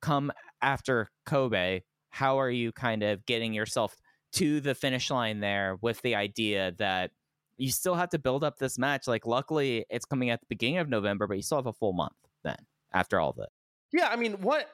[0.00, 0.32] come
[0.62, 3.96] after Kobe, how are you kind of getting yourself
[4.32, 7.10] to the finish line there with the idea that
[7.56, 9.06] you still have to build up this match?
[9.06, 11.92] Like, luckily, it's coming at the beginning of November, but you still have a full
[11.92, 12.56] month then
[12.92, 13.48] after all that.
[13.92, 14.68] Yeah, I mean, what?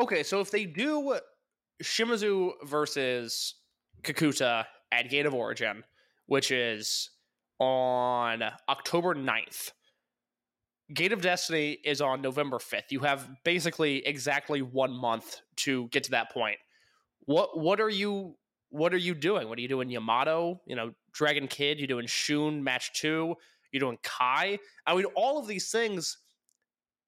[0.00, 1.18] Okay, so if they do
[1.82, 3.54] Shimizu versus
[4.02, 5.84] Kikuta at Gate of Origin,
[6.26, 7.10] which is
[7.58, 9.72] on October 9th.
[10.94, 12.90] Gate of Destiny is on November 5th.
[12.90, 16.58] You have basically exactly 1 month to get to that point.
[17.24, 18.36] What what are you
[18.68, 19.48] what are you doing?
[19.48, 23.34] What are you doing Yamato, you know, Dragon Kid, you doing Shun match 2,
[23.72, 24.58] you're doing Kai?
[24.86, 26.18] I mean all of these things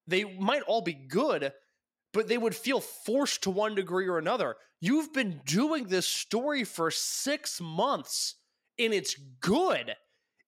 [0.09, 1.53] they might all be good,
[2.13, 4.57] but they would feel forced to one degree or another.
[4.81, 8.35] You've been doing this story for 6 months
[8.77, 9.95] and it's good.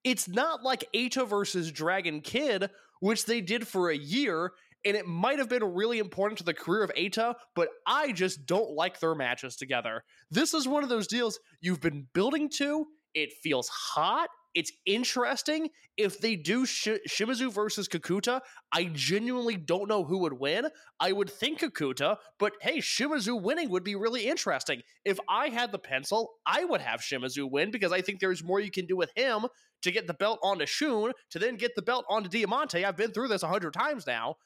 [0.02, 2.70] It's not like Eita versus Dragon Kid,
[3.00, 4.52] which they did for a year,
[4.84, 8.46] and it might have been really important to the career of Eita, but I just
[8.46, 10.04] don't like their matches together.
[10.30, 12.86] This is one of those deals you've been building to.
[13.14, 14.28] It feels hot.
[14.54, 15.68] It's interesting.
[15.96, 18.40] If they do Sh- Shimizu versus Kikuta,
[18.72, 20.66] I genuinely don't know who would win.
[20.98, 24.82] I would think Kikuta, but hey, Shimizu winning would be really interesting.
[25.04, 28.60] If I had the pencil, I would have Shimizu win because I think there's more
[28.60, 29.46] you can do with him
[29.82, 32.84] to get the belt onto Shun, to then get the belt onto Diamante.
[32.84, 34.36] I've been through this a hundred times now.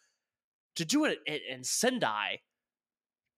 [0.77, 2.41] To do it in, Sendai,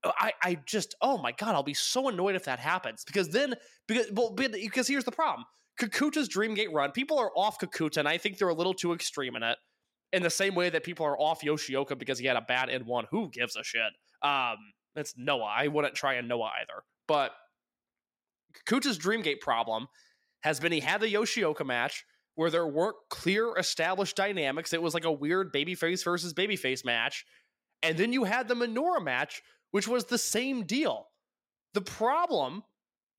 [0.04, 3.28] uh, I, I just oh my god I'll be so annoyed if that happens because
[3.28, 3.54] then
[3.86, 5.44] because well because here's the problem
[5.80, 9.36] Kikuta's Dreamgate run people are off Kikuta and I think they're a little too extreme
[9.36, 9.58] in it
[10.12, 12.86] in the same way that people are off Yoshioka because he had a bad N
[12.86, 13.06] one.
[13.10, 13.92] Who gives a shit?
[14.22, 14.56] Um
[14.94, 15.52] it's Noah.
[15.54, 16.82] I wouldn't try a Noah either.
[17.06, 17.32] But
[18.54, 19.88] Kikuta's Dreamgate problem
[20.40, 22.04] has been he had the Yoshioka match
[22.34, 24.72] where there weren't clear established dynamics.
[24.72, 27.24] It was like a weird babyface versus babyface match.
[27.82, 31.08] And then you had the Minoura match which was the same deal.
[31.74, 32.62] The problem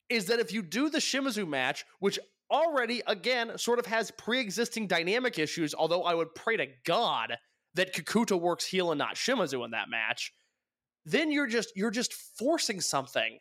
[0.08, 2.18] is that if you do the Shimizu match, which
[2.50, 7.36] already, again, sort of has pre existing dynamic issues, although I would pray to God
[7.74, 10.32] that Kikuta works heel and not Shimizu in that match,
[11.04, 13.38] then you're just you're just forcing something.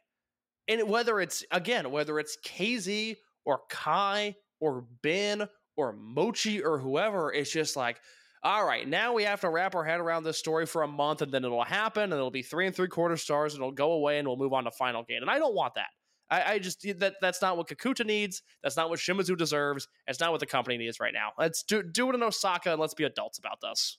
[0.67, 3.15] And whether it's again, whether it's KZ
[3.45, 7.99] or Kai or Ben or Mochi or whoever, it's just like,
[8.43, 11.21] all right, now we have to wrap our head around this story for a month
[11.21, 13.93] and then it'll happen and it'll be three and three quarter stars and it'll go
[13.93, 15.21] away and we'll move on to final game.
[15.21, 15.87] And I don't want that.
[16.29, 18.41] I, I just that that's not what Kikuta needs.
[18.63, 19.87] That's not what Shimizu deserves.
[20.07, 21.31] It's not what the company needs right now.
[21.37, 23.97] Let's do do it in Osaka and let's be adults about this.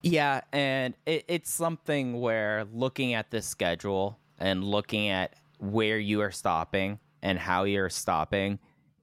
[0.00, 6.20] Yeah, and it, it's something where looking at the schedule and looking at where you
[6.20, 8.58] are stopping and how you're stopping,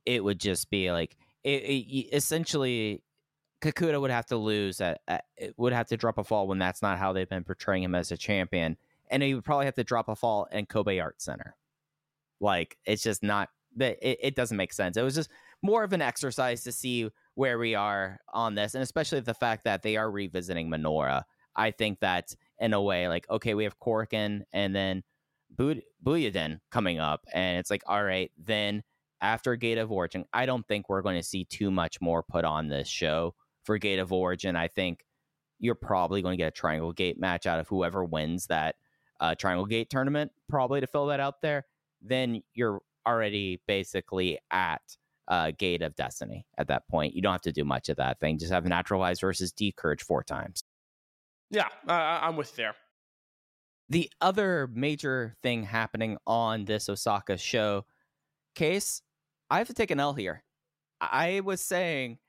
[0.05, 3.01] it would just be like it, it essentially
[3.61, 5.25] Kikuta would have to lose at, at
[5.57, 8.11] would have to drop a fall when that's not how they've been portraying him as
[8.11, 8.77] a champion,
[9.09, 11.55] and he would probably have to drop a fall in Kobe Art Center.
[12.41, 14.97] Like it's just not that it, it doesn't make sense.
[14.97, 15.29] It was just
[15.61, 19.63] more of an exercise to see where we are on this, and especially the fact
[19.63, 21.23] that they are revisiting Minoura.
[21.55, 25.03] I think that in a way, like okay, we have Corkin and then
[25.55, 25.81] Bu-
[26.71, 28.83] coming up, and it's like all right, then
[29.21, 32.43] after Gate of Origin, I don't think we're going to see too much more put
[32.43, 34.55] on this show for Gate of Origin.
[34.55, 35.05] I think
[35.59, 38.75] you're probably going to get a Triangle Gate match out of whoever wins that
[39.19, 41.65] uh, Triangle Gate tournament, probably to fill that out there.
[42.01, 44.81] Then you're already basically at
[45.27, 47.15] uh, Gate of Destiny at that point.
[47.15, 48.37] You don't have to do much of that thing.
[48.37, 50.63] Just have Naturalize versus D'Courage four times.
[51.49, 52.75] Yeah, uh, I'm with there.
[53.89, 57.85] The other major thing happening on this Osaka show
[58.55, 59.01] case,
[59.49, 60.43] I have to take an L here.
[61.01, 62.19] I was saying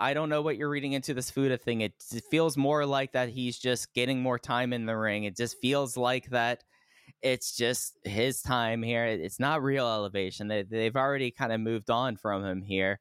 [0.00, 1.82] I don't know what you're reading into this Fuda thing.
[1.82, 1.92] It
[2.30, 5.24] feels more like that he's just getting more time in the ring.
[5.24, 6.64] It just feels like that
[7.22, 9.04] it's just his time here.
[9.04, 10.48] It's not real elevation.
[10.48, 13.00] They, they've already kind of moved on from him here.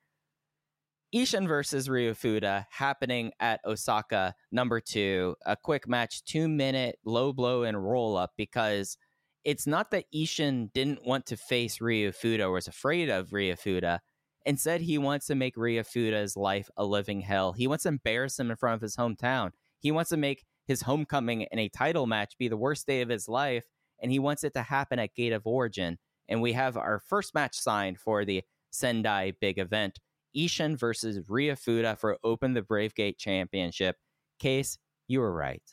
[1.14, 5.36] Ishin versus Ryu Fuda happening at Osaka number two.
[5.46, 8.98] A quick match, two minute low blow and roll up because
[9.44, 13.56] it's not that Ishin didn't want to face Ryu Fuda or was afraid of Ryu
[13.56, 14.02] Fuda.
[14.46, 17.54] Instead, he wants to make Ryu Fuda's life a living hell.
[17.54, 19.52] He wants to embarrass him in front of his hometown.
[19.80, 23.10] He wants to make his homecoming in a title match be the worst day of
[23.10, 23.64] his life,
[24.02, 25.98] and he wants it to happen at Gate of Origin.
[26.28, 30.00] And we have our first match signed for the Sendai big event
[30.36, 33.98] Ishin versus Ryu Fuda for Open the Brave Gate Championship.
[34.40, 34.78] Case,
[35.08, 35.64] you were right.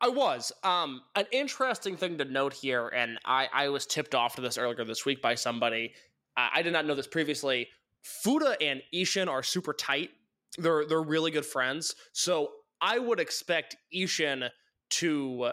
[0.00, 0.52] I was.
[0.62, 4.56] Um, an interesting thing to note here, and I, I was tipped off to this
[4.56, 5.92] earlier this week by somebody.
[6.36, 7.68] I, I did not know this previously.
[8.02, 10.10] Fuda and Ishin are super tight.
[10.56, 11.94] They're they're really good friends.
[12.12, 12.50] So
[12.80, 14.48] I would expect Ishin
[14.90, 15.52] to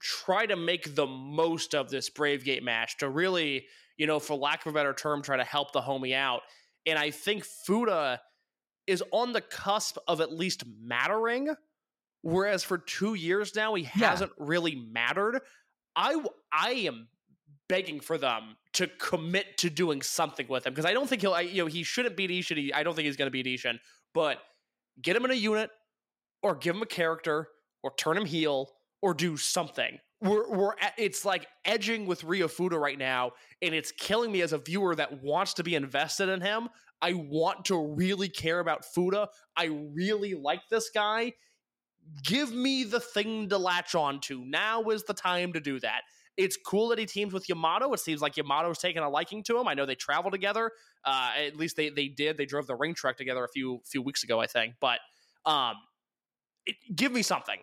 [0.00, 3.66] try to make the most of this Brave Gate match to really,
[3.96, 6.42] you know, for lack of a better term, try to help the homie out.
[6.86, 8.20] And I think Fuda
[8.86, 11.54] is on the cusp of at least mattering
[12.22, 14.10] Whereas for two years now, he Yeah.
[14.10, 15.40] hasn't really mattered.
[15.94, 16.20] I
[16.50, 17.08] I am
[17.68, 21.32] begging for them to commit to doing something with him because I don't think he'll.
[21.34, 22.56] I, you know, he shouldn't beat Ishin.
[22.56, 23.78] He- I don't think he's going to beat Ishin.
[24.14, 24.42] But
[25.00, 25.70] get him in a unit,
[26.42, 27.48] or give him a character,
[27.84, 29.98] or turn him heel, or do something.
[30.20, 34.42] We're we're at, it's like edging with Ryu Fuda right now, and it's killing me
[34.42, 36.68] as a viewer that wants to be invested in him.
[37.00, 39.28] I want to really care about Fuda.
[39.56, 41.34] I really like this guy
[42.24, 44.44] give me the thing to latch on to.
[44.44, 46.02] Now is the time to do that.
[46.36, 47.92] It's cool that he teams with Yamato.
[47.92, 49.66] It seems like Yamato's taken a liking to him.
[49.66, 50.70] I know they travel together.
[51.04, 52.36] Uh, at least they they did.
[52.36, 54.74] They drove the ring truck together a few few weeks ago, I think.
[54.80, 55.00] But
[55.44, 55.74] um,
[56.64, 57.58] it, give me something.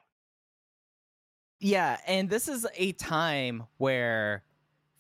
[1.60, 4.44] Yeah, and this is a time where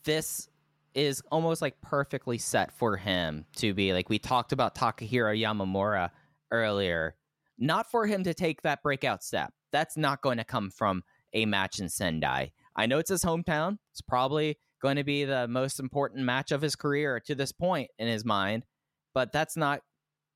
[0.04, 0.50] this
[0.94, 6.10] is almost like perfectly set for him to be like we talked about Takehiro Yamamura
[6.52, 7.16] earlier.
[7.58, 9.54] Not for him to take that breakout step.
[9.72, 11.04] That's not going to come from
[11.34, 12.52] a match in Sendai.
[12.76, 13.78] I know it's his hometown.
[13.92, 17.90] It's probably going to be the most important match of his career to this point
[17.98, 18.66] in his mind,
[19.14, 19.82] but that's not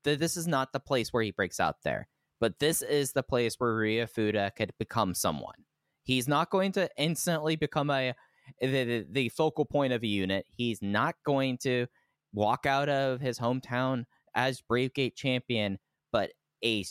[0.04, 2.08] th- this is not the place where he breaks out there.
[2.38, 5.64] But this is the place where Ryu Fuda could become someone.
[6.02, 8.14] He's not going to instantly become a
[8.60, 10.44] the, the, focal point of a unit.
[10.48, 11.86] He's not going to
[12.32, 14.04] walk out of his hometown
[14.34, 15.78] as Bravegate champion,
[16.12, 16.32] but
[16.64, 16.84] a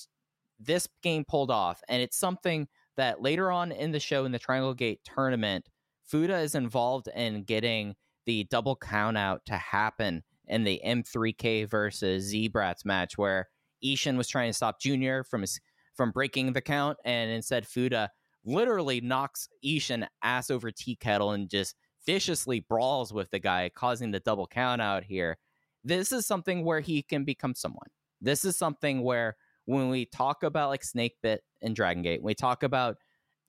[0.59, 2.67] this game pulled off, and it's something
[2.97, 5.67] that later on in the show in the Triangle Gate tournament,
[6.05, 7.95] Fuda is involved in getting
[8.25, 13.47] the double count out to happen in the M3K versus Z-Brats match where
[13.83, 15.61] Ishin was trying to stop Junior from his,
[15.95, 18.09] from breaking the count, and instead Fuda
[18.45, 21.75] literally knocks Ishin ass over tea kettle and just
[22.05, 25.37] viciously brawls with the guy, causing the double count out here.
[25.83, 27.87] This is something where he can become someone.
[28.21, 32.63] This is something where when we talk about like Snakebit and Dragon Gate, we talk
[32.63, 32.97] about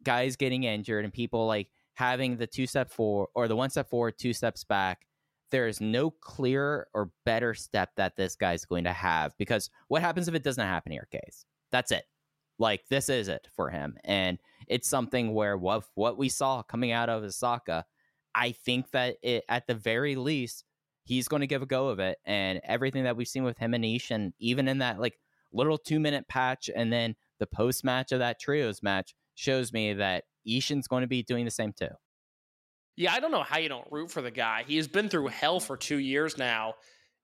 [0.03, 3.89] guys getting injured and people like having the two step forward or the one step
[3.89, 5.07] forward, two steps back.
[5.51, 10.03] There is no clearer or better step that this guy's going to have because what
[10.03, 11.45] happens if it doesn't happen in your case?
[11.73, 12.05] That's it.
[12.61, 14.39] Like this is it for him, and
[14.69, 17.87] it's something where what what we saw coming out of Osaka,
[18.35, 20.65] I think that it, at the very least
[21.05, 23.75] he's going to give a go of it, and everything that we've seen with him
[23.75, 25.19] and Ishin, even in that like
[25.53, 29.95] little two minute patch, and then the post match of that trios match shows me
[29.95, 31.89] that Ishin's going to be doing the same too.
[32.97, 34.65] Yeah, I don't know how you don't root for the guy.
[34.67, 36.75] He's been through hell for two years now,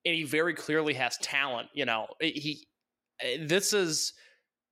[0.07, 1.69] and he very clearly has talent.
[1.75, 2.67] You know, he.
[3.21, 4.15] eh, This is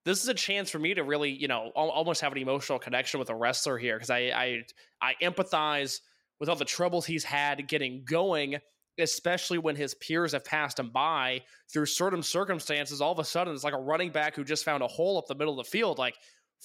[0.05, 2.78] this is a chance for me to really, you know, al- almost have an emotional
[2.78, 4.64] connection with a wrestler here because I, I
[5.01, 6.01] I empathize
[6.40, 8.56] with all the troubles he's had getting going,
[8.98, 11.40] especially when his peers have passed him by
[11.72, 13.01] through certain circumstances.
[13.01, 15.26] All of a sudden, it's like a running back who just found a hole up
[15.26, 15.98] the middle of the field.
[15.98, 16.16] Like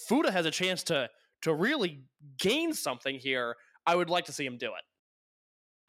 [0.08, 1.10] Fuda has a chance to
[1.44, 2.04] to really
[2.38, 3.56] gain something here.
[3.86, 4.84] I would like to see him do it.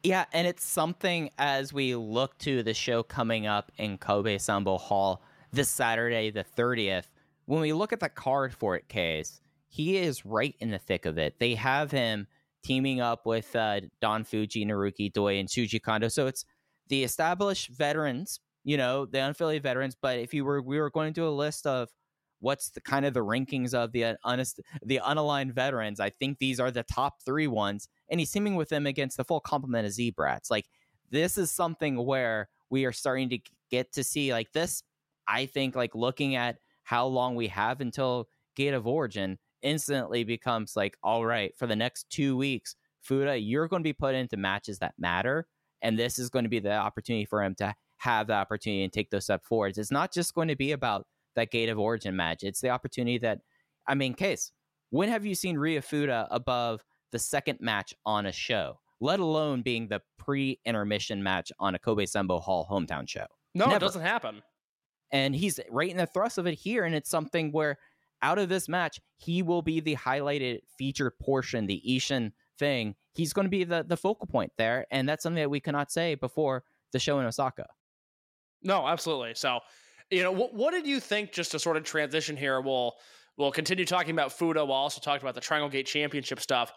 [0.03, 4.79] Yeah, and it's something as we look to the show coming up in Kobe Sanbo
[4.79, 5.21] Hall
[5.51, 7.05] this Saturday, the 30th.
[7.51, 11.05] When we look at the card for it, Case, he is right in the thick
[11.05, 11.37] of it.
[11.37, 12.25] They have him
[12.63, 16.07] teaming up with uh, Don Fujii, Naruki Doi, and Shuji Kondo.
[16.07, 16.45] So it's
[16.87, 19.97] the established veterans, you know, the unaffiliated veterans.
[20.01, 21.89] But if you were, we were going to do a list of
[22.39, 25.99] what's the kind of the rankings of the unest- the unaligned veterans.
[25.99, 29.25] I think these are the top three ones, and he's teaming with them against the
[29.25, 30.49] full complement of Z-Brats.
[30.49, 30.67] Like
[31.09, 34.83] this is something where we are starting to get to see like this.
[35.27, 36.55] I think like looking at
[36.91, 38.27] how long we have until
[38.57, 42.75] Gate of Origin instantly becomes like all right for the next two weeks.
[42.99, 45.47] Fuda, you're going to be put into matches that matter,
[45.81, 48.91] and this is going to be the opportunity for him to have the opportunity and
[48.91, 49.77] take those steps forwards.
[49.77, 51.07] It's not just going to be about
[51.37, 52.43] that Gate of Origin match.
[52.43, 53.39] It's the opportunity that,
[53.87, 54.51] I mean, case.
[54.89, 59.61] When have you seen Ryu Fuda above the second match on a show, let alone
[59.61, 63.27] being the pre-intermission match on a Kobe Sanbo Hall hometown show.
[63.55, 63.77] No, Never.
[63.77, 64.41] it doesn't happen.
[65.11, 67.77] And he's right in the thrust of it here, and it's something where
[68.21, 72.95] out of this match, he will be the highlighted featured portion, the Ishin thing.
[73.13, 75.91] He's going to be the the focal point there, and that's something that we cannot
[75.91, 77.67] say before the show in Osaka.
[78.63, 79.33] No, absolutely.
[79.35, 79.59] So,
[80.09, 81.31] you know, what, what did you think?
[81.31, 82.93] Just to sort of transition here, we'll
[83.37, 84.63] we'll continue talking about Fuda.
[84.63, 86.71] We'll also talk about the Triangle Gate Championship stuff.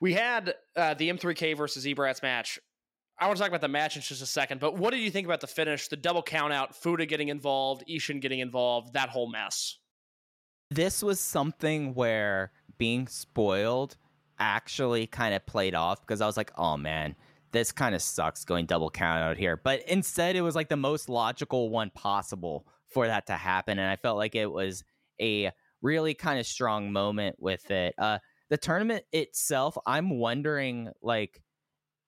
[0.00, 2.60] We had uh, the M3K versus Z-Brats match.
[3.20, 5.10] I want to talk about the match in just a second, but what did you
[5.10, 9.08] think about the finish, the double count out, Fuda getting involved, Ishin getting involved, that
[9.08, 9.78] whole mess?
[10.70, 13.96] This was something where being spoiled
[14.38, 17.16] actually kind of played off because I was like, oh man,
[17.50, 19.56] this kind of sucks going double count out here.
[19.56, 23.78] But instead, it was like the most logical one possible for that to happen.
[23.78, 24.84] And I felt like it was
[25.20, 25.50] a
[25.82, 27.94] really kind of strong moment with it.
[27.98, 28.18] Uh,
[28.48, 31.42] the tournament itself, I'm wondering, like,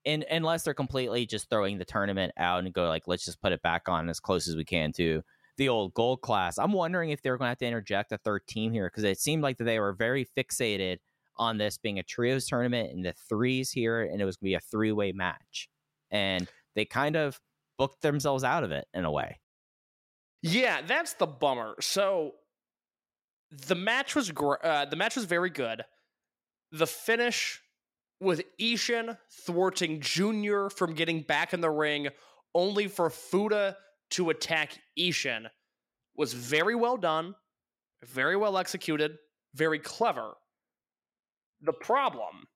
[0.07, 3.63] unless they're completely just throwing the tournament out and go, like, let's just put it
[3.63, 5.23] back on as close as we can to
[5.57, 6.59] the old gold class.
[6.59, 9.21] I'm wondering if they're going to have to interject a third team here because it
[9.21, 10.99] seemed like that they were very fixated
[11.37, 14.51] on this being a trios tournament and the threes here, and it was going to
[14.51, 15.69] be a three way match.
[16.11, 17.41] And they kind of
[17.79, 19.39] booked themselves out of it in a way.
[20.43, 21.77] Yeah, that's the bummer.
[21.81, 22.35] So
[23.51, 25.85] the match was gr- uh, the match was very good.
[26.73, 27.61] The finish
[28.21, 29.17] with Ishin
[29.47, 32.09] thwarting Junior from getting back in the ring,
[32.55, 33.77] only for Fuda
[34.11, 35.47] to attack Ishin,
[36.17, 37.35] was very well done,
[38.05, 39.13] very well executed,
[39.55, 40.35] very clever.
[41.63, 42.47] The problem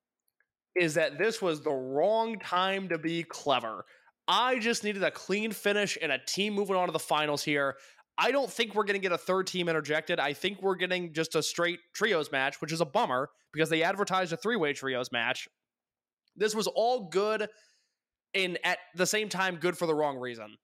[0.77, 3.85] is that this was the wrong time to be clever.
[4.27, 7.77] I just needed a clean finish and a team moving on to the finals here.
[8.17, 10.21] I don't think we're going to get a third team interjected.
[10.21, 13.83] I think we're getting just a straight trios match, which is a bummer because they
[13.83, 15.49] advertised a three way trios match.
[16.37, 17.49] This was all good
[18.35, 20.57] and at the same time good for the wrong reason.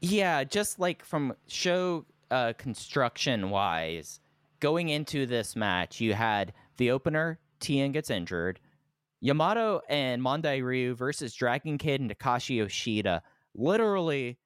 [0.00, 4.20] Yeah, just like from show uh, construction wise,
[4.60, 8.60] going into this match, you had the opener, TN gets injured.
[9.20, 13.22] Yamato and Mondai Ryu versus Dragon Kid and Takashi Yoshida.
[13.54, 14.36] Literally,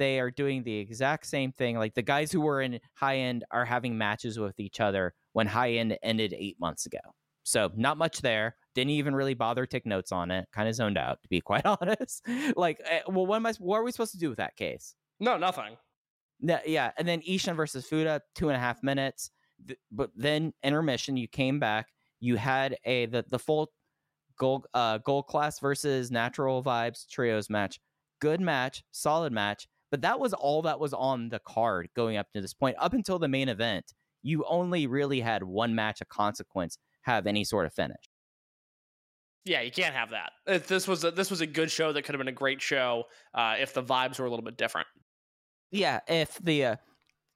[0.00, 1.76] they are doing the exact same thing.
[1.76, 5.46] Like the guys who were in high end are having matches with each other when
[5.46, 6.98] high end ended eight months ago.
[7.42, 8.56] So not much there.
[8.74, 10.48] Didn't even really bother take notes on it.
[10.54, 12.26] Kind of zoned out, to be quite honest.
[12.56, 13.52] like, eh, well, what am I?
[13.58, 14.94] What are we supposed to do with that case?
[15.20, 15.76] No, nothing.
[16.40, 19.30] No, yeah, and then Ishin versus Fuda, two and a half minutes.
[19.66, 21.88] Th- but then intermission, you came back.
[22.20, 23.70] You had a the the full
[24.38, 27.78] gold uh gold class versus natural vibes trios match.
[28.20, 29.66] Good match, solid match.
[29.90, 32.76] But that was all that was on the card going up to this point.
[32.78, 33.92] Up until the main event,
[34.22, 38.10] you only really had one match of consequence have any sort of finish.
[39.44, 40.32] Yeah, you can't have that.
[40.46, 42.60] If this was a, this was a good show that could have been a great
[42.60, 43.04] show
[43.34, 44.86] uh, if the vibes were a little bit different.
[45.70, 46.76] Yeah, if the uh,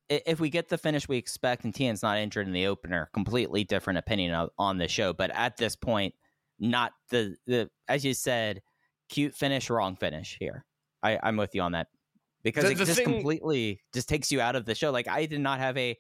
[0.09, 3.64] if we get the finish we expect and TN's not injured in the opener, completely
[3.64, 5.12] different opinion of, on the show.
[5.12, 6.14] But at this point,
[6.59, 8.60] not the the as you said,
[9.09, 10.64] cute finish, wrong finish here.
[11.02, 11.89] I, I'm with you on that
[12.44, 14.90] because The- it the just thing- completely just takes you out of the show.
[14.92, 15.96] Like I did not have a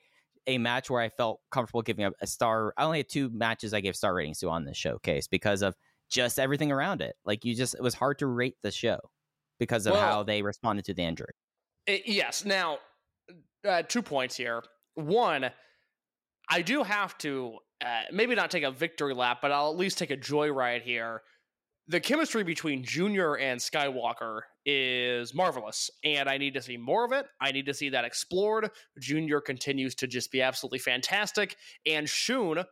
[0.46, 2.74] a match where I felt comfortable giving a, a star.
[2.76, 5.74] I only had two matches I gave star ratings to on this showcase because of
[6.10, 7.16] just everything around it.
[7.24, 8.98] Like you just it was hard to rate the show
[9.58, 11.32] because of Well- how they responded to the injury.
[11.88, 12.44] Uh, yes.
[12.44, 12.78] Now,
[13.66, 14.62] uh, two points here.
[14.94, 15.50] One,
[16.50, 19.98] I do have to uh, maybe not take a victory lap, but I'll at least
[19.98, 21.22] take a joyride here.
[21.86, 27.12] The chemistry between Junior and Skywalker is marvelous, and I need to see more of
[27.12, 27.26] it.
[27.42, 28.70] I need to see that explored.
[28.98, 32.64] Junior continues to just be absolutely fantastic, and Shun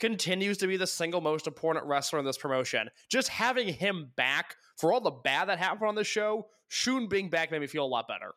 [0.00, 2.88] continues to be the single most important wrestler in this promotion.
[3.08, 7.30] Just having him back for all the bad that happened on the show, Shun being
[7.30, 8.32] back made me feel a lot better.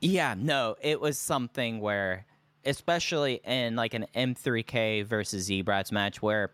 [0.00, 2.26] Yeah, no, it was something where,
[2.64, 6.50] especially in like an M3K versus Z-Brats match, where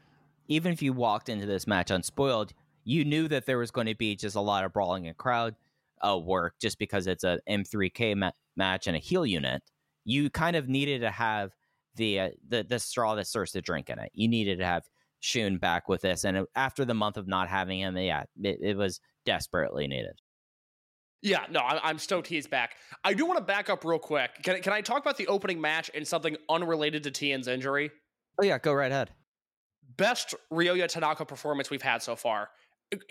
[0.50, 2.52] even if you walked into this match unspoiled,
[2.84, 5.54] you knew that there was going to be just a lot of brawling and crowd
[6.06, 9.62] uh, work just because it's a M3K ma- match and a heel unit.
[10.04, 11.52] You kind of needed to have
[11.94, 14.10] the uh, the the straw that stirs the drink in it.
[14.12, 14.84] You needed to have
[15.20, 18.76] Shun back with this, and after the month of not having him, yeah, it, it
[18.76, 20.18] was desperately needed.
[21.22, 22.76] Yeah, no, I'm stoked he's back.
[23.04, 24.30] I do want to back up real quick.
[24.42, 27.90] Can, can I talk about the opening match and something unrelated to TN's injury?
[28.40, 29.10] Oh yeah, go right ahead.
[30.00, 32.48] Best Ryoya Tanaka performance we've had so far.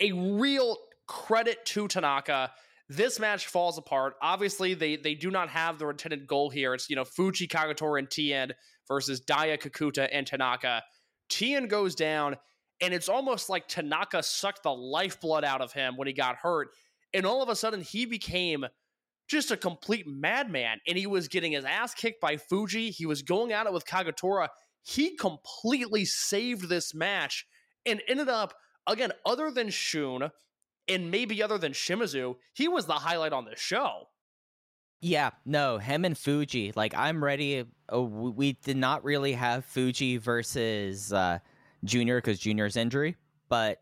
[0.00, 0.76] A- real
[1.06, 2.50] credit to Tanaka.
[2.88, 4.14] This match falls apart.
[4.20, 6.74] Obviously, they they do not have their intended goal here.
[6.74, 8.50] It's you know Fujii Kagetora and TN
[8.88, 10.82] versus Dia Kikuta and Tanaka.
[11.30, 12.36] TN goes down,
[12.80, 16.70] and it's almost like Tanaka sucked the lifeblood out of him when he got hurt.
[17.14, 18.66] And all of a sudden, he became
[19.28, 20.80] just a complete madman.
[20.88, 22.90] And he was getting his ass kicked by Fujii.
[22.90, 24.48] He was going at it with Kagetora.
[24.82, 27.46] He completely saved this match
[27.86, 28.54] and ended up,
[28.86, 30.30] again, other than Shun
[30.88, 34.08] and maybe other than Shimizu, he was the highlight on the show.
[35.00, 36.76] Yeah, no, him and Fujii.
[36.76, 37.64] Like, I'm ready.
[37.88, 41.38] Oh, we did not really have Fujii versus uh,
[41.84, 43.16] Junior because Junior's injury,
[43.48, 43.80] but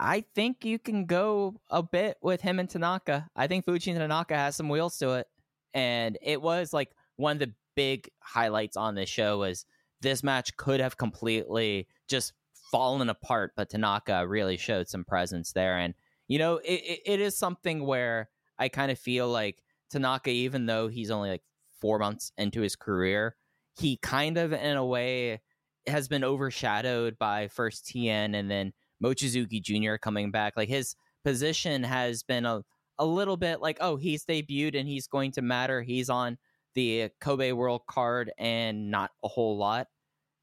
[0.00, 3.28] I think you can go a bit with him and Tanaka.
[3.36, 5.28] I think Fujii and Tanaka has some wheels to it,
[5.72, 9.66] and it was like one of the big highlights on this show was
[10.00, 12.32] this match could have completely just
[12.70, 15.94] fallen apart, but Tanaka really showed some presence there, and
[16.28, 18.28] you know, it, it, is something where
[18.58, 21.42] I kind of feel like Tanaka, even though he's only like
[21.80, 23.36] four months into his career,
[23.78, 25.40] he kind of, in a way,
[25.86, 29.96] has been overshadowed by first TN and then Mochizuki Jr.
[29.96, 30.54] coming back.
[30.56, 32.62] Like his position has been a,
[32.98, 35.82] a little bit like, oh, he's debuted and he's going to matter.
[35.82, 36.38] He's on
[36.76, 39.88] the Kobe World card and not a whole lot.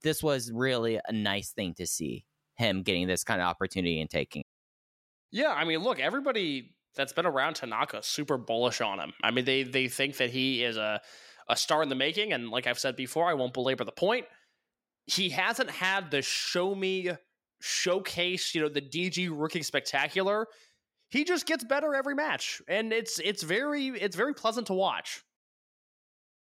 [0.02, 4.10] This was really a nice thing to see him getting this kind of opportunity and
[4.10, 4.44] taking.
[5.32, 9.14] Yeah, I mean, look, everybody that's been around Tanaka super bullish on him.
[9.24, 11.00] I mean, they they think that he is a
[11.48, 14.26] a star in the making, and like I've said before, I won't belabor the point.
[15.06, 17.12] He hasn't had the show me
[17.62, 20.48] showcase, you know, the DG rookie spectacular.
[21.10, 25.24] He just gets better every match, and it's it's very it's very pleasant to watch.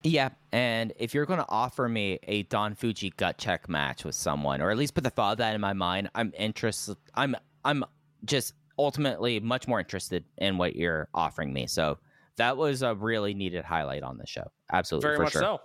[0.07, 4.15] Yeah, and if you're going to offer me a Don Fujii gut check match with
[4.15, 6.97] someone, or at least put the thought of that in my mind, I'm interested.
[7.15, 7.35] I'm
[7.65, 7.85] I'm
[8.25, 11.67] just ultimately much more interested in what you're offering me.
[11.67, 11.99] So
[12.37, 14.45] that was a really needed highlight on the show.
[14.73, 15.43] Absolutely, very much sure.
[15.43, 15.59] so.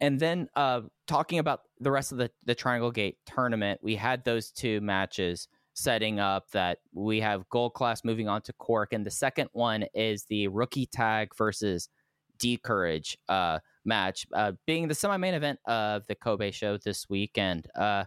[0.00, 4.24] And then uh, talking about the rest of the the Triangle Gate tournament, we had
[4.24, 9.04] those two matches setting up that we have Gold Class moving on to Cork, and
[9.04, 11.90] the second one is the rookie tag versus
[12.38, 17.66] D'courage uh, match, uh, being the semi main event of the Kobe show this weekend.
[17.74, 18.04] Uh,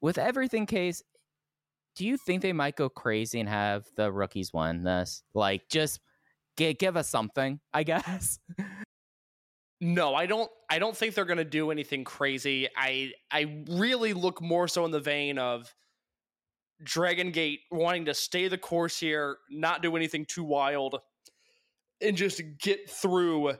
[0.00, 1.02] with everything case,
[1.94, 5.22] do you think they might go crazy and have the rookies win this?
[5.34, 6.00] Like, just
[6.56, 8.38] g- give us something, I guess.
[9.80, 10.50] No, I don't.
[10.70, 12.66] I don't think they're going to do anything crazy.
[12.74, 15.74] I I really look more so in the vein of
[16.82, 20.98] Dragon Gate wanting to stay the course here, not do anything too wild,
[22.00, 23.54] and just get through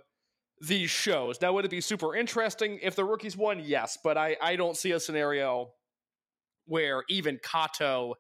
[0.61, 1.41] these shows.
[1.41, 3.61] Now, would it be super interesting if the rookies won?
[3.63, 5.71] Yes, but I I don't see a scenario
[6.67, 8.15] where even Kato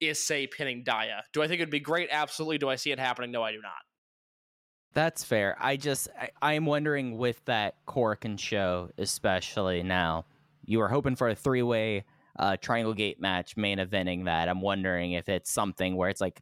[0.00, 1.24] is say pinning Dia.
[1.32, 2.08] Do I think it'd be great?
[2.10, 2.58] Absolutely.
[2.58, 3.30] Do I see it happening?
[3.30, 3.72] No, I do not.
[4.92, 5.56] That's fair.
[5.60, 6.08] I just
[6.42, 10.24] I, am wondering with that Korakuen show, especially now,
[10.64, 12.04] you were hoping for a three way
[12.38, 14.48] uh, Triangle Gate match, main eventing that.
[14.48, 16.40] I'm wondering if it's something where it's like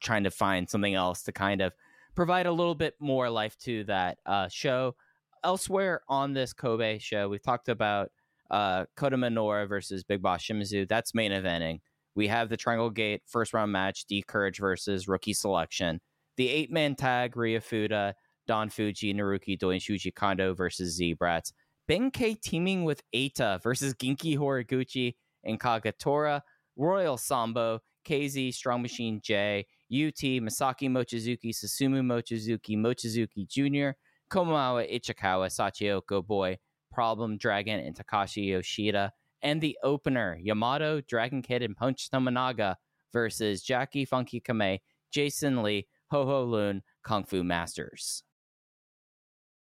[0.00, 1.72] trying to find something else to kind of
[2.18, 4.96] provide a little bit more life to that uh, show.
[5.44, 8.10] Elsewhere on this Kobe show, we've talked about
[8.50, 10.88] uh, Kota Minoura versus Big Boss Shimizu.
[10.88, 11.78] That's main eventing.
[12.16, 16.00] We have the Triangle Gate first round match, D Courage versus Rookie Selection.
[16.36, 18.16] The eight man tag, Ryu Fuda,
[18.48, 21.52] Don Fujii, Naruki Doi, Shuji Kondo versus Z-Brats.
[21.86, 25.14] Ben-K teaming with Eita versus Genki Horiguchi
[25.44, 26.40] and Kagetora.
[26.76, 33.96] Royal Sambo, KZ, Strong Machine J, UT, Masaaki Mochizuki, Susumu Mochizuki, Mochizuki Jr.,
[34.30, 36.58] Komawa Ichikawa, Shachihoko Boy,
[36.92, 39.12] Problem Dragon, and Takashi Yoshida
[39.42, 42.76] and the opener Yamato, Dragon Kid, and Punch Tominaga
[43.12, 44.80] versus Jackie Funky Kamei,
[45.12, 48.22] Jason Lee, Ho Ho Lun, Kung Fu Masters.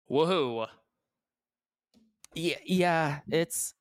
[0.10, 0.68] Woohoo!
[2.36, 3.74] Yeah, yeah, it's.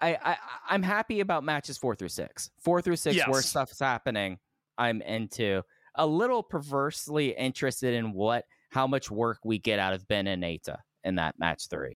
[0.00, 0.36] I, I
[0.68, 2.50] I'm happy about matches four through six.
[2.60, 3.28] Four through six, yes.
[3.28, 4.38] where stuff's happening,
[4.78, 5.62] I'm into.
[5.96, 10.42] A little perversely interested in what how much work we get out of Ben and
[10.42, 11.96] Eita in that match three.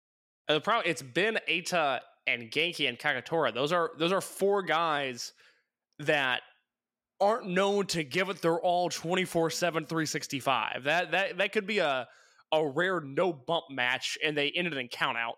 [0.47, 3.53] The problem it's Ben Eita and Genki and Kagetora.
[3.53, 5.33] Those are those are four guys
[5.99, 6.43] that
[7.21, 10.85] aren't known to give it their all 24/7 365.
[10.85, 12.07] That that that could be a
[12.53, 15.37] a rare no bump match and they ended in count out.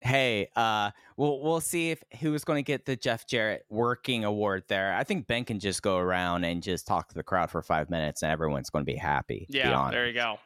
[0.00, 4.64] Hey, uh we'll we'll see if who's going to get the Jeff Jarrett working award
[4.68, 4.94] there.
[4.94, 7.90] I think Ben can just go around and just talk to the crowd for 5
[7.90, 9.46] minutes and everyone's going to be happy.
[9.48, 10.38] Yeah, there you go.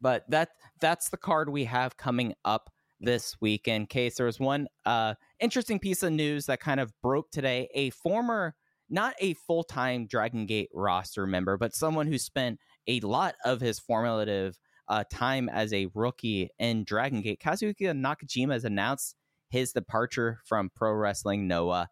[0.00, 0.50] But that
[0.80, 3.88] that's the card we have coming up this weekend.
[3.88, 7.68] Case there was one uh, interesting piece of news that kind of broke today.
[7.74, 8.54] A former,
[8.88, 13.60] not a full time Dragon Gate roster member, but someone who spent a lot of
[13.60, 14.56] his formative
[14.88, 19.16] uh, time as a rookie in Dragon Gate, Katsuhiko Nakajima has announced
[19.48, 21.88] his departure from pro wrestling Noah,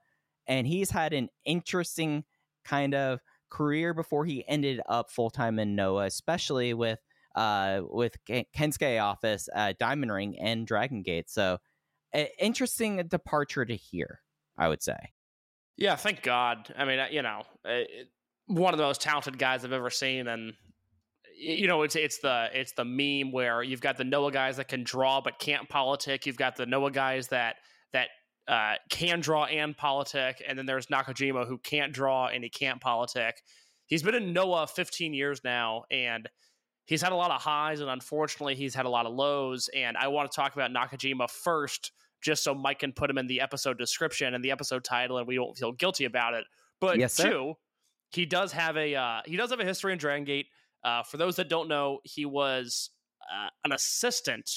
[0.47, 2.25] and he's had an interesting
[2.65, 3.21] kind of
[3.51, 6.99] career before he ended up full time in Noah, especially with
[7.35, 11.31] uh with Kensuke office, uh, Diamond Ring, and Dragon Gate.
[11.31, 11.59] So,
[12.15, 14.21] uh, interesting departure to hear,
[14.59, 15.13] I would say.
[15.77, 16.73] Yeah, thank God.
[16.77, 17.43] I mean, you know,
[18.47, 20.55] one of the most talented guys I've ever seen, and
[21.43, 24.69] you know, it's it's the it's the meme where you've got the Noah guys that
[24.69, 26.25] can draw but can't politic.
[26.25, 27.57] You've got the Noah guys that
[27.93, 28.09] that
[28.47, 32.81] uh, can draw and politic, and then there's Nakajima who can't draw and he can't
[32.81, 33.43] politic.
[33.87, 36.29] He's been in Noah 15 years now, and
[36.87, 39.69] he's had a lot of highs, and unfortunately, he's had a lot of lows.
[39.75, 41.91] And I want to talk about Nakajima first,
[42.23, 45.27] just so Mike can put him in the episode description and the episode title, and
[45.27, 46.45] we don't feel guilty about it.
[46.81, 47.55] But yes, two,
[48.11, 50.47] he does have a uh, he does have a history in Dragon Gate.
[50.85, 52.91] Uh, for those that don't know, he was
[53.23, 54.51] uh, an assistant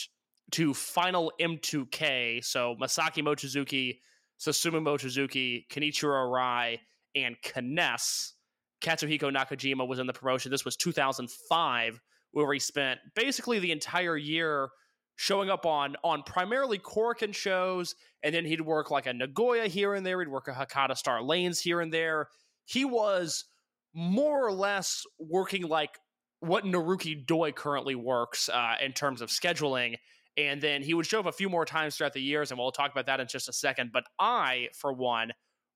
[0.51, 2.43] to Final M2K.
[2.43, 3.99] So Masaaki Mochizuki,
[4.39, 6.79] Susumu Mochizuki, Kenichiro Arai,
[7.15, 8.33] and K-ness.
[8.81, 10.51] Katsuhiko Nakajima was in the promotion.
[10.51, 11.99] This was 2005,
[12.31, 14.69] where he spent basically the entire year
[15.15, 19.93] showing up on on primarily Korakuen shows, and then he'd work like a Nagoya here
[19.93, 20.19] and there.
[20.19, 22.27] He'd work a Hakata Star Lanes here and there.
[22.65, 23.45] He was
[23.93, 25.97] more or less working like
[26.39, 29.95] what Naruki Doi currently works uh, in terms of scheduling.
[30.37, 32.71] And then he would show up a few more times throughout the years, and we'll
[32.71, 33.91] talk about that in just a second.
[33.93, 35.31] But I, for one,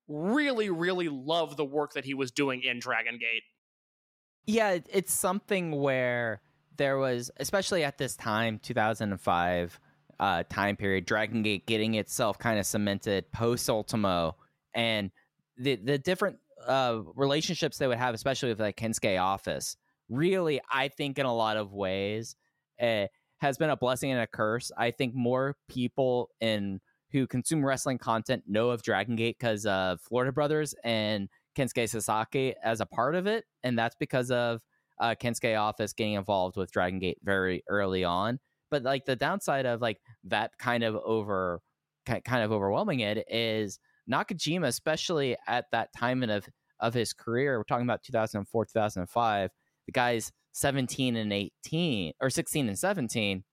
[0.10, 3.44] really, really love the work that he was doing in Dragon Gate.
[4.46, 6.42] Yeah, it's something where
[6.76, 9.80] there was, especially at this time, 2005
[10.20, 14.36] uh, time period, Dragon Gate getting itself kind of cemented post Ultimo,
[14.74, 15.12] and
[15.58, 16.38] the the different
[16.68, 19.78] uh, relationships they would have, especially with like Kensuke Office,
[20.10, 22.36] really, I think in a lot of ways,
[22.82, 23.08] uh,
[23.40, 24.72] has been a blessing and a curse.
[24.78, 26.82] I think more people in
[27.12, 31.28] who consume wrestling content know of Dragon Gate because of Florida Brothers and
[31.58, 34.62] Kensuke Sasaki as a part of it, and that's because of
[35.00, 38.40] uh, Kensuke Office getting involved with Dragon Gate very early on.
[38.70, 41.62] But like the downside of like that kind of over,
[42.06, 43.80] kind of overwhelming it is
[44.10, 46.48] Nakajima, especially at that time of
[46.80, 47.58] of his career.
[47.58, 49.50] We're talking about 2004, 2005.
[49.90, 53.44] The guy's 17 and 18 or 16 and 17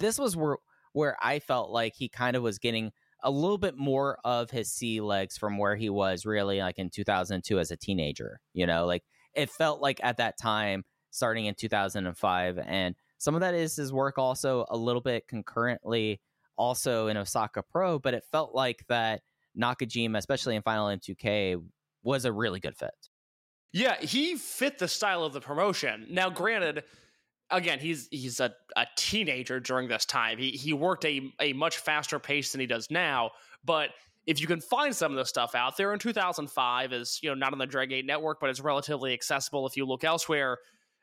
[0.00, 0.56] this was where
[0.92, 2.90] where i felt like he kind of was getting
[3.22, 6.90] a little bit more of his sea legs from where he was really like in
[6.90, 8.84] 2002 as a teenager you know?
[8.84, 13.76] Like it felt like at that time starting in 2005 and some of that is
[13.76, 16.20] his work also a little bit concurrently
[16.58, 19.20] also in osaka pro but it felt like that
[19.56, 21.62] nakajima especially in final m2k
[22.02, 22.90] was a really good fit
[23.74, 26.06] yeah, he fit the style of the promotion.
[26.08, 26.84] Now, granted,
[27.50, 30.38] again, he's he's a, a teenager during this time.
[30.38, 33.32] He he worked a a much faster pace than he does now.
[33.64, 33.90] But
[34.26, 37.34] if you can find some of the stuff out there in 2005, is you know
[37.34, 40.58] not on the Dragon Gate network, but it's relatively accessible if you look elsewhere.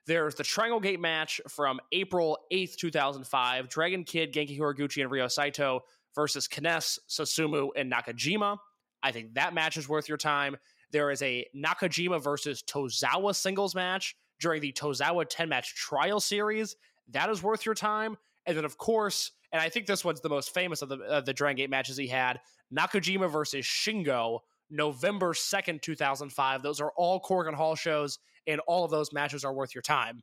[0.07, 3.68] There's the Triangle Gate match from April 8th, 2005.
[3.68, 5.81] Dragon Kid, Genki Horiguchi, and Ryo Saito
[6.15, 8.57] versus K-ness, Susumu, and Nakajima.
[9.03, 10.56] I think that match is worth your time.
[10.92, 16.76] There is a Nakajima versus Tozawa singles match during the Tozawa 10 match trial series.
[17.12, 18.18] That is worth your time.
[18.46, 21.22] And then, of course, and I think this one's the most famous of the, uh,
[21.22, 22.40] the Dragon Gate matches he had
[22.76, 24.40] Nakajima versus Shingo,
[24.70, 26.64] November 2nd, 2005.
[26.64, 30.22] Those are all Korakuen Hall shows, and all of those matches are worth your time.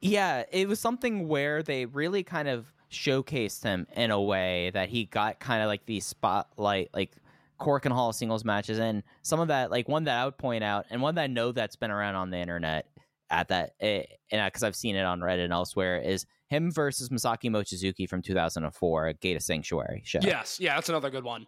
[0.00, 4.88] Yeah, it was something where they really kind of showcased him in a way that
[4.90, 7.12] he got kind of like the spotlight, like
[7.60, 10.86] Korakuen Hall singles matches, and some of that, like one that I would point out,
[10.90, 12.86] and one that I know that's been around on the internet
[13.30, 17.08] at that, eh, and because I've seen it on Reddit and elsewhere, is him versus
[17.08, 20.20] Masaaki Mochizuki from 2004 at Gate of Sanctuary show.
[20.22, 21.46] Yes, yeah, that's another good one.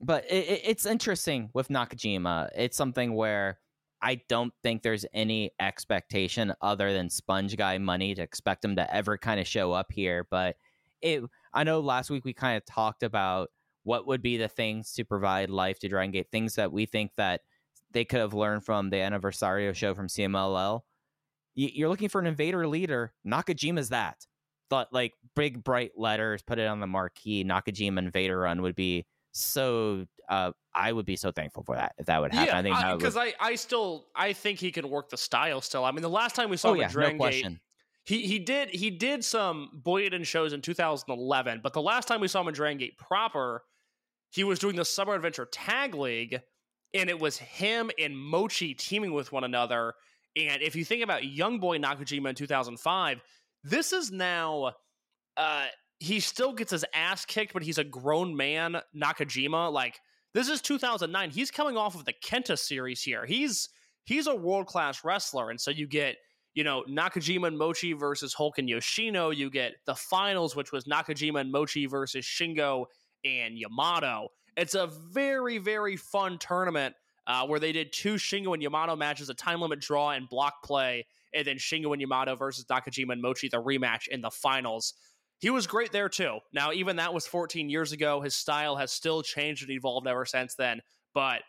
[0.00, 2.50] But it, it's interesting with Nakajima.
[2.54, 3.58] It's something where
[4.00, 8.94] I don't think there's any expectation other than Sponge Guy money to expect him to
[8.94, 10.26] ever kind of show up here.
[10.30, 10.56] But
[11.02, 13.50] it, I know last week we kind of talked about
[13.88, 17.10] what would be the things to provide life to Dragon Gate, things that we think
[17.16, 17.40] that
[17.90, 20.82] they could have learned from the Anniversario show from CMLL.
[21.54, 23.14] You're looking for an invader leader.
[23.26, 24.26] Nakajima's that.
[24.68, 27.44] Thought like big bright letters, put it on the marquee.
[27.44, 30.04] Nakajima Invader Run would be so.
[30.28, 32.66] Uh, I would be so thankful for that if that would happen.
[32.66, 35.62] Yeah, I think because I, I, I still I think he can work the style
[35.62, 35.86] still.
[35.86, 37.46] I mean, the last time we saw oh, him yeah, Dragon no Gate,
[38.04, 42.28] he he did he did some Buyuden shows in 2011, but the last time we
[42.28, 43.62] saw him in Dragon Gate proper,
[44.30, 46.40] he was doing the Summer Adventure Tag League,
[46.94, 49.94] and it was him and Mochi teaming with one another.
[50.36, 53.20] And if you think about Young Boy Nakajima in 2005,
[53.64, 54.72] this is now
[55.36, 55.66] uh,
[55.98, 59.72] he still gets his ass kicked, but he's a grown man, Nakajima.
[59.72, 59.98] Like
[60.34, 61.30] this is 2009.
[61.30, 63.24] He's coming off of the Kenta series here.
[63.26, 63.68] He's
[64.04, 66.16] he's a world class wrestler, and so you get
[66.54, 69.30] you know Nakajima and Mochi versus Hulk and Yoshino.
[69.30, 72.86] You get the finals, which was Nakajima and Mochi versus Shingo
[73.24, 74.28] and Yamato.
[74.56, 76.94] It's a very very fun tournament
[77.26, 80.62] uh, where they did two Shingo and Yamato matches, a time limit draw and block
[80.64, 84.94] play, and then Shingo and Yamato versus Nakajima and Mochi, the rematch in the finals.
[85.38, 86.38] He was great there too.
[86.52, 88.20] Now, even that was 14 years ago.
[88.20, 90.80] His style has still changed and evolved ever since then.
[91.14, 91.42] But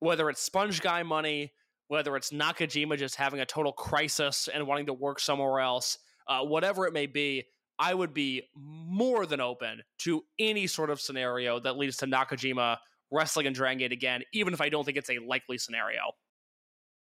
[0.00, 1.52] whether it's Sponge Guy money,
[1.88, 6.40] whether it's Nakajima just having a total crisis and wanting to work somewhere else, uh,
[6.42, 7.44] whatever it may be,
[7.78, 12.78] I would be more than open to any sort of scenario that leads to Nakajima
[13.10, 16.00] wrestling in Dragon Gate again, even if I don't think it's a likely scenario.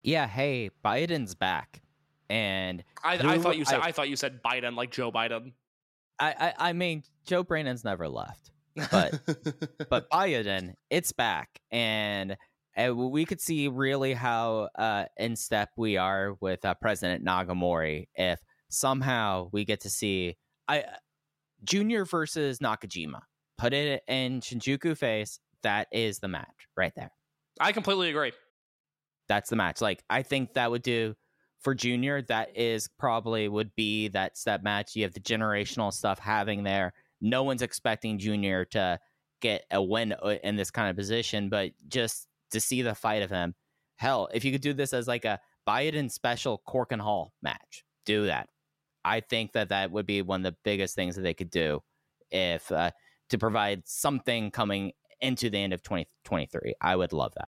[0.02, 1.80] Yeah, hey, Buyuden's back,
[2.28, 5.52] and I, I thought you said I, I, thought you said Biden like Joe Biden.
[6.18, 8.50] I I, I mean Joe Brandon's never left,
[8.90, 9.20] but
[9.90, 12.36] but Biden it's back, and,
[12.74, 18.08] and we could see really how uh, in step we are with uh, President Nagamori
[18.16, 18.40] if
[18.70, 20.36] somehow we get to see
[20.72, 20.84] I
[21.64, 23.20] Junior versus Nakajima.
[23.58, 27.12] Put it in Shinjuku face that is the match right there.
[27.60, 28.32] I completely agree.
[29.28, 29.80] That's the match.
[29.80, 31.14] Like I think that would do
[31.60, 32.22] for Junior.
[32.22, 34.96] That is probably would be that step match.
[34.96, 36.92] You have the generational stuff having there.
[37.20, 38.98] No one's expecting Junior to
[39.40, 43.22] get a win uh, in this kind of position, but just to see the fight
[43.22, 43.54] of him.
[43.96, 45.38] Hell, if you could do this as like a
[45.68, 48.48] Buyuden special Korakuen Hall match, do that.
[49.04, 51.80] I think that that would be one of the biggest things that they could do
[52.30, 52.90] if uh,
[53.30, 56.74] to provide something coming into the end of 2023.
[56.80, 57.48] I would love that.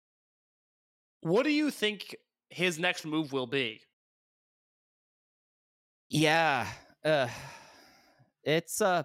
[1.20, 2.16] What do you think
[2.50, 3.80] his next move will be?
[6.10, 6.66] Yeah,
[7.04, 7.28] uh,
[8.44, 9.02] it's uh,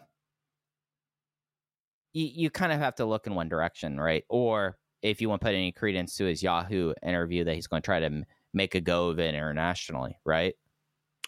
[2.14, 4.24] you, you kind of have to look in one direction, right?
[4.30, 7.82] Or if you want to put any credence to his Yahoo interview, that he's going
[7.82, 10.54] to try to m- make a go of it internationally, right?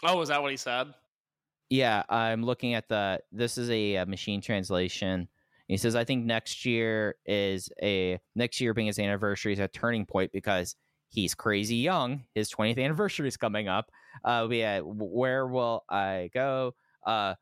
[0.04, 0.94] Oh, is that what he said?
[1.70, 3.22] Yeah, I'm looking at the.
[3.32, 5.28] This is a, a machine translation
[5.68, 9.68] he says, I think next year is a next year being his anniversary is a
[9.68, 10.76] turning point because
[11.10, 12.24] he's crazy young.
[12.36, 13.90] His 20th anniversary is coming up.
[14.24, 16.76] Uh, we had, where will I go?
[17.06, 17.36] Uh,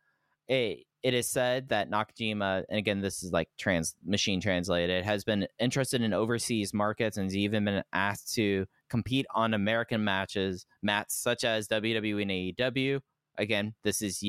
[0.47, 5.25] it, it is said that Nakajima, and again, this is like trans machine translated, has
[5.25, 10.65] been interested in overseas markets and has even been asked to compete on American matches,
[10.81, 13.01] mats such as WWE and AEW.
[13.37, 14.23] Again, this is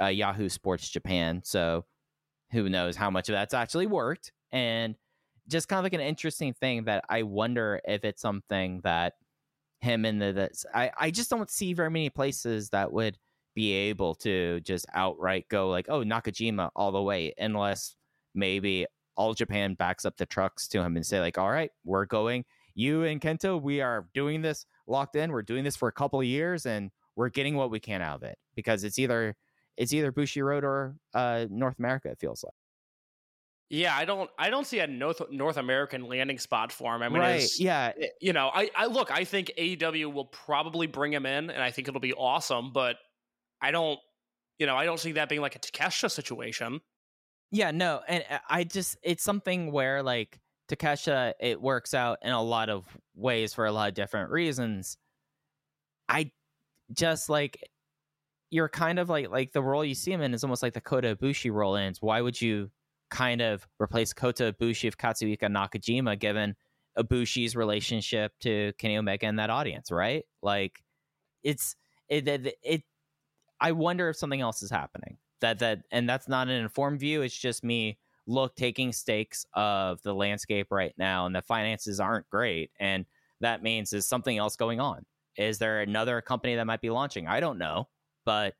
[0.00, 1.84] uh, Yahoo Sports Japan, so
[2.50, 4.94] who knows how much of that's actually worked and
[5.48, 9.14] just kind of like an interesting thing that i wonder if it's something that
[9.80, 13.18] him and the that's i i just don't see very many places that would
[13.54, 17.94] be able to just outright go like oh nakajima all the way unless
[18.34, 18.86] maybe
[19.16, 22.44] all japan backs up the trucks to him and say like all right we're going
[22.74, 26.20] you and kento we are doing this locked in we're doing this for a couple
[26.20, 29.34] of years and we're getting what we can out of it because it's either
[29.76, 32.08] it's either Bushiroad or uh, North America.
[32.08, 32.54] It feels like.
[33.70, 34.30] Yeah, I don't.
[34.38, 37.02] I don't see a North North American landing spot for him.
[37.02, 37.50] I mean, right?
[37.58, 39.10] Yeah, eh, you know, I, I look.
[39.10, 42.72] I think AEW will probably bring him in, and I think it'll be awesome.
[42.72, 42.96] But
[43.60, 43.98] I don't,
[44.58, 46.80] you know, I don't see that being like a Takeshita situation.
[47.50, 50.38] Yeah, no, and uh, I just it's something where like
[50.70, 52.86] Takeshita, it works out in a lot of
[53.16, 54.96] ways for a lot of different reasons.
[56.08, 56.30] I
[56.92, 57.70] just like
[58.50, 60.80] you're kind of like like the role you see him in is almost like the
[60.80, 62.70] Kota Ibushi role, and why would you
[63.10, 66.54] kind of replace Kota Ibushi with Katsuhiko Nakajima given
[66.98, 70.24] Ibushi's relationship to Kenny Omega and that audience, right?
[70.42, 70.82] Like
[71.42, 71.76] it's
[72.08, 72.82] it, it, it
[73.60, 75.18] I wonder if something else is happening.
[75.40, 80.02] That that and that's not an informed view, it's just me look taking stakes of
[80.02, 83.06] the landscape right now and the finances aren't great and
[83.40, 85.06] that means is something else going on.
[85.38, 87.26] Is there another company that might be launching?
[87.26, 87.88] I don't know
[88.28, 88.52] but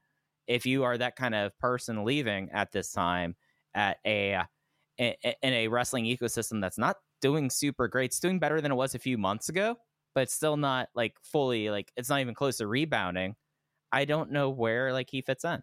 [0.47, 3.37] if you are that kind of person leaving at this time
[3.75, 4.43] at a
[4.97, 5.15] in
[5.45, 8.99] a wrestling ecosystem that's not doing super great, it's doing better than it was a
[8.99, 9.77] few months ago,
[10.15, 13.37] but it's still not like fully like it's not even close to rebounding.
[13.93, 15.63] I don't know where like he fits in.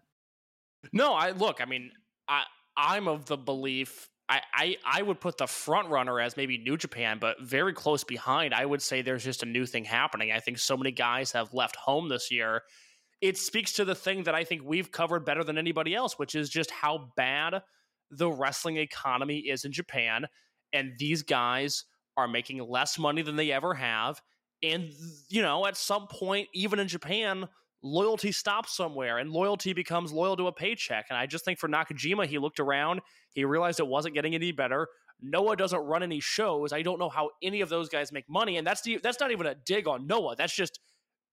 [0.92, 1.60] No, I look.
[1.60, 1.90] I mean,
[2.28, 2.44] I
[2.76, 6.76] I'm of the belief I, I, I would put the front runner as maybe New
[6.76, 8.52] Japan, but very close behind.
[8.52, 10.32] I would say there's just a new thing happening.
[10.32, 12.62] I think so many guys have left home this year
[13.20, 16.34] it speaks to the thing that I think we've covered better than anybody else, which
[16.34, 17.62] is just how bad
[18.10, 20.26] the wrestling economy is in Japan.
[20.72, 21.84] And these guys
[22.16, 24.20] are making less money than they ever have.
[24.62, 24.90] And,
[25.28, 27.48] you know, at some point, even in Japan,
[27.82, 31.06] loyalty stops somewhere and loyalty becomes loyal to a paycheck.
[31.10, 33.00] And I just think for Nakajima, he looked around,
[33.32, 34.88] he realized it wasn't getting any better.
[35.20, 36.72] Noah doesn't run any shows.
[36.72, 38.58] I don't know how any of those guys make money.
[38.58, 40.36] And that's the, that's not even a dig on Noah.
[40.36, 40.80] That's just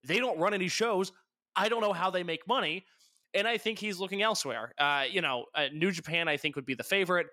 [0.06, 1.12] they don't run any shows.
[1.56, 2.86] I don't know how they make money.
[3.34, 4.74] And I think he's looking elsewhere.
[4.78, 7.28] Uh, you know, uh, New Japan, I think, would be the favorite.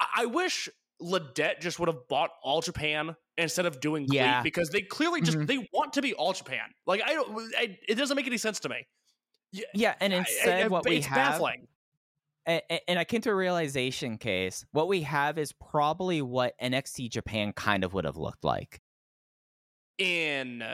[0.00, 0.68] I, I wish
[1.02, 4.42] Lidet just would have bought All Japan instead of doing GLEAT Yeah.
[4.42, 5.46] because they clearly just Mhm.
[5.46, 6.72] they want to be All Japan.
[6.86, 8.86] Like I don't, I, it doesn't make any sense to me.
[9.74, 11.68] Yeah, and I- instead, I- what we have, baffling.
[12.46, 14.64] and I came to a realization case.
[14.72, 18.80] What we have is probably what NXT Japan kind of would have looked like.
[19.98, 20.64] in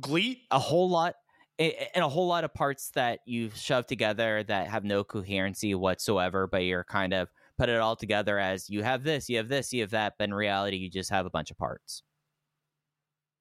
[0.00, 0.46] GLEAT.
[0.50, 1.14] A whole lot,
[1.58, 6.46] and a whole lot of parts that you've shoved together that have no coherency whatsoever.
[6.46, 7.28] But you're kind of
[7.58, 10.14] put it all together as you have this, you have this, you have that.
[10.18, 12.02] But in reality, you just have a bunch of parts.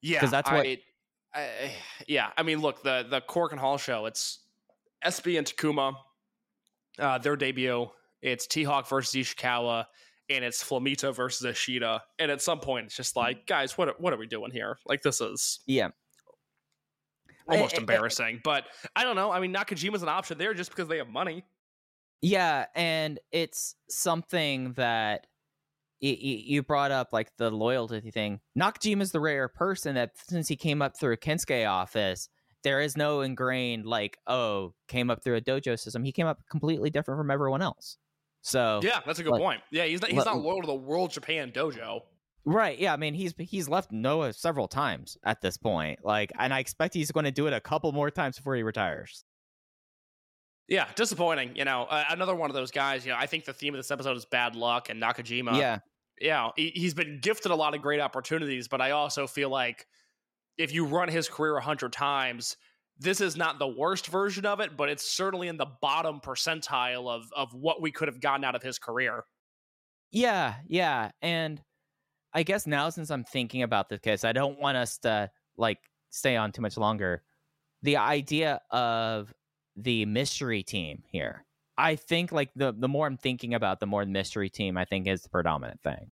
[0.02, 0.80] Yeah, because that's what- I,
[1.34, 1.72] I,
[2.08, 4.06] yeah, I mean, look, the the Korakuen Hall show.
[4.08, 4.40] It's
[5.06, 5.94] SB and Takuma,
[7.00, 7.88] uh, their debut.
[8.22, 9.86] It's T Hawk versus Ishikawa,
[10.30, 12.00] and it's Flamita versus Ashita.
[12.18, 14.80] And at some point, it's just like, guys, what are- what are we doing here?
[14.88, 15.90] Like, this is Yeah.
[17.48, 18.42] almost I- embarrassing.
[18.44, 18.66] But
[18.96, 19.32] I don't know.
[19.32, 21.46] I mean, Nakajima's an option there just because they have money.
[22.22, 25.28] Yeah, and it's something that
[26.02, 28.40] y- y- you brought up, like the loyalty thing.
[28.58, 32.30] Nakajima is the rare person that since he came up through a Kensuke office,
[32.64, 36.04] there is no ingrained like, oh, came up through a dojo system.
[36.04, 37.98] He came up completely different from everyone else.
[38.42, 39.62] So Yeah, that's a good like- point.
[39.72, 42.02] Yeah, he's not, he's not loyal to the World Japan Dojo.
[42.46, 42.80] Right.
[42.80, 42.94] Yeah.
[42.94, 46.00] I mean, he's he's left Noah several times at this point.
[46.06, 48.64] Like, and I expect he's going to do it a couple more times before he
[48.64, 49.26] retires.
[50.68, 51.56] Yeah, disappointing.
[51.56, 53.06] You know, uh, another one of those guys.
[53.06, 55.58] You know, I think the theme of this episode is bad luck, and Nakajima.
[55.58, 55.80] yeah.
[56.20, 59.88] yeah, he, he's been gifted a lot of great opportunities, but I also feel like
[60.58, 62.58] if you run his career a hundred times,
[63.00, 67.10] this is not the worst version of it, but it's certainly in the bottom percentile
[67.10, 69.24] of of what we could have gotten out of his career.
[70.12, 71.12] Yeah, yeah.
[71.22, 71.62] And
[72.34, 75.80] I guess now since I'm thinking about this case, I don't want us to like
[76.10, 77.24] stay on too much longer.
[77.84, 79.32] The idea of
[79.78, 81.46] the mystery team here.
[81.78, 84.86] I think like the the more I'm thinking about, the more the mystery team I
[84.86, 86.12] think is the predominant thing.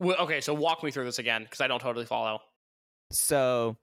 [0.00, 2.40] Well, okay, so walk me through this again because I don't totally follow.
[3.12, 3.76] So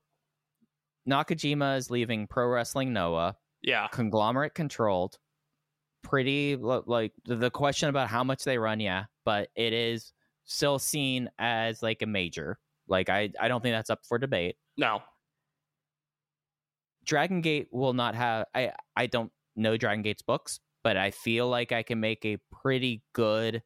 [1.10, 5.18] Nakajima is leaving Pro Wrestling Noah, Yeah, conglomerate controlled.
[6.04, 10.14] Pretty like the- the question about how much they run, yeah, but it is
[10.46, 12.60] still seen as like a major.
[12.88, 14.58] Like I, I don't think that's up for debate.
[14.78, 15.02] no,
[17.06, 18.46] Dragon Gate will not have.
[18.54, 22.38] I, I don't know Dragon Gate's books, but I feel like I can make a
[22.62, 23.64] pretty good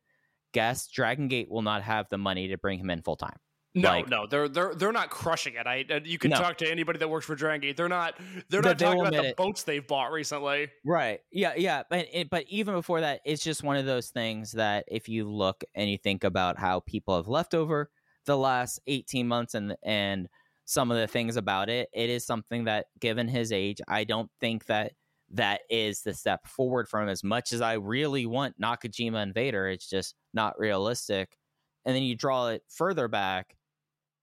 [0.53, 0.87] guess.
[0.87, 3.37] Dragon Gate will not have the money to bring him in full time.
[3.77, 5.67] no, Like- no, they're they're they're not crushing it.
[5.67, 6.37] I uh, you can No.
[6.37, 7.75] talk to anybody that works for Dragon Gate.
[7.75, 8.15] They're not
[8.49, 9.35] they're They- not talking about the it.
[9.35, 10.69] boats they've bought recently.
[10.85, 11.19] Right.
[11.29, 11.53] Yeah.
[11.57, 11.83] Yeah.
[11.89, 15.29] But it, but even before that, it's just one of those things that if you
[15.29, 17.91] look and you think about how people have left over
[18.25, 20.29] the last eighteen months and and
[20.65, 24.29] some of the things about it, it is something that, given his age, I don't
[24.39, 24.93] think that
[25.31, 27.09] that is the step forward from him.
[27.09, 31.37] As much as I really want Nakajima and Vader, it's just not realistic.
[31.85, 33.57] And then you draw it further back,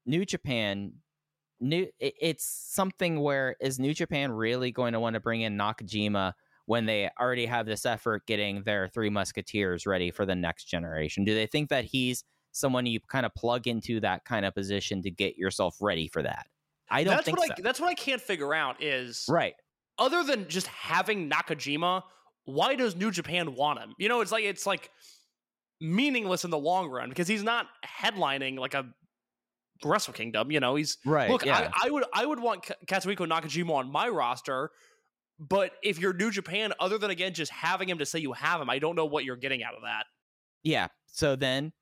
[0.07, 0.95] New Japan.
[1.61, 5.57] New, it- it's something where is New Japan really going to want to bring in
[5.57, 6.33] Nakajima
[6.67, 11.25] when they already have this effort getting their three musketeers ready for the next generation?
[11.25, 15.03] Do they think that he's someone you kind of plug into that kind of position
[15.03, 16.47] to get yourself ready for that?
[16.91, 17.55] I don't that's think what so.
[17.59, 19.55] I that's what I can't figure out is right.
[19.99, 22.03] other than just having Nakajima,
[22.45, 23.95] why does New Japan want him?
[23.99, 24.91] You know, it's like it's like
[25.81, 28.87] meaningless in the long run because he's not headlining like a
[29.85, 30.51] Wrestle Kingdom.
[30.51, 31.71] You know, he's Right, Look, yeah.
[31.75, 34.71] I, I would I would want Ka- Katsuhiko Nakajima on my roster,
[35.39, 38.61] but if you're New Japan, other than again just having him to say you have
[38.61, 40.05] him, I don't know what you're getting out of that.
[40.63, 40.89] Yeah.
[41.07, 41.73] So then,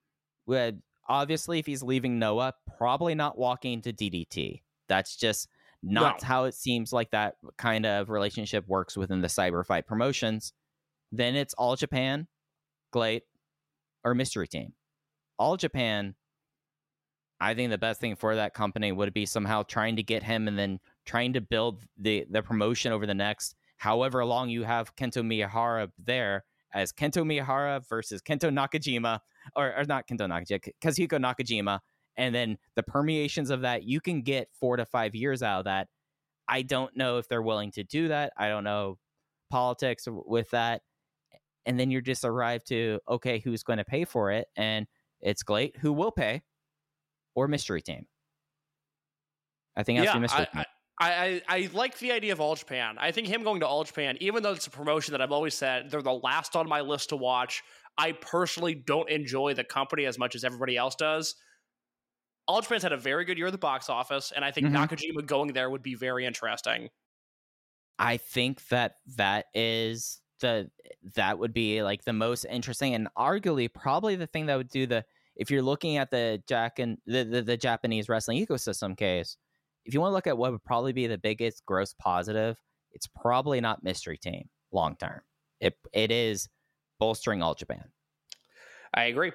[0.50, 4.62] would obviously, if he's leaving Noah, probably not walking to DDT.
[4.88, 5.48] That's just
[5.82, 6.26] not No.
[6.26, 10.52] how it seems like that kind of relationship works within the cyber fight promotions.
[11.10, 12.28] Then it's All Japan,
[12.92, 13.24] GLEAT,
[14.04, 14.74] or Mystery Team.
[15.38, 16.14] All Japan,
[17.40, 20.46] I think the best thing for that company would be somehow trying to get him
[20.48, 24.94] and then trying to build the the promotion over the next however long you have
[24.94, 26.44] Kento Miyahara there
[26.74, 29.20] as Kento Miyahara versus Kento Nakajima,
[29.56, 31.80] or, or not Kento Nakajima, Katsuhiko Nakajima,
[32.16, 35.64] and then the permeations of that, you can get four to five years out of
[35.64, 35.88] that.
[36.48, 38.32] I don't know if they're willing to do that.
[38.36, 38.98] I don't know
[39.50, 40.82] politics with that.
[41.66, 44.48] And then you're just arrived to, okay, who's going to pay for it?
[44.56, 44.86] And
[45.20, 46.42] it's GLEAT, who will pay,
[47.34, 48.06] or Mystery Team.
[49.76, 50.60] I think that's yeah, the Mystery I, Team.
[50.60, 50.64] I,
[51.02, 52.96] I, I like the idea of All Japan.
[52.98, 55.54] I think him going to All Japan, even though it's a promotion that I've always
[55.54, 57.62] said they're the last on my list to watch,
[57.96, 61.36] I personally don't enjoy the company as much as everybody else does.
[62.46, 64.74] All Japan's had a very good year at the box office, and I think Mhm.
[64.74, 66.90] Nakajima going there would be very interesting.
[67.98, 70.70] I think that that is the
[71.16, 74.86] that would be like the most interesting and arguably probably the thing that would do
[74.86, 75.04] the
[75.36, 79.36] if you're looking at the Jack and the, the, the Japanese wrestling ecosystem case,
[79.84, 82.58] if you want to look at what would probably be the biggest gross positive,
[82.92, 85.20] it's probably not mystery team long term.
[85.60, 86.48] It it is
[86.98, 87.84] bolstering all Japan.
[88.94, 89.32] I agree.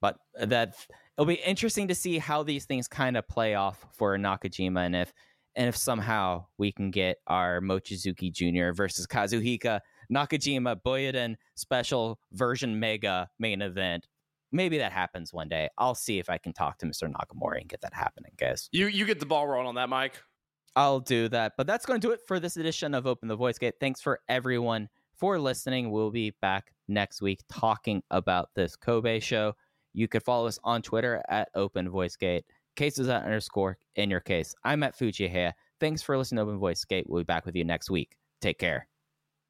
[0.00, 0.76] But that
[1.16, 4.96] it'll be interesting to see how these things kind of play off for Nakajima and
[4.96, 5.12] if
[5.56, 8.72] and if somehow we can get our Mochizuki Jr.
[8.74, 9.80] versus Katsuhiko
[10.12, 14.06] Nakajima Buyuden special version mega main event.
[14.54, 15.68] Maybe that happens one day.
[15.78, 17.12] I'll see if I can talk to Mr.
[17.12, 18.68] Nakamori and get that happening, guys.
[18.70, 20.22] You you get the ball rolling on that, Mike.
[20.76, 21.54] I'll do that.
[21.56, 23.74] But that's going to do it for this edition of Open the Voice Gate.
[23.80, 25.90] Thanks for everyone for listening.
[25.90, 29.54] We'll be back next week talking about this Kobe show.
[29.92, 32.44] You can follow us on Twitter at Open Voice Gate.
[32.76, 34.54] Cases at underscore in your case.
[34.62, 35.52] I'm at Fujiiheya.
[35.80, 37.06] Thanks for listening to Open Voice Gate.
[37.08, 38.16] We'll be back with you next week.
[38.40, 38.86] Take care.